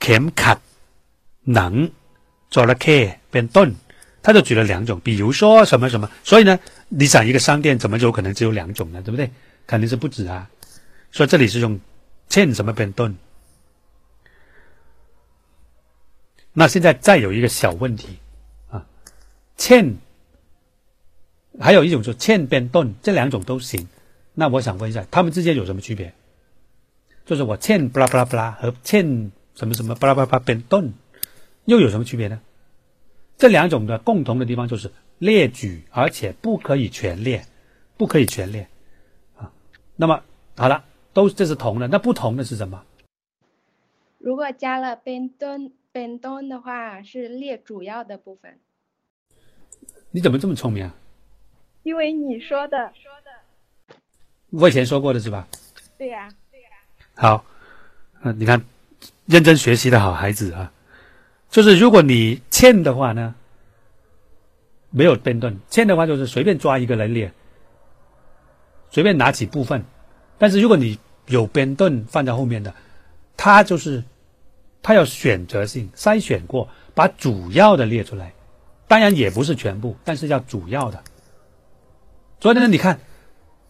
[0.00, 0.58] เข็มขัด
[1.54, 1.72] หนัง
[2.54, 2.98] จระเข้
[3.30, 3.68] เป็นต้น
[4.21, 6.59] 他就举了两种，比如说什么什么，所以呢，
[6.89, 9.01] 你想一个商店怎么有可能只有两种呢？
[9.01, 9.31] 对不对？
[9.65, 10.49] 肯定是不止啊。
[11.11, 11.79] 所以这里是用
[12.27, 13.15] 欠什么变盾。
[16.53, 18.17] 那现在再有一个小问题
[18.69, 18.85] 啊，
[19.57, 19.95] 欠
[21.59, 23.87] 还有一种说欠变盾，这两种都行。
[24.33, 26.13] 那我想问一下，他们之间有什么区别？
[27.25, 30.93] 就是我欠布拉布拉布拉和欠什么什么布拉布拉变盾，
[31.65, 32.41] 又有什么区别呢？
[33.39, 37.45] 这两种的共同的地方就是列举，而且不可以全列，
[37.95, 38.67] 不可以全列
[39.37, 39.49] 啊。
[39.95, 40.21] 那么
[40.57, 40.83] 好了，
[41.13, 42.83] 都这是同的，那不同的是什么？
[44.17, 48.59] 如果加了变盾变盾的话，是列主要的部分。
[50.11, 50.93] 你怎么这么聪明啊？
[51.83, 52.91] 因为你说的。
[54.49, 55.47] 我以前说过的是吧？
[55.97, 56.27] 对呀。
[57.15, 57.45] 好，
[58.21, 58.61] 嗯，你看，
[59.27, 60.73] 认真学习的好孩子啊，
[61.49, 63.35] 就是如果你欠的话呢，
[64.89, 67.31] 没有变顿，欠的话就是随便抓一个来列，
[68.91, 69.83] 随便拿起部分，
[70.37, 72.73] 但是如果你有变顿放在后面的，
[73.35, 74.03] 它就是
[74.81, 78.33] 它要选择性筛选过，把主要的列出来，
[78.87, 81.03] 当然也不是全部，但是要主要的。
[82.39, 82.99] 昨天呢，你看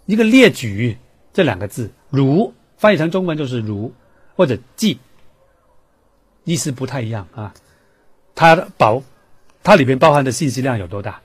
[0.06, 0.98] 一个列举
[1.34, 2.54] 这两个字，如。
[2.78, 3.92] 翻译成中文就是“如”
[4.38, 4.98] 或者“记”，
[6.46, 7.54] 意思不太一样啊。
[8.40, 9.04] 它包，
[9.64, 11.20] 它里面包含的信息量有多大？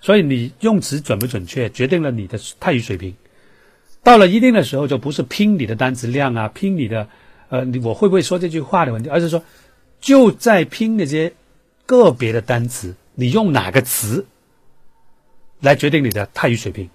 [0.00, 3.14] 所以你用词准不准确，决定了你的泰语水平。
[4.02, 7.08] 到了一定的时候，就不是拼你的单词量啊，拼你的
[7.50, 9.44] 呃，你我会不会说这句话的问题，而是说
[10.00, 11.34] 就在拼那些
[11.86, 14.26] 个别的单词，你用哪个词
[15.60, 16.90] 来决定你的泰语水平？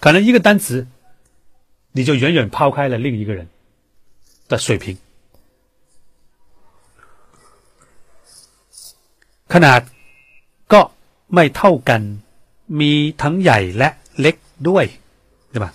[0.00, 0.86] 可能一个单词。
[1.96, 3.46] 你就远远抛开了另一个人
[4.48, 4.98] 的水平。
[9.53, 9.81] ขนาด
[10.73, 10.81] ก็
[11.33, 12.01] ไม่เท่ากัน
[12.79, 14.35] มีทั้งใหญ่และเล็ก
[14.67, 14.85] ด้วย，
[15.53, 15.65] 对吧？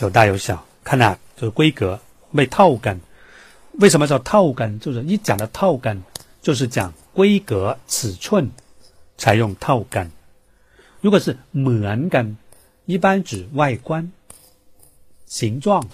[0.00, 0.48] 有大有小，
[0.88, 1.80] ขนาด就是规格
[2.34, 3.00] ไม่เท่ากัน。
[3.82, 4.70] 为什么叫เท่ากัน？
[4.82, 5.96] 就是一讲的เท่ากัน，
[6.42, 8.50] 就是讲规格、尺寸
[9.18, 10.10] 才用เท่ากัน。
[11.02, 12.36] 如果是เหมือนกัน，
[12.86, 14.12] 一般指外观。
[15.26, 15.88] 形状、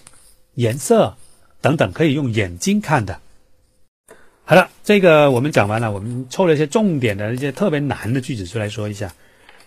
[0.55, 1.17] 颜色
[1.61, 3.21] 等等，可以用眼睛看的。
[4.51, 9.13] 好了，这个我们讲完了，我们抽了一些重点的一些特别难的句子出来说一下。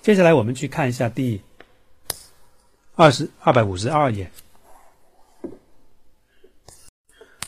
[0.02, 1.42] 接下来我们去看一下第
[2.96, 4.32] 二十二百五十二页。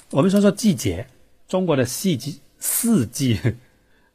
[0.10, 1.08] 我们说说季节，
[1.48, 3.40] 中国的四季，四季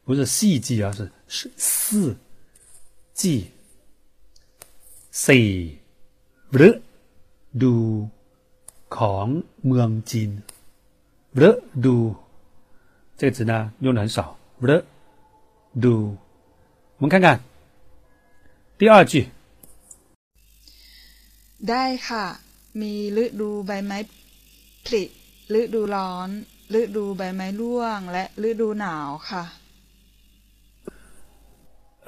[0.04, 2.16] 不是四季啊，是是四
[3.14, 3.50] 季，
[5.10, 5.32] 四
[6.50, 6.80] 不。
[7.58, 8.10] ดู
[8.96, 9.26] ของ
[9.64, 10.30] เมืองจีน
[11.40, 11.42] ฤ
[11.84, 11.96] ดู
[13.20, 14.38] 这个词呢用的很少。
[14.60, 14.84] ฤ
[15.84, 16.16] ดู，
[16.98, 17.40] 我们看看
[18.78, 19.14] 第二句。
[21.68, 22.24] ได้ค่ะ
[22.80, 23.98] มีฤดูใบไม้
[24.84, 25.02] ผลิ
[25.60, 26.28] ฤดูร้อน
[26.80, 29.44] ฤดูใบไม้ร่วงและฤดูหนาวค่ะ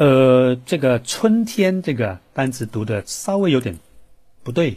[0.00, 3.76] 呃，这个春天这个单词读的稍微有点
[4.44, 4.76] 不对，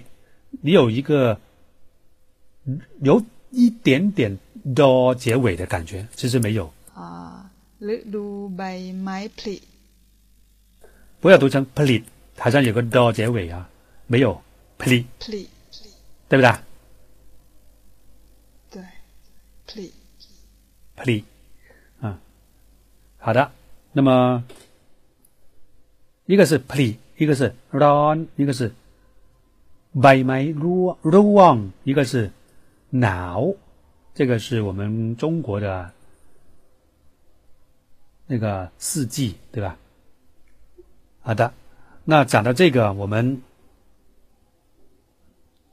[0.62, 1.40] 你有一个
[3.02, 4.40] 有一点点
[4.76, 6.72] do 结尾的感觉，其实没有。
[6.94, 7.50] 啊，
[7.80, 9.62] ฤดูใบไม้ผลิ
[11.20, 12.04] 不要读成 pli，
[12.38, 13.70] 好像有个 do 结尾啊，
[14.08, 14.42] 没有
[14.78, 15.48] pli，ผลิ
[16.30, 16.56] 对不对？
[18.72, 18.84] 对，
[19.68, 19.92] pli
[20.98, 21.24] pli，
[22.02, 22.20] 啊，
[23.20, 23.52] 好的，
[23.94, 24.44] 那么。
[26.28, 28.72] 一个是 pli，一个是 ron，一个是
[29.92, 32.32] by my ru ruang，一个是
[32.92, 33.54] now，
[34.16, 35.92] 这个是我们中国的
[38.28, 39.78] 那个四季，对吧？
[41.22, 41.54] 好的，
[42.06, 43.42] 那讲到这个，我们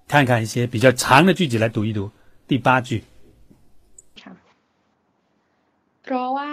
[0.07, 2.11] 看看一些比较长的句子来读一读。
[2.47, 3.05] 第八句。
[6.03, 6.53] เพราะว่า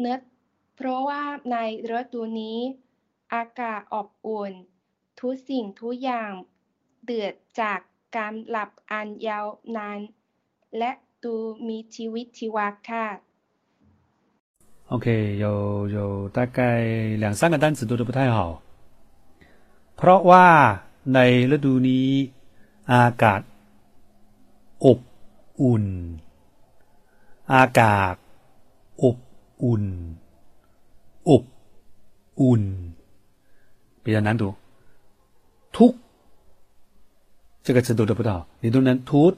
[0.00, 0.16] เนื้อ
[0.76, 1.56] เพราะว่าใน
[1.90, 2.58] ฤดูนี้
[3.34, 4.52] อากาศอบอุ่น
[5.20, 6.30] ทุกสิ่งทุกอย่าง
[7.04, 7.78] เดือดจาก
[8.16, 9.46] การหลับอันยาว
[9.76, 9.98] นาน
[10.78, 10.90] และ
[11.24, 11.34] ดู
[11.68, 13.06] มีชีวิตชีวาค่ะ
[14.92, 15.06] OK，
[15.44, 15.46] 有
[15.96, 15.98] 有
[16.36, 16.58] 大概
[17.22, 18.38] 两三个单词读的不太好。
[19.96, 20.46] เพราะว่า
[21.14, 21.18] ใน
[21.54, 22.08] ฤดูนี้
[22.92, 23.40] อากาศ
[24.84, 24.98] อบ
[25.62, 25.84] อุ่น
[27.54, 28.14] อากาศ
[29.02, 29.16] อบ
[29.64, 29.84] อุ่น
[31.30, 31.42] อบ
[32.40, 32.62] อุ่น
[34.04, 34.42] 比较难读。
[35.74, 35.76] 突
[37.64, 39.34] 这个词读的不好，你都能突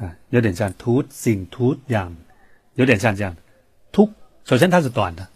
[0.00, 2.14] 啊，有点像突醒突痒，
[2.74, 3.40] 有点像这样的
[3.92, 4.10] 突。
[4.44, 5.26] 首先它是短的，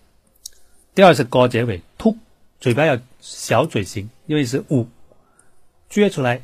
[0.94, 2.16] 第二是高结尾突，
[2.61, 4.86] 嘴巴要小嘴型，因为是五
[5.90, 6.40] 撅出来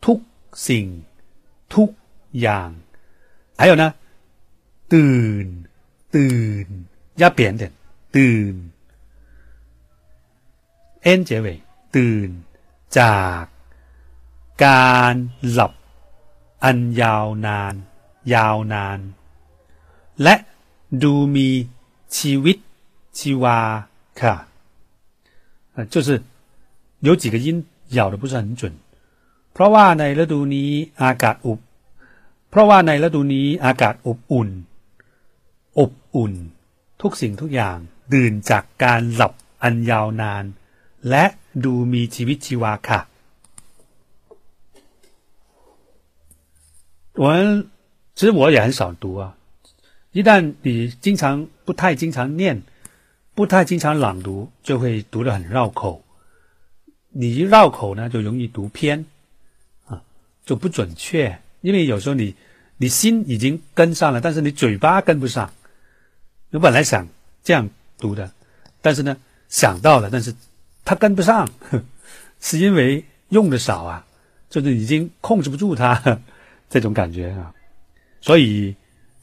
[0.00, 0.22] 突
[0.52, 1.04] 醒
[1.68, 1.94] 突
[2.32, 2.74] 痒。
[3.56, 3.94] 还有呢，
[4.88, 5.64] 噔
[6.10, 6.66] 噔
[7.16, 7.70] 压扁点
[8.12, 8.70] 噔。
[11.02, 11.62] n 结尾
[11.94, 12.30] ตื่น
[12.98, 13.44] จาก
[14.64, 15.14] การ
[15.52, 15.72] หลับ
[16.64, 17.74] อันยาวนาน
[18.34, 18.98] ยาวนาน
[20.22, 20.34] และ
[21.02, 21.48] ดูมี
[22.16, 22.56] ชีวิต
[23.18, 23.58] ชีวา
[24.20, 24.34] ค่ะ
[25.74, 26.08] 呃，就是
[27.06, 27.46] 有几个音
[27.98, 28.62] 咬的不是很准。
[29.52, 30.70] เพราะว่าในฤดูนี้
[31.02, 31.58] อากาศอุบ
[32.50, 34.48] เพราะว่าในฤดูนี้อากาศอบอุ่น
[35.78, 36.32] อบอุ่น
[37.02, 37.78] ทุกสิ่งทุกอย่าง
[38.14, 39.32] ดื่นจากการหลับ
[39.62, 40.44] อันยาวนาน
[41.08, 41.24] และ
[41.64, 43.00] ดูมีชีวิตชีวาค่ะ
[47.21, 47.67] 我们
[48.15, 49.37] 其实我也很少读啊。
[50.11, 52.63] 一旦你经常不太经常念，
[53.35, 56.03] 不太经常朗读，就会读得很绕口。
[57.09, 59.05] 你一绕口呢，就容易读偏
[59.85, 60.01] 啊，
[60.43, 61.39] 就不准确。
[61.61, 62.33] 因为有时候你
[62.77, 65.53] 你心已经跟上了，但是你嘴巴跟不上。
[66.49, 67.07] 我本来想
[67.43, 67.69] 这样
[67.99, 68.31] 读的，
[68.81, 69.15] 但是呢，
[69.47, 70.33] 想到了，但是。
[70.83, 71.47] 他跟不上，
[72.41, 74.03] 是因为用的少啊，
[74.49, 76.19] 就是已经控制不住他
[76.71, 77.53] 这种感觉啊，
[78.21, 78.73] 所以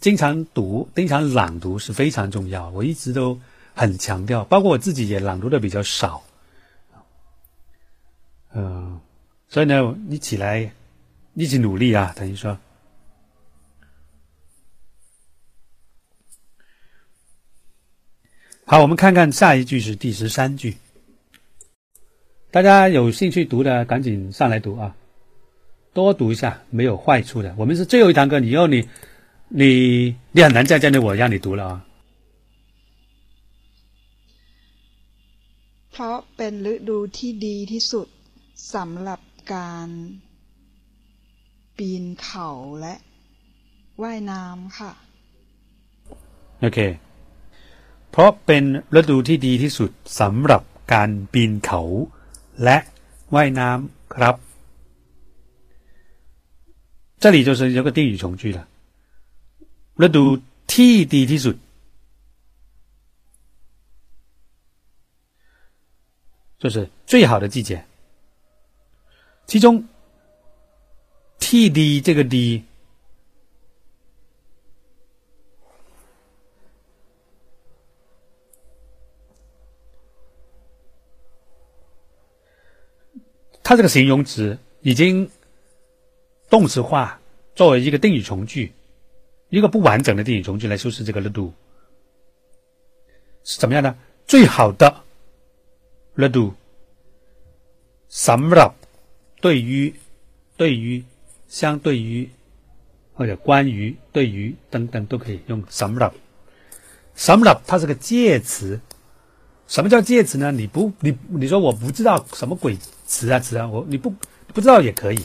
[0.00, 2.68] 经常读、经常朗读是非常重要。
[2.68, 3.40] 我一直都
[3.74, 6.22] 很强调，包括我自己也朗读的比较少，
[8.52, 9.00] 嗯，
[9.48, 10.70] 所以呢，一起来
[11.32, 12.58] 一起努力啊，等于说。
[18.66, 20.76] 好，我们看看下一句是第十三句。
[22.50, 24.94] 大家有兴趣读的，赶紧上来读啊！
[25.93, 27.53] 多读一下，没有坏处的。
[27.57, 28.87] 我们是最后一堂课，以后你、
[29.49, 31.85] 你、你很难再见到我让你读了啊。
[35.91, 38.07] เพราะเป็นฤดูที่ดีที่สุด
[38.73, 39.21] สำหรับ
[39.53, 39.89] การ
[41.77, 42.49] ปีนเขา
[42.79, 42.95] และ
[44.01, 44.91] ว่ายน้ำค่ะ
[46.61, 46.79] โอเค
[48.11, 48.63] เพราะเป็น
[48.95, 50.61] ฤดูที่ดีที่สุดสำหรับ
[50.93, 51.81] การปีนเขา
[52.63, 52.77] และ
[53.35, 54.35] ว่ายน้ำครับ
[57.19, 58.67] 这里就是有个定语从句了
[59.97, 61.55] ฤดูที่ดีที่สุด
[66.61, 67.85] 就是最好的季节
[69.45, 69.65] 其中
[71.43, 72.63] ที่ดี这个ดี
[83.63, 85.29] 它这个形容词已经
[86.50, 87.18] 动词化，
[87.54, 88.72] 作为一个定语从句，
[89.50, 91.52] 一个不完整的定语从句来修饰这个热度
[93.44, 93.96] 是怎么样呢？
[94.26, 95.02] 最好的
[96.14, 96.54] 热度，
[98.08, 98.74] 什么的
[99.40, 99.94] 对于
[100.56, 101.04] 对于
[101.48, 102.28] 相对于
[103.14, 106.12] 或者关于对于等等都可以用什么的。
[107.14, 108.80] 什么的它是个介词。
[109.66, 110.50] 什么叫介词呢？
[110.50, 112.74] 你不你你说我不知道什么鬼
[113.06, 114.14] 词啊词啊，我你不
[114.54, 115.22] 不知道也可以，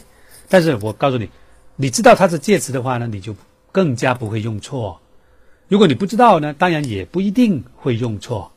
[0.53, 1.31] 但是我告诉你，
[1.77, 3.35] 你知道它是介词的话呢，你就
[3.71, 5.01] 更加不会用错。
[5.67, 8.51] 如果你不知道呢，当然也不一定会用错。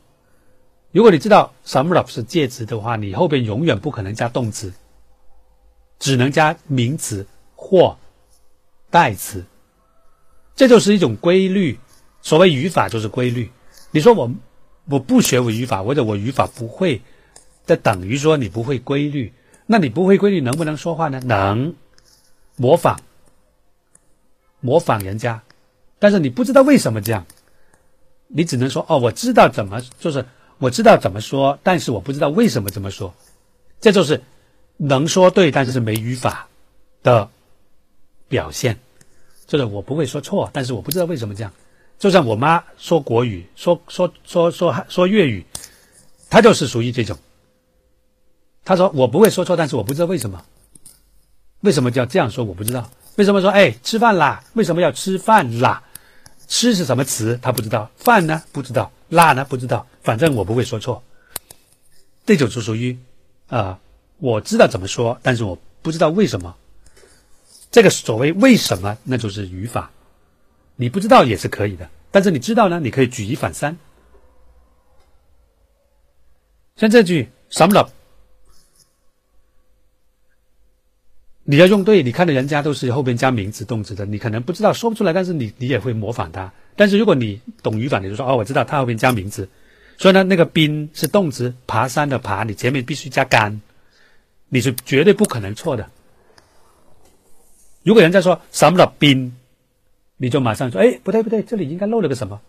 [0.91, 4.71] 如果你知道什么是介词的话，你后边永远不可能加动词，
[5.97, 7.25] 只能加名词
[7.55, 7.97] 或
[8.91, 9.43] 代词。
[10.55, 11.79] 这就是一种规律。
[12.21, 13.49] 所谓语法就是规律。
[13.89, 14.31] 你说我。
[14.89, 17.01] 我不学我语法，或者我语法不会，
[17.65, 19.33] 这等于说你不会规律。
[19.65, 21.19] 那你不会规律，能不能说话呢？
[21.25, 21.75] 能，
[22.57, 22.99] 模仿，
[24.59, 25.41] 模仿人家，
[25.99, 27.25] 但是你不知道为什么这样，
[28.27, 30.25] 你只能说哦，我知道怎么，就是
[30.57, 33.13] 我知道怎么说，但是我不知道为什么这么说。
[33.79, 34.21] 这就是
[34.75, 36.49] 能说对，但是没语法
[37.03, 37.29] 的
[38.27, 38.77] 表现。
[39.45, 41.53] 就是我不会说错，但是我不知道为什么这样。
[41.99, 45.45] 就像我妈说国语，说说说说说粤语，
[46.29, 47.17] 她就是属于这种。
[48.65, 50.43] 她说我不会说错，但是我不知道为什么，
[51.61, 52.43] 为什么叫这样说？
[52.43, 54.43] 我不知道为什么说哎吃饭啦？
[54.53, 55.83] 为什么要吃饭啦？
[56.47, 57.37] 吃是什么词？
[57.41, 57.89] 他不知道。
[57.97, 58.41] 饭呢？
[58.51, 58.91] 不知道。
[59.09, 59.43] 辣呢？
[59.43, 59.85] 不知道。
[60.01, 61.03] 反正我不会说错。
[62.25, 62.97] 这种就属于
[63.47, 63.79] 啊，
[64.17, 66.55] 我知道怎么说，但是我不知道为什么。
[67.71, 69.91] 这个所谓为什么，那就是语法。
[70.75, 72.79] 你不知道也是可以的，但是你知道呢？
[72.79, 73.77] 你可以举一反三。
[76.75, 77.89] 像这句什么了？
[81.49, 86.51] 你要用对，你看到人家都是后边加名词、动词的，你可能不知道说不出来，但是你你也会模仿他。
[86.75, 89.47] 但是如果你懂语法，你就说哦，我知道他后边加名词，
[89.97, 93.61] 所以呢，那个冰是动词，爬山的爬，你前面必须加干，
[94.49, 95.89] 你是绝对不可能错的。
[97.81, 99.33] 如果人家说什么了冰？
[100.17, 102.41] 你就马上说，哎，不对不对，这里应该漏了个什么，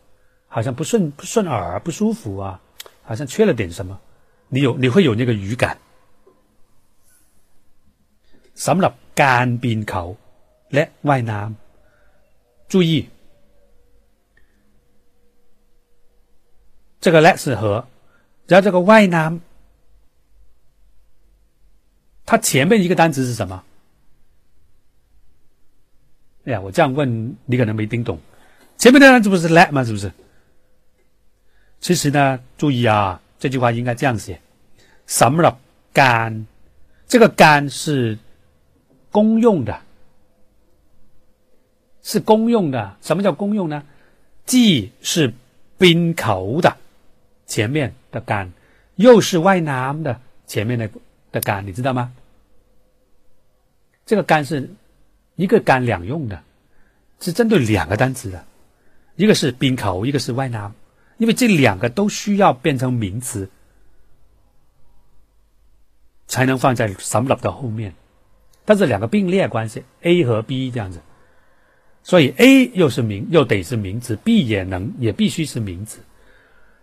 [0.48, 2.60] 好像不顺不顺耳，不舒服啊，
[3.02, 4.00] 好像缺了点什么，
[4.48, 5.78] 你有你会有那个语感。
[8.65, 10.03] สำหรับการปีนเขา
[10.73, 12.91] และว่ายน้ำ，注意，
[17.03, 17.61] 这个และ是和，
[18.49, 19.39] 然后这个ว่ายน้ำ，
[22.27, 23.63] 它前面一个单词是什么？
[26.45, 28.19] 哎呀，我这样问你可能没听懂，
[28.77, 29.83] 前面的单词不是 let 吗？
[29.83, 30.11] 是不是？
[31.79, 34.41] 其实呢，注意啊，这句话应该这样写：
[35.05, 35.59] 什么了
[35.93, 36.47] 干？
[37.07, 38.17] 这个干是
[39.18, 39.80] 公用的，
[42.04, 42.96] 是公用的。
[43.00, 43.82] 什么叫公用呢？
[44.46, 45.34] 既是
[45.76, 46.76] 冰口的
[47.46, 48.52] 前面的干，
[48.94, 50.88] 又是外南的前面的
[51.32, 52.12] 的干，你知道吗？
[54.06, 54.70] 这个干是。
[55.34, 56.42] 一个干两用的，
[57.20, 58.44] 是针对两个单词的，
[59.14, 60.74] 一个是冰口，一个是外南，
[61.16, 63.48] 因为这两个都需要变成名词，
[66.26, 67.94] 才能放在 some of 的后面，
[68.68, 71.00] 但是两个并列关系，A 和 B 这样子，
[72.02, 76.00] 所以 A 又是名，又得是名词，B 也能也必须是名词。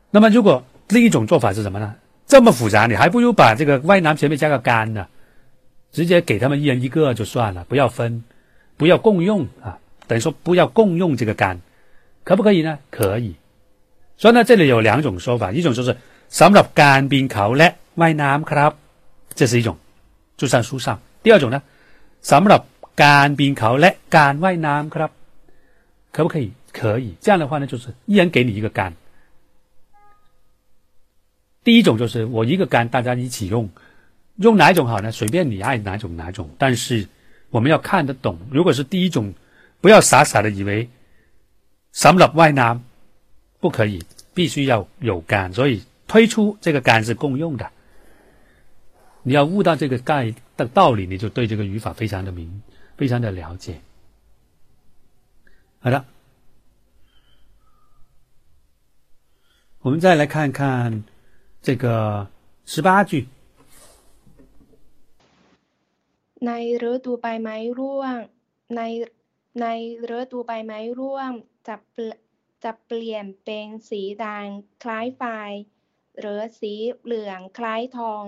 [0.10, 1.94] 那么如果另一种做法是什么呢？
[2.26, 5.06] 这么复杂，你还不如把这个外男前面加个干呢，
[5.92, 8.24] 直接给他们一人一个就算了，不要分。
[8.78, 9.78] 不要共用啊，
[10.08, 11.62] 等于说不要共用这个干，
[12.24, 12.80] 可不可以呢？
[12.90, 13.36] 可以。
[14.18, 15.96] 所以呢，这里有两种说法，一种就是
[16.30, 18.76] 什么干冰考勒外南克
[19.36, 19.78] 这是一种，
[20.36, 21.00] 就在书上。
[21.22, 21.62] 第二种呢，
[22.26, 22.66] 什么
[22.96, 25.08] 干冰考勒干外南克
[26.12, 26.52] 可不可以？
[26.74, 27.14] 可以。
[27.22, 28.92] 这样的话呢，就是一人给你一个干。
[31.64, 33.70] 第一种就是我一个干，大家一起用，
[34.38, 35.12] 用哪一种好呢？
[35.12, 37.08] 随便你爱哪种哪种，但是。
[37.52, 39.34] 我们要看得懂，如果是第一种，
[39.80, 40.90] 不要傻傻的以为
[41.94, 42.84] 什么了外南
[43.62, 44.04] 不可以，
[44.34, 47.70] 必须要有干，所以推出这个干是共用的。
[49.24, 52.63] 你要悟到这个概的道理，你就对这个语法非常的明，
[52.97, 53.81] 非常的了解。
[55.81, 56.05] 好的，
[59.81, 61.05] 我们再来看看
[61.63, 62.29] 这个
[62.67, 63.29] 十八句。
[66.47, 68.17] ในฤดูใบไม้ร่วง
[68.77, 68.83] ใน
[69.61, 69.67] ใน
[70.19, 71.31] ฤดูใบไม้ร่วง
[71.67, 71.77] จะ
[72.65, 74.47] จะเปลี่ยนเป็นสีแดง
[74.83, 75.23] คล้ายไฟ
[76.21, 76.73] หรือสี
[77.05, 78.25] เหลืองคล้ายทอง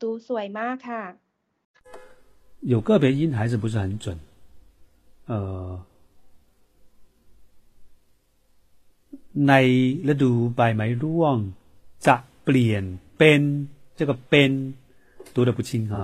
[0.00, 1.04] ดูสวยมากค่ะ
[2.60, 4.18] 有个别音还是不是很准，
[5.26, 5.80] 呃，
[9.48, 9.52] ใน
[10.08, 11.36] ฤดูใบไม้ร่วง
[12.06, 12.84] จะเปลี่ยน
[13.18, 13.40] เป็น
[13.98, 14.52] 这个เป็น
[15.34, 15.96] 读的不清啊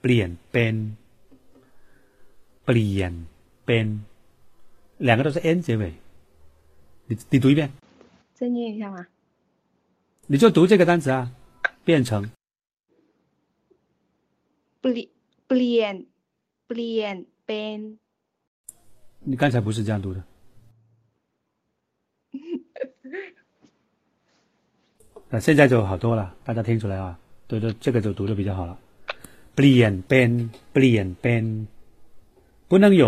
[0.00, 0.74] เปลี่ยนเป็น
[2.64, 3.12] เปลี่ยน
[3.66, 3.86] เป็น
[5.06, 5.82] 两个都是 n 结尾
[7.08, 7.70] 你你读一遍
[8.38, 9.06] 再念一下吗？
[10.26, 11.30] 你就读这个单词啊
[11.84, 12.10] 变成
[14.80, 15.08] เปลี่ยน
[15.48, 15.94] เปลี่ยน
[16.68, 17.16] เปลี่ยน
[17.46, 17.78] เป็น
[19.30, 20.18] 你刚才不是这样读的
[25.30, 27.18] 啊，现在就好多了，大家听出来啊？
[27.48, 28.78] 对对，这个就读的比较好了。
[29.56, 30.30] เปลี่ยนเป็น
[30.72, 31.44] เปลี่ยนเป็น
[32.68, 33.04] 不能有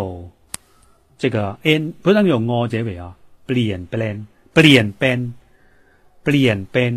[1.18, 3.04] 这个 n 不能有 o 结尾啊。
[3.46, 4.16] เปลี่ยนเป็น
[4.54, 5.18] เปลี่ยนเป็น
[6.24, 6.92] เปลี่ยนเป็น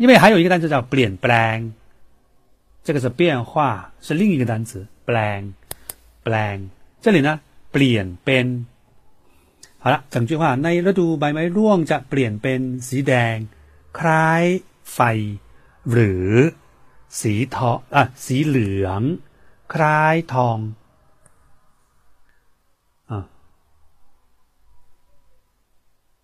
[0.00, 1.56] 因为还有一个单词叫เปลี่ยนแปลง
[2.84, 5.40] 这个是变化，是另一个单词แปลง
[6.24, 6.56] แปลง
[7.02, 7.40] 这里呢
[7.72, 8.46] เปลี่ยนเป็น
[9.82, 13.36] 好了，整句话ในฤดูใบไม้ร่วงจะเปลี่ยนเป็นสีแดง
[13.98, 14.44] คล้าย
[14.92, 14.98] ไฟ
[15.90, 16.30] หรือ
[17.20, 19.02] สีทองอ่ะสีเหลือง
[19.72, 20.58] คล้ายทอง
[23.10, 23.12] 啊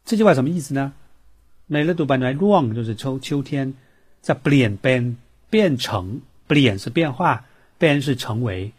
[0.06, 0.92] 这句话什么意思呢？
[1.72, 3.50] ในฤดูใบไม้ร่วง就是秋秋天，
[4.26, 5.00] จะเปลี่ยนเป็น
[5.52, 5.54] 变
[5.84, 5.86] 成
[6.46, 7.44] เปลี่ยน是变化，
[7.78, 8.72] 变是成为，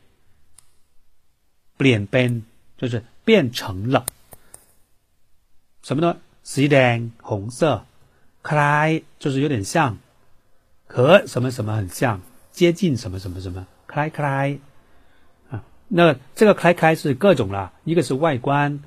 [1.78, 2.44] เปลี่ยนเป็น
[2.78, 4.06] 就是变成了。
[5.82, 6.18] 什么呢？
[6.44, 7.86] สีแดง红色，
[8.42, 9.98] คล้าย就是有点像，
[10.88, 14.60] 和什么什么很像，接近什么什么什么，คล้ายคล้าย
[15.50, 15.64] 啊。
[15.88, 18.80] 那这个คล้ายคล้าย是各种啦，一个是外观、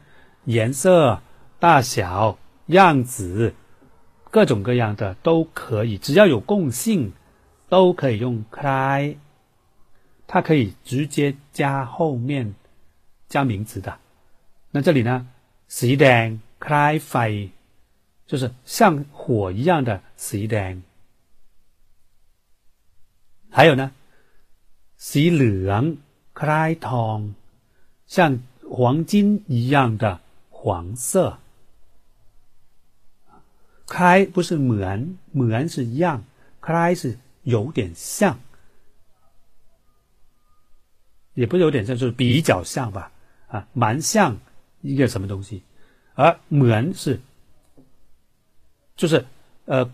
[0.44, 1.20] 颜色、
[1.58, 3.54] 大小、样子，
[4.30, 7.12] 各种各样的都可以，只要有共性，
[7.70, 9.16] 都可以用คล้าย。
[10.26, 12.54] 它可以直接加后面
[13.28, 13.98] 加名词的。
[14.72, 15.26] 那这里呢，
[15.68, 17.50] สีแดงคล้ายไฟ，
[18.26, 20.82] 就是像火一样的สีแดง。
[23.50, 23.92] 还有呢，
[24.98, 25.82] สีเหลือง
[26.34, 27.34] คล้ายทอง，
[28.06, 31.38] 像黄金一样的黄色。
[33.86, 34.98] คล้าย不是เหมือน，
[35.32, 36.22] เหมือน是一样，
[36.60, 38.38] คล้าย是 有点像，
[41.34, 43.12] 也不是有点像，就是比较像吧，
[43.48, 44.38] 啊，蛮像
[44.82, 45.62] 一个什么东西。
[46.14, 47.20] 而เหมือน是，
[48.96, 49.26] 就是
[49.66, 49.90] 呃，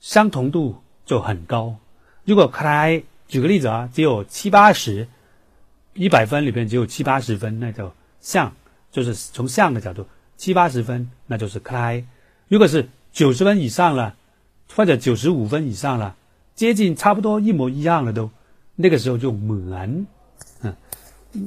[0.00, 1.76] 相同度就很高。
[2.24, 5.08] 如果คล้าย，举个例子啊，只有七八十，
[5.92, 8.54] 一百分里边只有七八十分，那就像，
[8.90, 12.06] 就是从像的角度，七八十分那就是คล้าย。
[12.48, 14.16] 如果是九十分以上了，
[14.74, 16.16] 或者九十五分以上了，
[16.61, 18.29] 接近差不多一模一样了都。
[18.75, 20.05] 那个时候就门，
[20.61, 20.75] 嗯，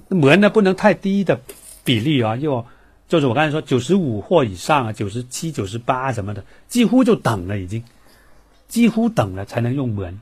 [0.08, 1.40] 门呢不能太低的
[1.84, 2.66] 比例啊，又
[3.06, 7.84] 就是我刚才说九十五或以上啊，九十七、九十八什么的，几乎就等了已经，
[8.66, 10.20] 几乎等了才能用门。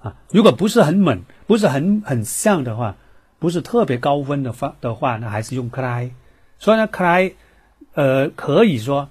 [0.00, 2.96] 啊，如果不是很猛，不是很很像的话，
[3.38, 6.12] 不是特别高分的话的话，那还是用 cry。
[6.58, 7.34] 所以呢，cry，
[7.92, 9.10] 呃，可以说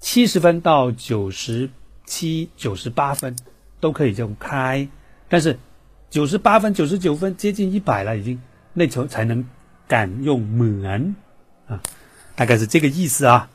[0.00, 1.70] 七十分到九十
[2.04, 3.36] 七、九十八分
[3.81, 4.87] 都可以用克莱，
[5.29, 5.57] 但是
[6.09, 8.41] 九十八分、九十九分接近一百了，已经
[8.73, 9.45] 那时候才能
[9.87, 11.15] 敢用门。
[11.67, 11.81] 啊，
[12.35, 13.49] 大概是这个意思啊。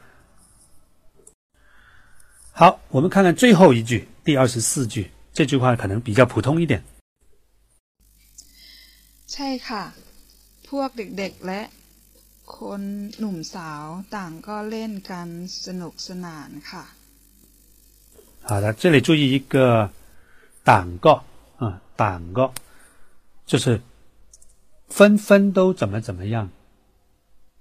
[2.53, 6.83] 好，我们看看最后一句，第二十四句，这句话可能比较普通一点。
[9.27, 9.85] ใช่ค่ะ
[10.69, 11.63] พวกเด็กๆและ
[12.57, 12.83] คน
[13.19, 13.85] หนุ่มสาว
[14.17, 15.29] ต่างก็เล่นกัน
[15.65, 16.83] สนุกสนานค่ะ。
[18.49, 19.89] 好的，这里注意一个“
[20.68, 21.22] 党个”
[21.56, 22.52] 啊，“党个”
[23.48, 23.80] 就是
[24.90, 26.50] 纷纷都怎么怎么样。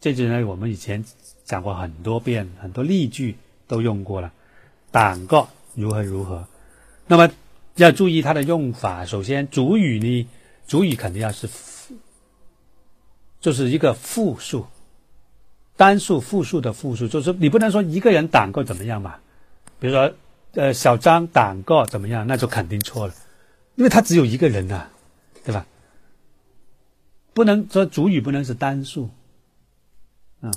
[0.00, 1.04] 这句呢，我们以前
[1.44, 3.36] 讲过很多遍，很多例句
[3.68, 4.32] 都用过了。
[4.90, 5.46] 党个
[5.76, 6.48] 如何如何，
[7.06, 7.30] 那么
[7.76, 9.04] 要注意它的用法。
[9.04, 10.28] 首先，主语呢，
[10.66, 11.48] 主语肯定要是，
[13.40, 14.66] 就是一个复数，
[15.76, 19.18] 单数、复数的复数，就是你不能说一个人党个怎么样嘛？
[19.78, 20.12] 比如说，
[20.56, 23.14] 呃，小张党个怎么样，那就肯定错了，
[23.74, 24.86] 因为他只有一个人呐，
[25.44, 25.66] 对吧？
[27.34, 29.10] 不能说主语不能是单数。
[30.40, 30.50] 啊，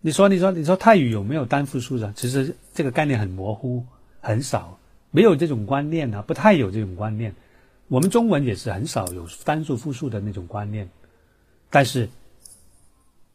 [0.00, 2.12] 你说，你说，你说泰语有没有单复数的？
[2.14, 3.86] 其实这个概念很模糊，
[4.20, 4.76] 很少，
[5.12, 7.32] 没有这种观念啊，不太有这种观念。
[7.86, 10.88] 我们中文也是很少有单数复数的那种观念，
[11.70, 12.08] 但是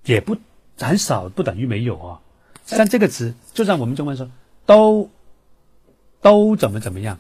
[0.04, 0.36] 也不
[0.78, 2.20] 很少，不等于没有啊。
[2.66, 4.30] 像这个词，就像我们中文说
[4.66, 5.10] 都
[6.22, 7.20] 都怎么怎么样，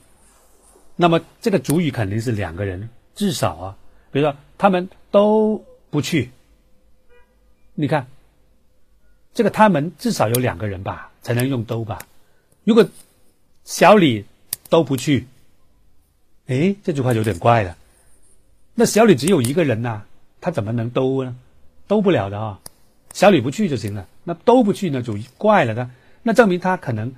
[0.95, 3.77] 那么这个主语肯定是两个人，至少啊，
[4.11, 6.31] 比如说他们都不去，
[7.75, 8.07] 你看。
[9.33, 11.99] 这个他们至少有两个人吧，才能用都吧。
[12.63, 12.89] 如果
[13.63, 14.25] 小李
[14.67, 15.27] 都不去，
[16.47, 17.77] 哎，这句话有点怪了。
[18.73, 20.05] 那小李只有一个人呐、
[20.41, 21.35] 他怎么能都呢？
[21.85, 22.59] 都不了的啊、
[23.13, 24.07] 小李不去就行了。
[24.23, 25.91] 那都不去呢，就怪了他。
[26.23, 27.13] 那证明他可能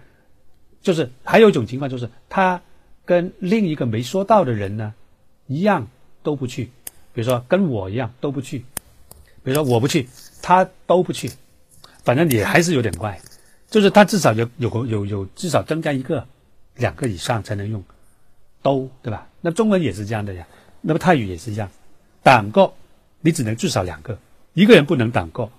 [0.81, 2.61] 就是还有一种情况，就是他
[3.05, 4.93] 跟另一个没说到的人呢
[5.47, 5.87] 一样
[6.23, 6.71] 都不去。
[7.11, 8.59] 比如说跟我一样都不去，
[9.43, 10.07] 比如说我不去，
[10.41, 11.31] 他都不去，
[12.03, 13.19] 反正也还是有点怪。
[13.69, 16.25] 就是他至少有有有有至少增加一个、
[16.75, 17.83] 两个以上才能用
[18.61, 19.27] 都，对吧？
[19.41, 20.47] 那中文也是这样的呀。
[20.81, 21.69] 那么泰语也是一样，
[22.23, 22.73] 党个
[23.21, 24.17] 你只能至少两个，
[24.53, 25.49] 一个人不能党个。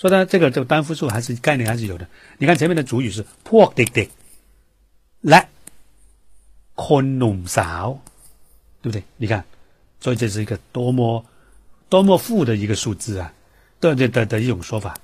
[0.00, 2.06] 所以呢，这个这个单复数还是概念还是有的。
[2.38, 5.40] 你看前面的主语是พวกเด็กๆและ
[6.76, 7.98] คนหนุ่มสาว，
[8.82, 9.02] 对不对？
[9.16, 9.44] 你看，
[10.00, 11.24] 所以这是一个多么
[11.88, 13.32] 多么富的一个数字啊，
[13.80, 14.96] 对对的的一种说法。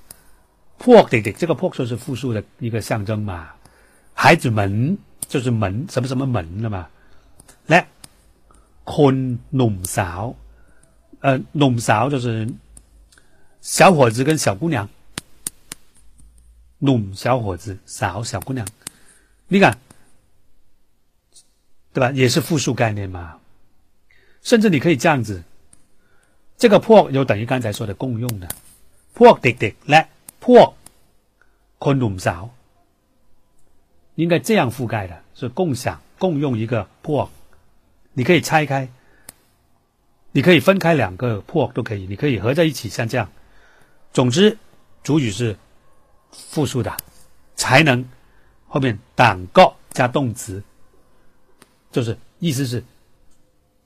[0.77, 3.47] พวกเด็กๆ这个พวก就是复数的一个象征嘛，
[4.13, 4.97] 孩子们
[5.27, 6.87] 就是门什么什么门了嘛，
[7.67, 7.85] และ
[8.85, 9.15] คน
[9.55, 10.35] หนุ่มสาว，
[11.21, 12.47] 呃，หนุ่มสาว就是
[13.61, 14.89] 小伙子跟小姑娘，
[16.79, 18.67] หนุ่ม小伙子，สาว小姑娘，
[19.47, 19.77] 你看，
[21.93, 22.11] 对吧？
[22.11, 23.39] 也是复数概念嘛，
[24.41, 25.43] 甚至你可以这样子，
[26.57, 28.49] 这个พวก有等于刚才说的共用的，
[29.13, 30.09] พวกเด็กๆและ
[30.41, 30.73] พวก
[31.79, 32.49] คนหนุ่มสาว，
[34.15, 37.29] 应该这样覆盖的，是共享、共用一个พวก，
[38.13, 38.89] 你可以拆开，
[40.33, 43.29] 你可以分开两个พวก都可以，你可以合在一起，像这样。
[44.12, 44.58] 总之，
[45.02, 45.56] 主语是
[46.32, 46.96] 复数的，
[47.54, 48.04] 才能
[48.66, 50.62] 后面党个加动词，
[51.92, 52.82] 就是意思是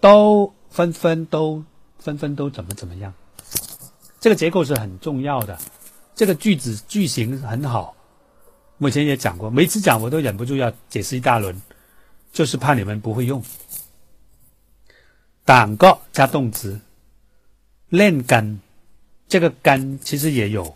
[0.01, 1.63] 都纷纷都
[1.99, 3.13] 纷纷都怎么怎么样。
[4.21, 5.59] 这个结构是很重要的，
[6.15, 7.95] 这个句子句型很好。
[8.79, 11.61] 目前也讲过，每次讲我都忍不住要解释一大轮，
[12.33, 13.43] 就是怕你们不会用。
[15.45, 16.81] 党个加动词，
[17.89, 18.61] 练根。
[19.32, 20.74] 这个干其实也有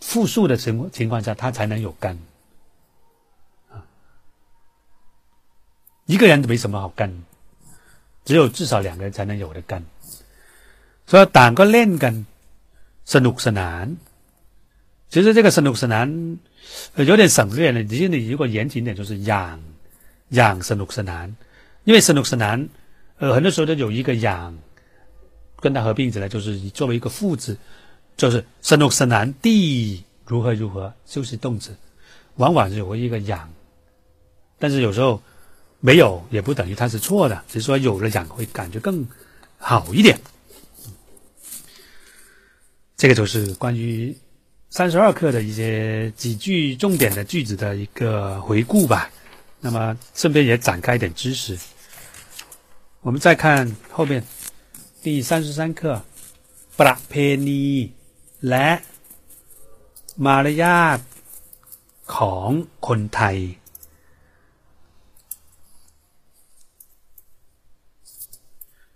[0.00, 2.16] 复数的情情况下，它才能有干
[3.70, 3.82] 啊。
[6.06, 7.12] 一个人没什么好干，
[8.24, 9.84] 只有至少两个人才能有的干。
[11.06, 12.24] 所以ต่างก็เล่นกัน
[13.04, 13.96] สนุกสนาน。
[15.10, 16.38] 其实这个สนุกสนาน
[16.94, 17.82] 有点省略了。
[17.84, 19.58] 其实你如果严谨点，就是养
[20.28, 21.34] 养สนุกสนาน。
[21.84, 22.68] 因为สนุกสนาน，
[23.18, 24.56] 呃，很多时候都有一个养。
[25.63, 27.57] 跟它合并起来，就是你作为一个副词，
[28.17, 31.73] 就是生动生男地如何如何，就是动词，
[32.35, 33.49] 往往是有一个养，
[34.59, 35.23] 但是有时候
[35.79, 39.07] 没有也不等于它是错的，只是说有了养会感觉更
[39.57, 40.19] 好一点。
[42.97, 44.13] 这个就是关于
[44.69, 49.09] 三十二课的一些几句重点的句子的一个回顾吧。
[49.61, 51.57] 那么顺便也展开一点知识，
[52.99, 54.21] 我们再看后面。
[55.02, 56.02] 第三十三课
[56.78, 57.12] ประเพ
[57.48, 57.64] ณี
[58.48, 58.68] และ
[60.24, 61.00] มารยาท
[62.14, 62.50] ของ
[62.86, 63.36] คนไทย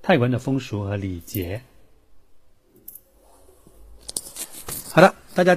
[0.04, 1.62] 泰文的风俗和礼节。
[4.92, 5.56] 好的，大家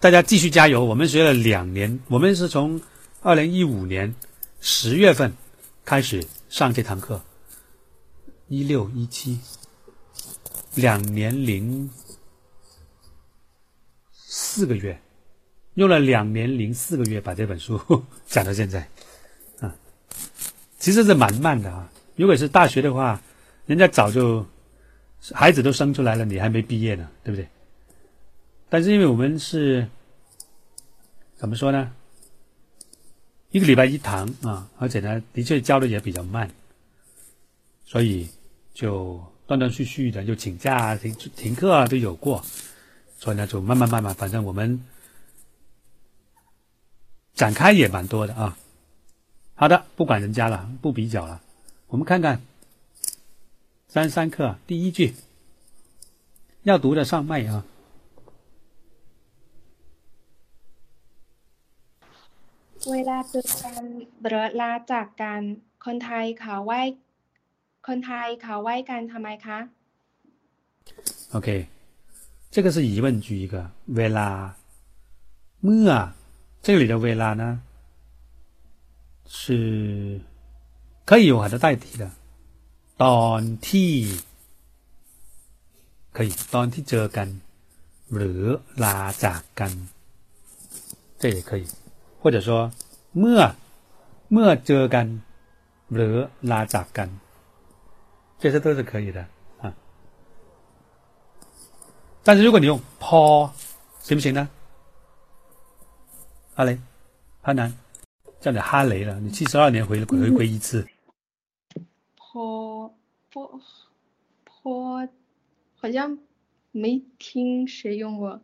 [0.00, 0.84] 大家继续加油！
[0.84, 2.80] 我们学了两年，我们是从
[3.20, 4.14] 二零一五年
[4.60, 5.32] 十月份
[5.84, 7.20] 开始上这堂课。
[8.49, 9.37] 一六一七，
[10.75, 11.89] 两年零
[14.13, 14.97] 四个月，
[15.73, 17.77] 用了两年零四个月把这本书
[18.25, 18.89] 讲到现在，
[19.59, 19.75] 啊，
[20.79, 21.91] 其实是蛮慢的啊。
[22.15, 23.21] 如果是大学的话，
[23.65, 24.45] 人家早就
[25.33, 27.45] 孩子都生出来了，你还没毕业呢，对不对？
[28.69, 29.85] 但是因为我们是
[31.35, 31.93] 怎么说呢？
[33.51, 36.49] 一个礼拜一堂啊，而且呢，的确教的也比较慢，
[37.83, 38.29] 所以。
[38.76, 42.42] 就断断续续的，就请假、停停课啊，都有过，
[43.18, 44.82] 所以呢，就慢慢慢慢，反正我们
[47.34, 48.56] 展开也蛮多的啊。
[49.54, 51.40] 好的，不管人家了，不比较了，
[51.88, 52.40] 我们看看
[53.88, 55.14] 三三课第一句，
[56.62, 57.64] 要读的上麦啊。
[62.90, 63.82] เวลาเจอกัน
[64.26, 65.42] หรือลาจากกัน
[65.84, 66.80] คนไทยเขาไหว้
[67.86, 69.58] คนไทยเขาไหว้กันทำไมคะ
[71.36, 71.48] OK，
[72.54, 73.54] 这个是疑问句一个
[73.96, 74.28] เวลา
[75.64, 75.90] เมื่อ
[76.64, 77.44] 这里的เวลา呢
[79.38, 80.20] 是
[81.08, 82.04] 可以有很多代替的
[83.02, 83.92] ตอนที่
[86.16, 87.28] 可以ตอนที่เจอกัน
[88.14, 88.42] หรือ
[88.84, 89.72] ลาจากกัน
[91.20, 91.64] 这也可以
[92.20, 92.48] 或者说
[93.18, 93.40] เมื่อ
[94.32, 95.06] เมื่อเจอกัน
[95.94, 96.14] หรือ
[96.50, 97.08] ลาจากกัน
[98.39, 99.25] 这些都是可以的
[99.59, 99.73] 啊。
[102.23, 103.53] 但是如果你用พอ
[103.99, 104.47] 行不行呢？
[106.55, 106.79] 哈雷
[107.43, 107.71] 哈南
[108.39, 110.87] 叫你哈雷了你七十二年回回归一次。
[112.15, 112.91] 坡
[113.31, 113.61] 坡
[114.43, 115.07] 坡，
[115.79, 116.17] 好像
[116.71, 118.41] 没听谁用过。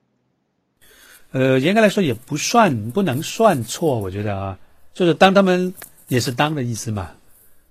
[1.31, 4.59] 呃，严格来说也不算，不能算错，我觉得啊，
[4.93, 5.73] 就是当他们
[6.07, 7.15] 也是当的意思嘛，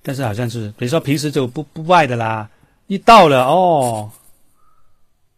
[0.03, 2.49] 但是好像是，比如说平时就不不外的啦，
[2.87, 4.11] 一到了哦，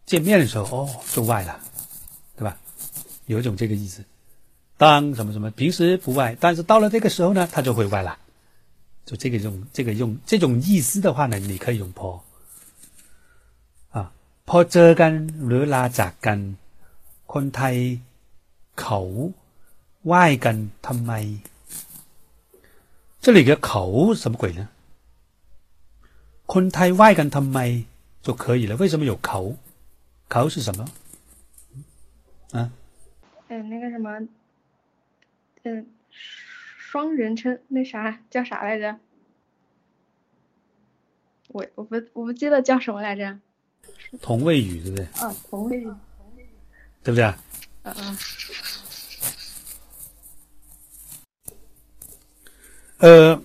[0.06, 1.58] 见面的时候哦就外了，
[2.36, 2.56] 对吧？
[3.26, 4.04] 有一种这个意思，
[4.76, 8.18] 当什么什么，平时不外，但是到了这个时候呢，他就会外了，
[9.04, 12.20] 就这个用这个用这种意思的话呢，你可以用 po
[13.90, 14.12] 啊
[14.46, 15.12] พอเจอกัน
[15.46, 16.38] หรือลาจากกัน
[17.32, 17.76] คนไทย
[18.80, 19.00] เขา
[20.06, 20.56] ไหว้กัน
[20.86, 21.12] ทำไม？
[23.24, 24.68] 这里个口什么鬼呢？
[26.52, 27.58] คนไทยไหว้กันทำไม
[28.22, 28.76] 就可以了。
[28.76, 29.56] 为什么有口？
[30.28, 30.80] 口是什么？
[32.52, 32.70] 啊？
[33.48, 34.26] 呃，那个什么，
[35.62, 38.98] 嗯，双人称那啥叫啥来着？
[41.48, 43.38] 我我不我不记得叫什么来着。
[44.20, 45.04] 同位语对不对？
[45.20, 45.86] 啊，同位语。
[47.02, 47.38] 对不对啊？
[47.82, 48.16] 嗯嗯。
[52.97, 53.41] 呃，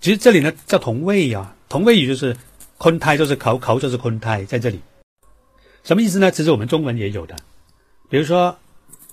[0.00, 2.36] 其实这里呢叫同位啊，同位语就是
[2.78, 4.80] 坤胎就是口口就是坤胎在这里，
[5.82, 6.30] 什么意思呢？
[6.30, 7.36] 其实我们中文也有的，
[8.08, 8.58] 比如说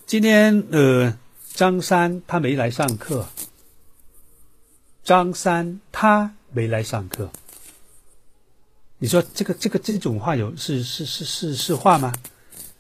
[0.06, 1.18] 今天呃
[1.53, 3.28] 张三他没来上课，
[5.03, 7.30] 张三他没来上课，
[8.98, 12.14] 你说这个这个这种话有是是是是是话吗？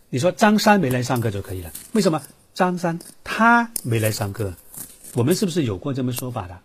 [0.09, 2.21] 你说张三没来上课就可以了，为什么
[2.53, 4.53] 张三他没来上课？
[5.13, 6.59] 我们是不是有过这么说法的？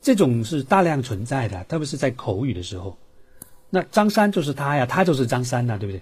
[0.00, 2.96] 这种是大量存在的，特别是在口语的时候。
[3.70, 6.00] 那张三就是他呀，他就是张三呐，对不对？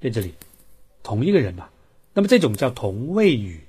[0.00, 0.34] 在这里，
[1.02, 1.68] 同一个人嘛。
[2.14, 3.60] 那么这种叫同位语。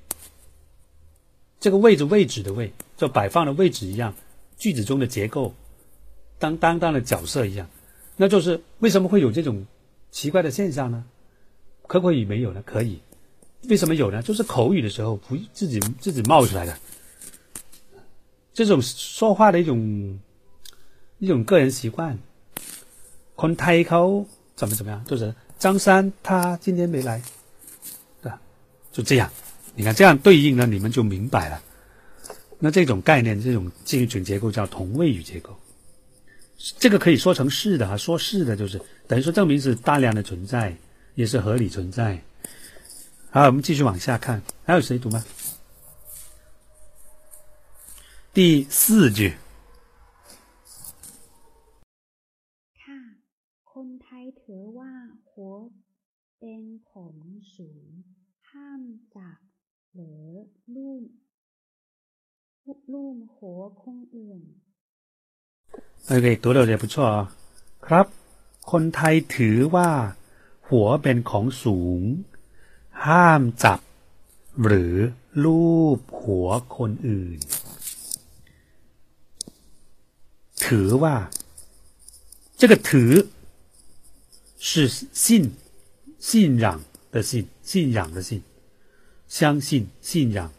[1.59, 4.13] 这个位置位置的位，就摆放的位置一样，
[4.57, 5.53] 句子中的结构，
[6.39, 7.67] 当当当的角色一样。
[8.15, 9.65] 那就是为什么会有这种
[10.11, 11.03] 奇怪的现象呢？
[11.87, 12.63] 可不可以没有呢？
[12.65, 13.01] 可以。
[13.68, 14.22] 为什么有呢？
[14.22, 16.76] 就是口语的时候不自己自己冒出来的，
[18.54, 20.18] 这种说话的一种
[21.18, 22.16] 一种个人习惯。
[23.34, 24.24] คนไทยเขา
[24.54, 25.04] 怎么怎么样？
[25.04, 27.20] 就是张三他今天没来，
[28.22, 28.40] 对吧？
[28.90, 29.30] 就这样，
[29.74, 31.62] 你看这样对应呢，你们就明白了。
[32.58, 35.54] 那这种概念，这种这一种结构叫同位语结构。
[36.78, 40.74] 这个可以说成是的啊，说是的就是等于说证明是大量的存在，
[41.14, 42.18] 也是合理存在。
[43.30, 45.24] 好，我们继续往下看，还有谁读吗？
[48.32, 49.20] 第四句。
[52.82, 52.98] ค่ะ
[53.72, 54.92] คนไทยถือว่า
[55.30, 55.52] หัว
[56.38, 57.16] เป็นของ
[57.54, 57.86] สูง
[58.50, 58.82] ห้าม
[59.16, 59.38] จับ
[59.94, 60.22] หรือ
[60.74, 64.40] ลูบลูบหัวคนอื่น
[66.10, 67.16] OK，读的也不错啊。
[67.86, 68.06] ครับ
[68.70, 69.90] คนไทยถือว่า
[70.68, 72.02] หัวเป็นของสูง
[73.04, 73.80] ห้ามจับ
[74.64, 74.94] หรือ
[75.42, 75.64] ลู
[75.98, 77.38] บหัวคนอื่น
[80.64, 81.14] ถือว่า
[82.60, 83.10] 这个ถือ
[84.58, 84.88] 是
[85.22, 85.52] 信
[86.18, 86.66] 信仰
[87.12, 88.42] 的信信仰的信
[89.28, 90.50] 相信信仰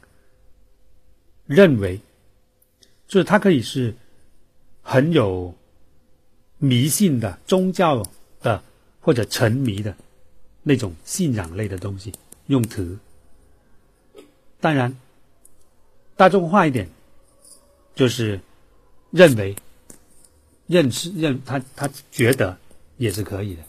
[1.45, 2.01] 认为
[3.07, 3.95] 就是它可以是
[4.81, 5.53] 很有
[6.59, 8.05] 迷信的宗教
[8.41, 8.63] 的
[9.01, 9.95] 或者沉迷的
[10.63, 12.13] 那种信仰类的东西，
[12.51, 12.99] 用ถื
[14.59, 14.97] 当然，
[16.15, 16.89] 大众化一点，
[17.95, 18.39] 就是
[19.11, 19.55] 认为、
[20.65, 22.57] 认识、认他他觉得
[22.97, 23.63] 也是可以的，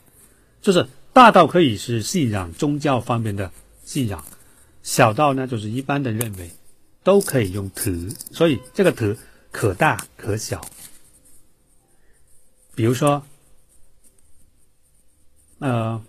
[0.63, 3.53] 就是大到可以是信仰宗教方面的
[3.85, 4.25] 信仰，
[4.83, 6.51] 小到呢就是一般的认为，
[7.05, 9.19] 都可以用ถื所以这个ถื
[9.53, 10.61] 可大可小。
[12.75, 13.23] 比如说，
[15.59, 16.03] 呃，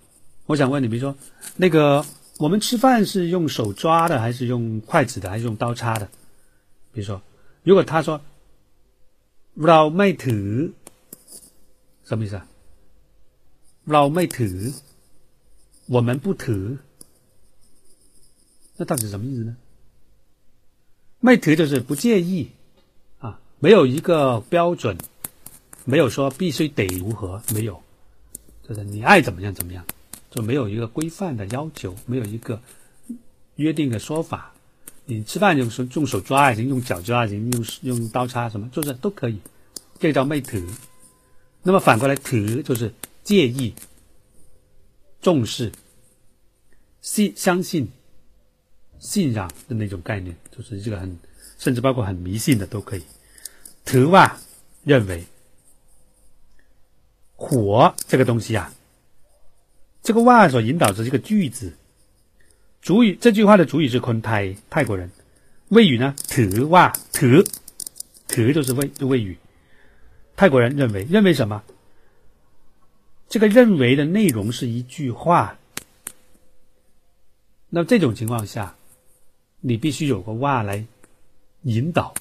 [0.46, 1.18] 我想问你，比如说，
[1.56, 2.06] 那个
[2.44, 6.08] 我们吃饭是用手抓的，还是用筷子的，还是用刀叉的？
[6.94, 7.22] 比如说，
[7.64, 8.22] 如果他说“
[9.56, 10.74] เราไม่ถือ”，
[12.06, 12.46] 什么意思啊？“
[13.86, 14.74] เราไม่ถือ”，
[15.88, 16.78] 我们不ถือ，
[18.78, 19.56] 那到底是什么意思呢？“
[21.22, 22.52] ไม่ถือ”就是不介意
[23.20, 24.98] 啊，没有一个标准。
[25.86, 27.82] 没有说必须得如何，没有，
[28.62, 29.84] 就是你爱怎么样怎么样，
[30.34, 32.62] 就没有一个规范的要求，没有一个
[33.56, 34.54] 约定的说法。
[35.06, 39.40] 你吃饭用手用手抓也行，用脚抓也行，用用刀叉什么，就是都可以。
[40.00, 40.70] 这个叫昧ถือ。
[41.64, 42.94] 那么反过来，ถือ就是
[43.24, 43.74] 介意、
[45.22, 45.72] 重视、
[47.02, 47.90] 信相信、
[49.00, 51.18] 信仰的那种概念，就是这个很
[51.58, 53.04] 甚至包括很迷信的都可以。
[53.86, 54.38] ถือว่า
[54.86, 55.26] 认为
[57.36, 58.72] 火这个东西啊，
[60.05, 61.73] 这个“哇”所引导的这个句子，
[62.83, 65.11] 主语这句话的主语是昆泰泰国人，
[65.71, 67.43] 谓语呢“特哇特
[68.29, 69.39] ”，“特”就是谓，谓语。
[70.37, 71.65] 泰国人认为，认为什么？
[73.31, 75.59] 这个认为的内容是一句话。
[77.71, 78.77] 那么这种情况下，
[79.63, 80.85] 你必须有个“哇”来
[81.63, 82.13] 引导，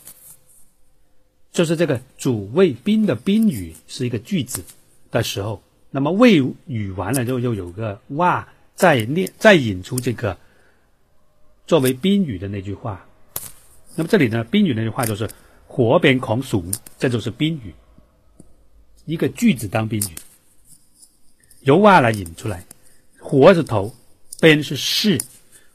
[1.52, 4.64] 就是这个主谓宾的宾语是一个句子
[5.12, 5.62] 的时候。
[5.96, 10.36] 那么谓语完了之后，又有个哇再念，再引出这个
[11.68, 13.06] 作为宾语的那句话。
[13.96, 15.30] 那么这里呢，宾语那句话就是
[15.70, 16.66] “火边狂鼠”，
[16.98, 17.76] 这就是宾语。
[19.06, 20.16] 一个句子当宾语，
[21.60, 22.66] 由哇来引出来，
[23.20, 23.94] 火是头，
[24.42, 25.22] 边是势，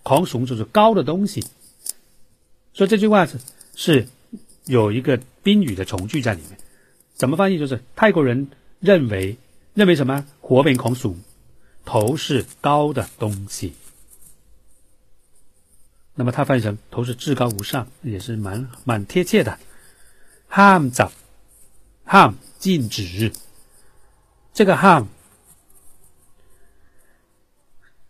[0.03, 1.45] 狂雄就是高的东西，
[2.73, 3.39] 所以这句话是
[3.77, 4.09] 是
[4.65, 6.59] 有一个宾语的从句在里面。
[7.15, 7.59] 怎么翻译？
[7.61, 8.49] 就是泰国人
[8.81, 9.37] 认为
[9.75, 10.27] 认为什么？
[10.41, 11.17] 火边狂雄，
[11.85, 13.75] 头是高的东西。
[16.15, 19.59] 那么他翻译成头是至高无上，也是蛮蛮贴切的。
[20.51, 21.13] ham 早
[22.07, 22.35] ham。
[22.59, 23.33] 禁止，
[24.53, 25.07] 这个 ham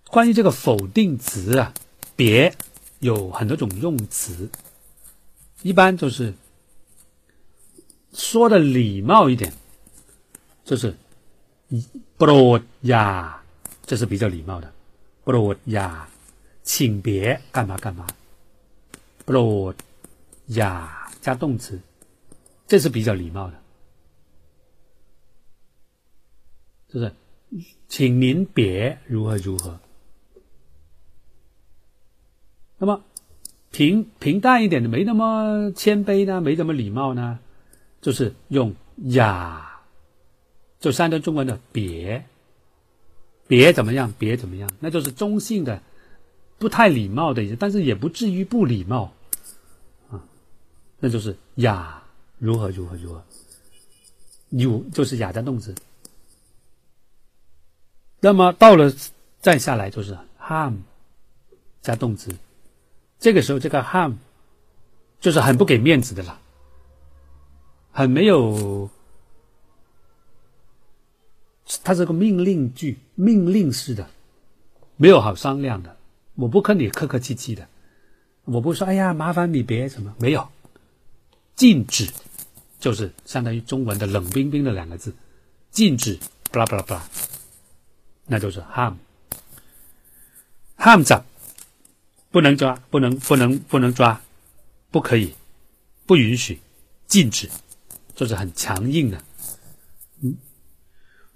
[0.06, 1.74] 关于这个否定词啊，
[2.16, 2.56] 别
[2.98, 4.48] 有很多种用词，
[5.60, 6.32] 一般就是
[8.14, 9.52] 说的礼貌一点，
[10.64, 10.96] 就是
[12.16, 13.42] 不罗呀，
[13.84, 14.72] 这是比较礼貌的，
[15.24, 16.08] 不罗呀，
[16.62, 18.06] 请别干嘛干嘛，
[19.24, 19.74] 不罗
[20.46, 21.78] 呀加动词，
[22.66, 23.60] 这是比较礼貌的。
[26.88, 27.12] 就是，
[27.86, 29.78] 请您别如何如何。
[32.78, 33.04] 那么
[33.70, 37.38] 平平淡一点的，没那么谦卑呢，没那么礼貌呢，
[38.00, 39.67] 就是用呀，
[40.80, 42.24] 就三段中文的别，
[43.46, 45.82] 别怎么样，别怎么样，那就是中性的，
[46.58, 49.12] 不太礼貌的意思，但是也不至于不礼貌
[50.10, 50.22] 啊，
[51.00, 52.02] 那就是呀，
[52.38, 53.24] 如何如何如何，
[54.50, 55.74] 有就是雅加动词。
[58.20, 58.92] 那么到了
[59.40, 60.74] 再下来就是 “ham”
[61.80, 62.34] 加动词，
[63.18, 64.14] 这个时候这个 “ham”
[65.20, 66.40] 就是很不给面子的了，
[67.92, 68.90] 很没有，
[71.84, 74.08] 它是个命令句，命令式的，
[74.96, 75.96] 没有好商量的。
[76.34, 77.68] 我不跟你客客气气的，
[78.44, 80.48] 我不说哎呀麻烦你别什么，没有，
[81.56, 82.08] 禁止
[82.78, 85.12] 就是相当于中文的冷冰冰的两个字，
[85.70, 86.18] 禁止，
[86.50, 87.02] 巴拉巴拉巴拉。
[88.30, 88.94] 那就是 harm，harm
[91.02, 91.24] 着，
[92.30, 94.20] 不能抓，不能，不能，不能抓，
[94.90, 95.34] 不可以，
[96.06, 96.60] 不允许，
[97.06, 97.50] 禁止，
[98.14, 99.22] 就是很强硬的。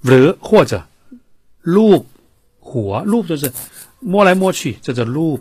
[0.02, 0.84] 嗯，或者
[1.60, 2.06] 路
[2.60, 3.52] 火路就是
[4.00, 5.40] 摸来摸去，这叫路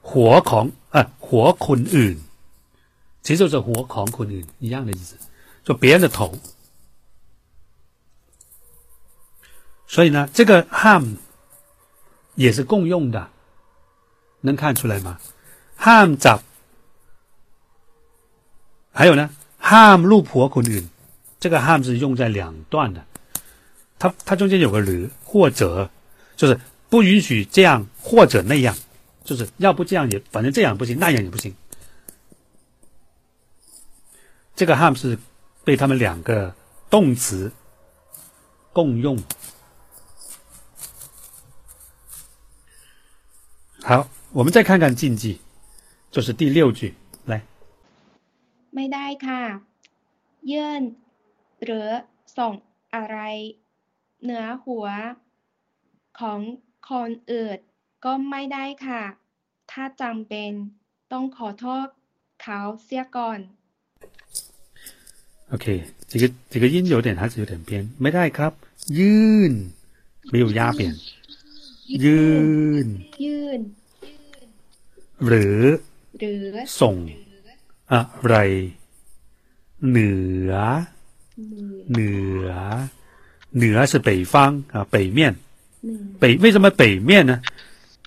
[0.00, 2.18] 火狂啊，火捆อื่
[3.22, 5.16] 其实就是火狂捆อื่一样的意思，
[5.62, 6.32] 就别人的头。
[9.86, 11.16] 所以呢，这个 ham
[12.36, 13.28] 也是共用的，
[14.40, 15.18] 能看出来吗
[15.78, 16.40] ？ham 找，
[18.92, 19.28] 还有呢
[19.60, 20.88] ，ham 路婆可能，
[21.40, 23.04] 这个 ham 是用在两段的，
[23.99, 25.89] 它它中间有个了，或者
[26.35, 28.75] 就是不允许这样或者那样，
[29.23, 31.55] 就是要不这样也反正这样不行，那样也不行。
[34.55, 35.17] 这个 ham 是
[35.63, 36.55] 被他们两个
[36.89, 37.51] 动词
[38.71, 39.17] 共用。
[43.81, 45.39] 好，我们再看看禁忌，
[46.09, 46.93] 就是第六句，
[47.25, 47.41] 来。
[48.75, 49.41] ไม่ได้ค่ะ
[50.51, 50.81] ยื่น
[51.65, 51.89] หรือ
[52.37, 52.53] ส่ง
[52.95, 53.17] อะไร
[54.23, 54.87] เหนือหัว
[56.19, 56.39] ของ
[56.89, 57.59] คนอื่น
[58.05, 59.03] ก็ไม่ได้ค่ะ
[59.71, 60.51] ถ้าจำเป็น
[61.11, 61.87] ต้องขอโทษ
[62.41, 63.39] เขาเสียก่อน
[65.53, 65.65] OK，
[66.09, 67.71] 这个这个音有点还是有点偏，
[68.01, 68.53] ไม่ได้ครับ
[68.99, 69.53] ยื่น
[70.31, 70.81] 没有压扁，
[72.03, 72.87] ยื่น
[73.23, 73.59] ยื่น
[75.27, 75.61] หรือ
[76.19, 76.43] หรือ
[76.81, 76.95] ส่ง
[77.91, 78.35] อะไร
[79.89, 80.11] เหนื
[80.49, 80.51] อ
[81.91, 82.13] เหนื
[82.45, 82.49] อ
[83.51, 85.35] เหนื是北方啊，北面。
[85.85, 87.41] หนึ่ง 北为什么北面呢？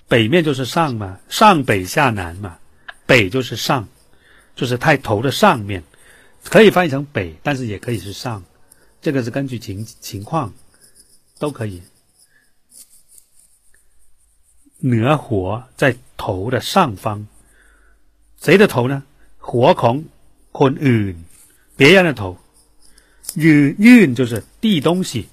[0.07, 2.57] 北面就是上嘛，上北下南嘛，
[3.05, 3.87] 北就是上，
[4.55, 5.83] 就是太头的上面，
[6.43, 8.43] 可以翻译成北，但是也可以是上，
[9.01, 10.53] 这个是根据情情况
[11.37, 11.81] 都可以。
[14.81, 17.27] เหนื火在头的上方，
[18.41, 19.03] 谁的头呢？
[19.37, 20.03] 火ของ
[20.51, 21.15] คนอื่น，
[21.77, 22.37] 别人的头。
[23.35, 25.29] ยื่ยื่就是递东西。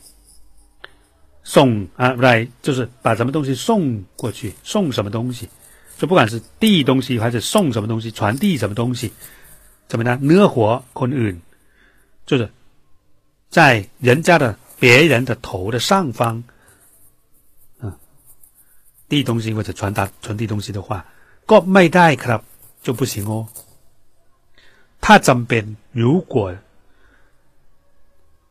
[1.42, 5.48] 送啊来就是把什么东西送过去，送什么东西，
[5.96, 9.12] 就不管是递东西还是送什么东西，传递什么东西，
[9.86, 10.18] 怎么呢？
[10.20, 11.36] เนื้อหัวคนอื่น
[12.26, 12.50] 就是
[13.48, 16.42] 在人家的别人的头的上方，
[17.80, 17.96] 啊，
[19.08, 21.04] 递东西或者传达传递东西的话，
[21.46, 22.40] ก็ไม่ได้ครับ
[22.82, 23.46] 就不行哦。
[25.00, 26.36] ถ้าจำเป็น如果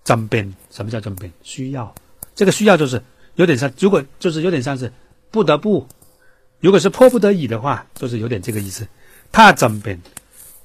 [0.10, 0.46] จำเป็น
[0.76, 1.94] 什么叫จำเป็น需要。
[2.35, 3.03] 这个需要就是
[3.35, 4.93] 有点像，如果就是有点像是
[5.31, 5.87] 不得不，
[6.61, 8.87] 如果是迫不得已的话，就是有点这个意思。
[9.33, 9.81] 他怎么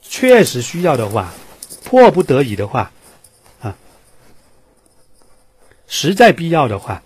[0.02, 1.34] 确实需要的话，
[1.84, 2.92] 迫不得已的话，
[3.62, 3.78] 啊，
[5.88, 7.04] 实在必要的话，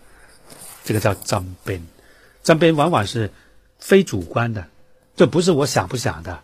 [0.83, 1.55] 这个叫怎么
[2.41, 3.31] 怎么往往是
[3.77, 4.67] 非主观的，
[5.15, 6.39] 这不是我想不想的，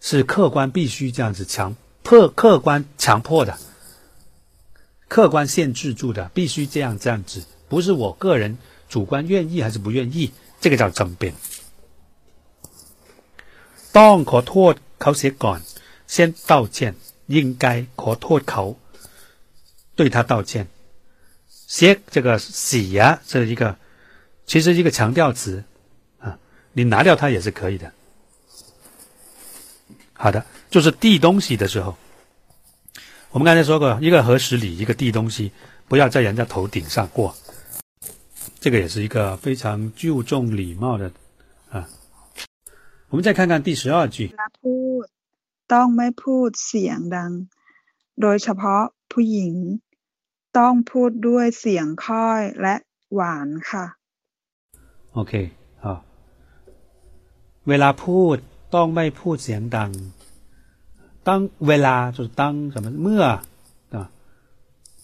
[0.00, 3.56] 是客观必须这样子强迫客观强迫的。
[5.07, 8.57] 客观限制住的，必须这样这样子，不是我个人
[8.89, 11.33] 主观愿意还是不愿意，这个叫争辩。
[13.93, 15.59] ต้องขอโทษเขาเสียก่อน
[16.07, 16.95] 先道歉
[17.27, 18.75] 应该ขอโทษเขา
[19.95, 20.67] 对他道歉
[21.67, 23.77] เ这个洗呀这一个
[24.45, 25.63] 其实一个强调词
[26.19, 26.39] 啊
[26.73, 27.93] 你拿掉它也是可以的
[30.13, 31.97] 好的就是递东西的时候
[33.31, 35.51] 我们刚才说过，一个合十礼，一个递东西，
[35.87, 37.33] 不要在人家头顶上过，
[38.59, 41.11] 这个也是一个非常注重礼貌的
[41.69, 41.89] 啊。
[43.09, 44.33] 我们再看看第十二句。
[44.61, 45.05] พูด
[45.73, 47.31] ต้องไม่พูดเสียงดัง
[48.21, 49.53] โดยเฉพาะผู้หญิง
[50.57, 52.75] ต้องพูดด้วยเสียงค่อยและ
[53.13, 53.85] หวานค่ะ
[55.17, 55.33] OK
[55.83, 55.87] 好，
[57.67, 58.37] เวลาพูด
[58.75, 59.91] ต้องไม่พูดเสียงดัง。
[61.27, 63.23] 当เวลา就是当什么เมื่อ
[63.91, 64.09] 啊，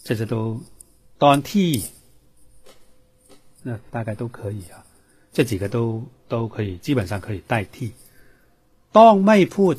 [0.04, 0.60] 这些都
[1.18, 1.70] 当ที่
[3.62, 4.84] 那大概都可以啊，
[5.32, 7.92] 这几个都都可以，基本上可以代替。
[8.92, 9.74] ต้องไม่พูด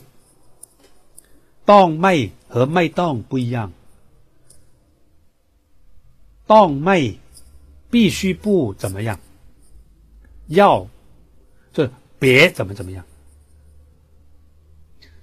[1.71, 2.13] ต้องไม่
[2.53, 3.71] 和ไม่ต้อง不一样。
[6.51, 6.97] ต้องไม่
[7.91, 9.19] 必须不怎么样，
[10.47, 10.87] 要
[11.73, 11.89] 就
[12.19, 13.05] 别怎么怎么样。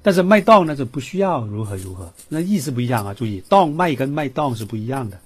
[0.03, 3.15] 但是卖档呢，就不需要如何如何，那意思不一样啊！
[3.15, 5.21] 注意，档卖跟卖档是不一样的。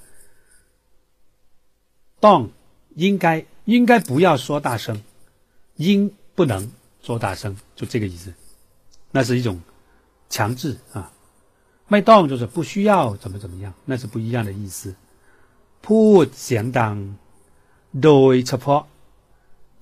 [2.21, 2.51] 档
[2.95, 5.03] 应该应该不要说大声，
[5.77, 6.71] 应不能
[7.03, 8.33] 说大声，就这个意思。
[9.11, 9.61] 那是一种
[10.31, 11.13] 强制啊。
[11.87, 14.95] 卖档就是不需要怎么怎么样，那是不一样的意思。
[15.85, 17.17] พูดเสียงดัง
[18.01, 18.87] โดยเฉพาะ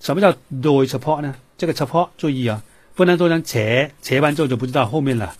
[0.01, 0.35] 什么叫
[0.65, 1.35] โดยเฉพาะ呢？
[1.59, 2.63] 这个เฉพาะ注意啊。
[2.96, 5.36] 不能做成切，切完之后就不知道后面了。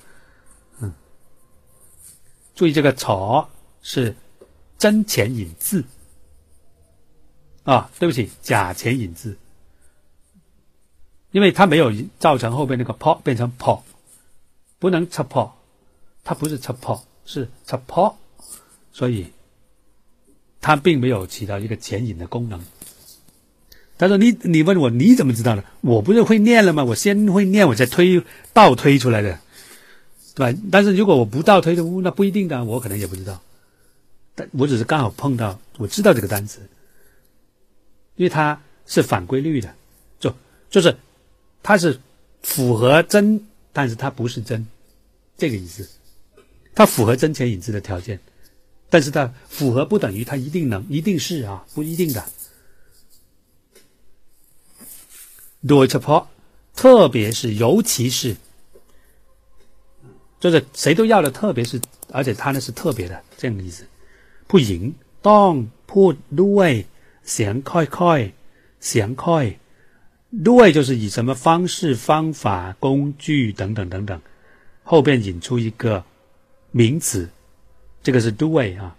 [0.82, 0.94] 嗯，
[2.54, 3.50] 注意这个“草”
[3.82, 4.16] 是
[4.78, 5.86] 真前引字
[7.64, 9.38] 啊，对不起，假前引字，
[11.32, 13.84] 因为它没有造成后边那个“泡”变成“泡”，
[14.78, 15.58] 不能“擦泡”，
[16.24, 18.18] 它不是“擦泡”，是“擦泡”，
[18.92, 19.32] 所以
[20.60, 22.62] 它并没有起到一个前引的功能。
[23.98, 25.64] 他说：“你你问我你怎么知道的？
[25.80, 26.84] 我不是会念了吗？
[26.84, 29.40] 我先会念，我再推倒推出来的，
[30.36, 30.60] 对吧？
[30.70, 33.42] 但是如果我不倒推的，那不一定的，我可能也不知道。
[34.36, 36.60] 但我只是刚好碰到，我知道这个单词，
[38.18, 39.74] 因为它是反规律的，
[40.20, 40.36] 就
[40.70, 40.94] 就是
[41.64, 41.98] 它是
[42.44, 43.42] 符合真，
[43.72, 44.68] 但是它不是真，
[45.38, 45.88] 这个意思。
[46.74, 48.20] 它符合真前引字的条件，
[48.90, 52.22] 但是它符合不等于它一定能，一定是啊，不一定的。”
[55.69, 56.23] โดยเฉพาะ
[56.81, 58.37] 特别是尤其是
[60.41, 61.81] 就是谁都要的特别是
[62.11, 63.85] 而且他呢是特别的这样的意思
[64.49, 64.83] ผู้หญิง
[65.29, 65.53] ต้อง
[65.93, 66.71] พูดด้วย
[67.31, 69.47] เสียงค่อยๆเสียงค่อย
[70.49, 74.21] ด้วย就是以什么方式方法工具等等等等
[74.85, 76.05] 后边引出一个
[76.73, 77.29] 名词
[78.03, 78.97] 这个是ด้วย啊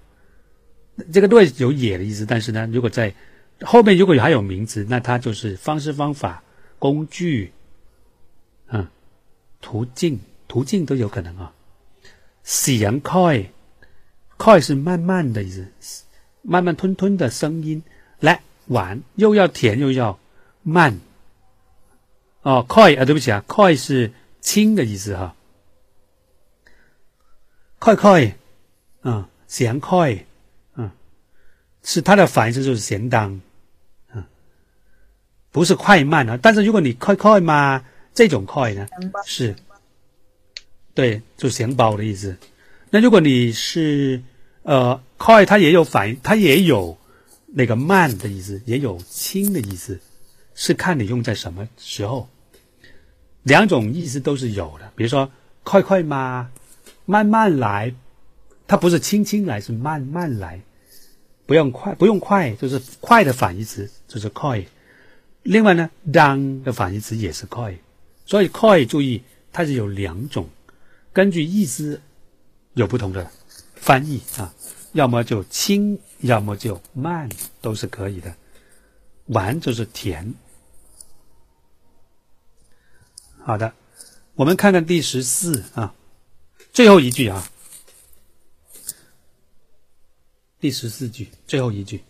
[1.12, 3.14] 这个ด้วย有也的意思但是呢如果在
[3.62, 6.44] 后面如果还有名词那它就是方式方法
[6.79, 7.53] 工具
[8.69, 8.89] 嗯，
[9.61, 11.53] 途径途径都有可能啊，
[12.43, 13.51] 喜洋快
[14.37, 15.51] 快是慢慢的意
[15.81, 16.05] 思，
[16.43, 17.83] 慢慢吞吞的声音，
[18.21, 20.19] 来，玩，又要甜又要
[20.63, 21.01] 慢。
[22.43, 25.35] 哦快啊，对不起啊，快是轻的意思哈。
[27.79, 28.37] 快快，
[29.03, 30.25] 嗯，咸快，
[30.75, 30.91] 嗯，
[31.83, 33.41] 是它的反义词就是咸当。
[35.57, 36.39] 不是快慢啊。
[36.43, 38.87] 但是如果你 koi koi 嘛，这种 koi 呢
[39.25, 39.57] 是，
[40.93, 42.37] 对，就钱包的意思。
[42.91, 44.23] 那如果你是
[44.65, 46.99] 呃 koi，它也有反义，它也有
[47.47, 49.99] 那个慢的意思，也有轻的意思，
[50.55, 52.29] 是看你用在什么时候。
[53.45, 55.31] 两种意思都是有的，比如说
[55.65, 56.51] “快快嘛”，
[57.07, 57.95] 慢慢来，
[58.67, 60.61] 它不是轻轻来，是慢慢来，
[61.47, 64.63] 不用快，不用快，就是快的反义词就是“快”。
[65.47, 67.79] 另外呢，“，down ”的反义词也是“快”，
[68.27, 70.49] 所以“快”注意它是有两种，
[71.13, 72.03] 根据意思
[72.75, 73.31] 有不同的
[73.77, 74.53] 翻译啊，
[74.93, 77.29] 要么就轻，要么就慢，
[77.61, 78.35] 都是可以的。
[79.27, 80.35] 完就是甜。
[83.39, 83.73] 好的，
[84.35, 85.95] 我们看看第十四啊，
[86.73, 87.49] 最后一句啊，
[90.59, 92.03] 第十四句最后一句，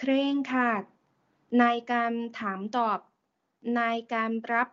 [0.00, 0.82] เคร่งขัด
[1.60, 2.98] ในการถามตอบ
[3.76, 3.82] ใน
[4.14, 4.68] การรับ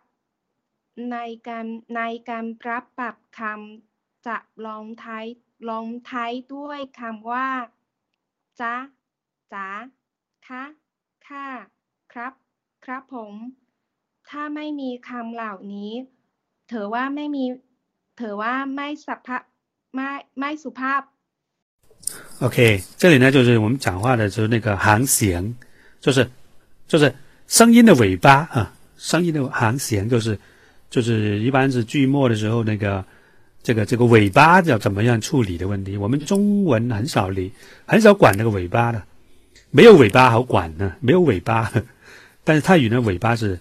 [1.12, 1.66] ในการ
[1.96, 4.36] ในการรับปรับคำจะ
[4.66, 5.26] ลองท้าย
[5.68, 7.48] ลองท้ายด้วยคำว่า
[8.60, 8.74] จ๊ะ
[9.52, 9.68] จ๋า
[10.46, 10.62] คะ
[11.28, 11.48] ค่ะ
[12.12, 12.32] ครับ
[12.84, 13.34] ครับผม
[14.28, 15.92] ถ้าไม่มีคำเหล่านี้
[16.68, 17.44] เถอว่าไม่มี
[18.16, 19.38] เถอว่าไม่สัพพะ
[19.94, 21.02] ไม่ไม่สุภาพ
[22.40, 25.54] OK，这里呢就是我们讲话的时候那个行弦，
[26.00, 26.28] 就是
[26.86, 27.14] 就是
[27.48, 30.38] 声音的尾巴啊，声音的行弦就是
[30.90, 33.02] 就是一般是句末的时候那个
[33.62, 35.96] 这个这个尾巴要怎么样处理的问题。
[35.96, 37.52] 我们中文很少理，
[37.86, 39.02] 很少管那个尾巴的，
[39.70, 41.72] 没有尾巴好管呢，没有尾巴。
[42.44, 43.58] 但是泰语呢，尾巴是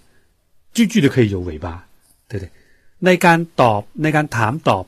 [0.74, 1.88] 句句都可以有尾巴，
[2.28, 2.52] 对不对？
[3.00, 4.86] 那干导那干谈导，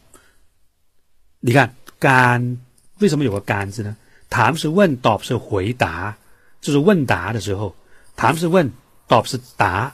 [1.39, 2.57] 你看干
[3.00, 3.96] 为什么有个干字呢？
[4.28, 6.16] 谈是问，导是回答，
[6.60, 7.74] 就是问答的时候，
[8.16, 8.70] 谈是问，
[9.06, 9.92] 导是答。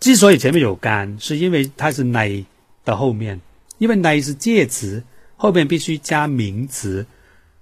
[0.00, 2.44] 之所以前面有干，是因为它是乃
[2.84, 3.40] 的后面，
[3.78, 5.02] 因为乃是介词，
[5.36, 7.04] 后面必须加名词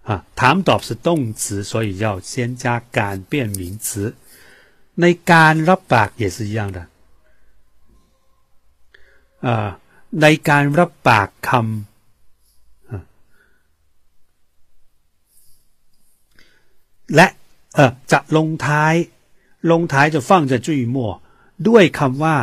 [0.03, 0.24] 啊。
[0.35, 4.15] 谈导是动词，所以要先加干变名词。
[5.03, 6.78] ในการรับปาก也是一样的
[9.47, 9.69] อ่า
[10.23, 11.90] ในการรับปากคำ
[17.15, 17.27] และ
[17.74, 18.94] เออจะลงท้าย
[19.70, 20.97] ลงท้ายจะ放在最末
[21.69, 22.36] ด้วยคำว่า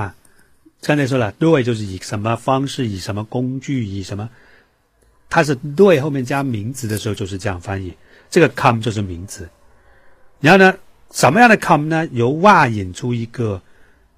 [0.85, 4.29] 刚才说了，对就是以什么方式，以什么工具，以什么，
[5.29, 7.93] 它是对后面加名词的时候就是这样翻译。
[8.29, 9.47] 这个 come 就是名词，
[10.41, 10.75] 然后呢？
[11.11, 12.07] 什么样的 come 呢？
[12.11, 13.61] 由哇引出一个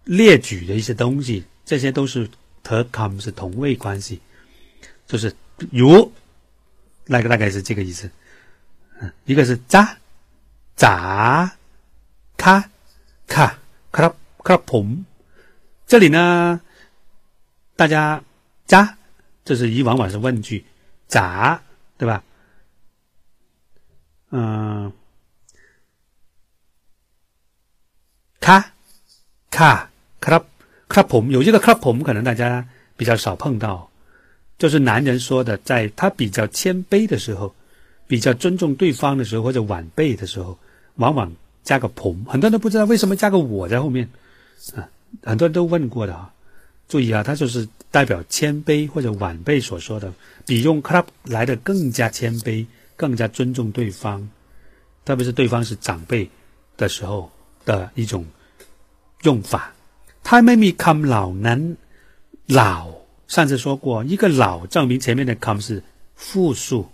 [0.06, 2.28] 列举的一些东西，这些都是
[2.64, 4.22] 和 come 是同位关系，
[5.06, 5.32] 就是
[5.72, 6.10] 如
[7.06, 8.10] 那个大概是这个意思。
[9.02, 9.96] 嗯，一个是扎
[10.81, 11.59] 咋
[12.39, 12.71] 卡
[13.27, 13.59] 卡
[13.93, 15.05] 卡卡蓬，
[15.87, 16.59] 这里呢，
[17.77, 18.25] 大家
[18.67, 18.97] 扎，
[19.45, 20.65] 这是以往往是问句，
[21.07, 21.61] 扎
[21.99, 22.25] 对吧？
[24.31, 24.91] 嗯。
[28.41, 28.73] 卡
[29.51, 30.43] 卡卡
[30.89, 32.67] 卡蓬有这个卡蓬，可能大家
[32.97, 33.91] 比较少碰到，
[34.57, 37.55] 就是男人说的，在他比较谦卑的时候，
[38.07, 40.59] 比较尊重对方的时候，或者晚辈的时候，
[40.96, 41.32] 往往
[41.64, 42.26] 加个蓬。
[42.26, 44.10] 很多人都不知道为什么加个我在后面
[44.76, 44.90] 啊，
[45.24, 46.32] 很多人都问过的啊。
[46.88, 50.12] 注意啊，他就是代表谦卑或者晚辈所说的，
[50.46, 52.66] 比用卡来的更加谦卑，
[52.96, 54.28] 更加尊重对方，
[55.04, 56.30] 特别是对方是长辈
[56.78, 57.32] 的时候。
[57.66, 58.24] 的一种
[59.24, 59.74] 用法，
[60.24, 61.60] 他ไม่มีคำเหล่านั้น
[62.54, 62.76] เหล่า
[63.28, 65.82] 上次说过，一个老证明前面的 come 是
[66.16, 66.88] 复数。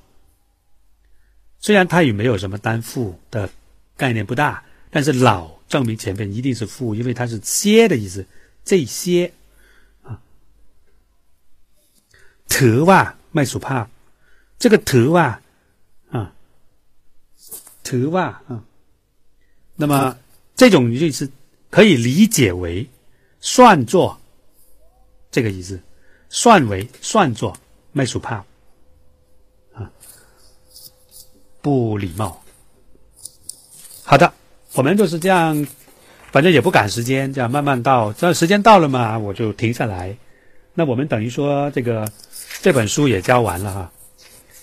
[1.59, 3.49] 虽然泰语没有什么单复的
[3.96, 8.26] 概念不大，但是老证明前面一定是负，因为它是些的意思，
[8.64, 9.32] 这些
[10.02, 10.20] 啊，
[12.48, 13.88] 特哇麦苏帕，
[14.58, 15.40] 这个特哇
[16.10, 16.34] 啊，
[17.82, 18.62] 特哇啊，
[19.74, 20.16] 那么
[20.54, 21.30] 这种意思
[21.70, 22.88] 可以理解为
[23.40, 24.20] 算作
[25.30, 25.80] 这个意思，
[26.28, 27.56] 算为算作
[27.92, 28.44] 麦苏帕
[29.72, 29.90] 啊，
[31.62, 32.42] 不礼貌。
[34.76, 35.66] 我们就是这样，
[36.30, 40.14] 反正也不赶时间，这样慢慢到，这时间到了嘛，我就停下来。
[40.74, 42.06] 那我们等于说这个
[42.60, 43.92] 这本书也教完了哈。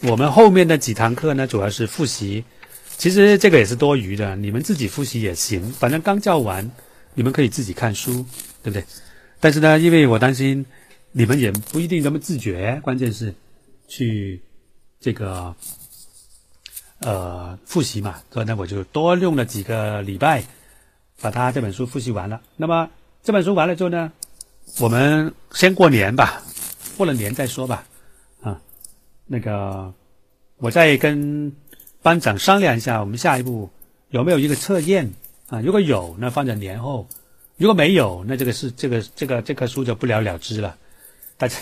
[0.02, 2.44] 我们后面的几堂课呢，主要是复习。
[2.96, 6.70] 其实这个也是多余的，你们自己复习也行，反正刚教完，
[7.16, 8.24] 你们可以自己看书，
[8.62, 8.86] 对不对？
[9.40, 10.64] 但是呢，因为我担心
[11.12, 13.34] 你们也不一定那么自觉，关键是
[13.88, 14.40] 去
[15.00, 15.56] 这个
[17.06, 20.44] 呃复习嘛，所以呢，我就多用了几个礼拜
[21.22, 22.42] 把他这本书复习完了。
[22.58, 22.90] 那么
[23.24, 24.12] 这本书完了之后呢，
[24.80, 26.42] 我们先过年吧，
[26.98, 27.86] 过了年再说吧。
[28.42, 28.60] 啊
[29.26, 29.94] 那个，
[30.58, 31.56] 我再跟
[32.02, 33.70] 班长商量一下，我们下一步
[34.10, 35.12] 有没有一个测验
[35.48, 35.62] 啊？
[35.62, 37.08] 如果有，那放在年后；
[37.58, 40.76] 如果没有，那这个是这个这个这棵书就不了了之了。
[41.38, 41.58] 大家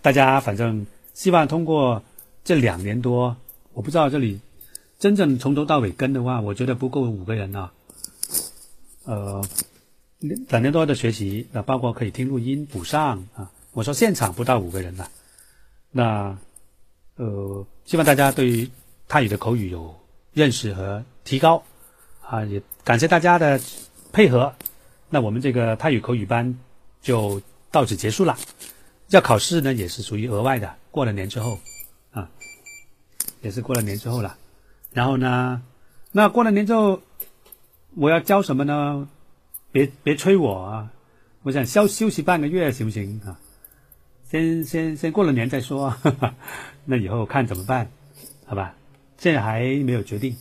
[0.00, 2.02] 大家反正希望通过
[2.42, 3.36] 这两年多，
[3.74, 4.40] 我不知道这里
[5.04, 7.70] 真正从头到尾跟的话，我觉得不够五个人啊。
[9.04, 9.44] 呃，
[10.48, 13.50] 两年多的学习那，包括可以听录音补上啊。
[13.72, 15.10] 我说现场不到五个人了，
[15.90, 16.38] 那。
[17.16, 18.70] 呃，希望大家对于
[19.06, 19.94] 泰语的口语有
[20.32, 21.62] 认识和提高，
[22.22, 23.60] 啊，也感谢大家的
[24.10, 24.54] 配合。
[25.10, 26.58] 那我们这个泰语口语班
[27.02, 28.38] 就到此结束了。
[29.10, 31.58] 要考试呢，也是属于额外的，过了年之后，
[32.10, 32.30] 啊，
[33.42, 34.38] 也是过了年之后了。
[34.94, 35.60] 然后呢，
[36.12, 37.02] 那过了年之后，
[37.96, 39.06] 我要教什么呢？
[39.72, 40.92] 别别催我啊！
[41.42, 43.38] 我想休休息半个月行不行啊？
[44.30, 45.94] 先先先过了年再说，
[46.86, 47.90] 那以后看怎么办，
[48.46, 48.74] 好吧？
[49.18, 50.36] 现在还没有决定。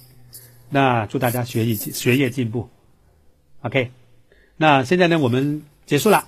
[0.69, 2.69] 那祝大家学业学业进步
[3.61, 3.91] ，OK。
[4.55, 6.27] 那现在呢，我们结束了。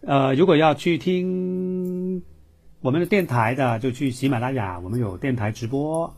[0.00, 2.22] 呃，如果要去听
[2.80, 6.14] 我们的电台的，就去喜马拉雅，我们有电台直播。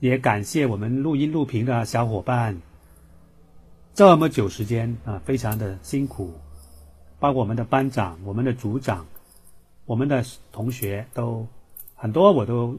[0.00, 2.60] 也感谢我们录音录屏的小伙伴，
[3.94, 6.34] 这么久时间啊，非常的辛苦，
[7.18, 9.06] 包括我们的班长、我们的组长。
[9.86, 11.48] 我们的同学都
[11.96, 12.78] 很多，我都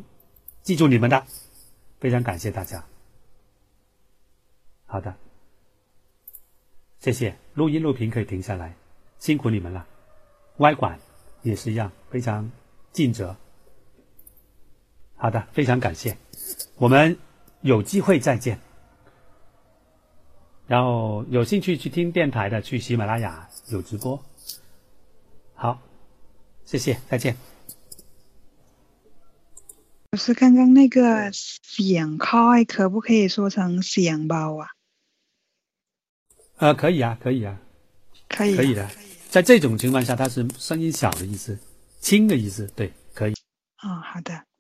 [0.64, 1.26] 记住你们的，
[2.00, 2.86] 非常感谢大家。
[4.86, 5.14] 好的，
[7.00, 7.36] 谢谢。
[7.54, 8.76] 录音录屏可以停下来，
[9.20, 9.86] 辛苦你们了。
[10.56, 11.00] 外管
[11.42, 12.50] 也是一样，非常
[12.94, 13.36] 尽责。
[15.18, 16.16] 好的，非常感谢。
[16.82, 17.16] 我们
[17.62, 18.60] 有机会再见。
[20.66, 24.20] 然后有兴趣去听电台的，去喜马拉雅有直播。
[25.54, 25.80] 好。
[26.66, 27.38] 谢谢，再见。
[30.10, 34.70] 老师，刚刚那个“响开”可不可以说成“显包”啊？
[36.58, 37.60] 呃，可以啊，可以啊，
[38.28, 38.90] 可以，可以的。
[39.30, 41.60] 在这种情况下，它是声音小的意思，
[42.00, 43.34] 轻的意思，对，可以。
[43.84, 44.51] 哦，好的。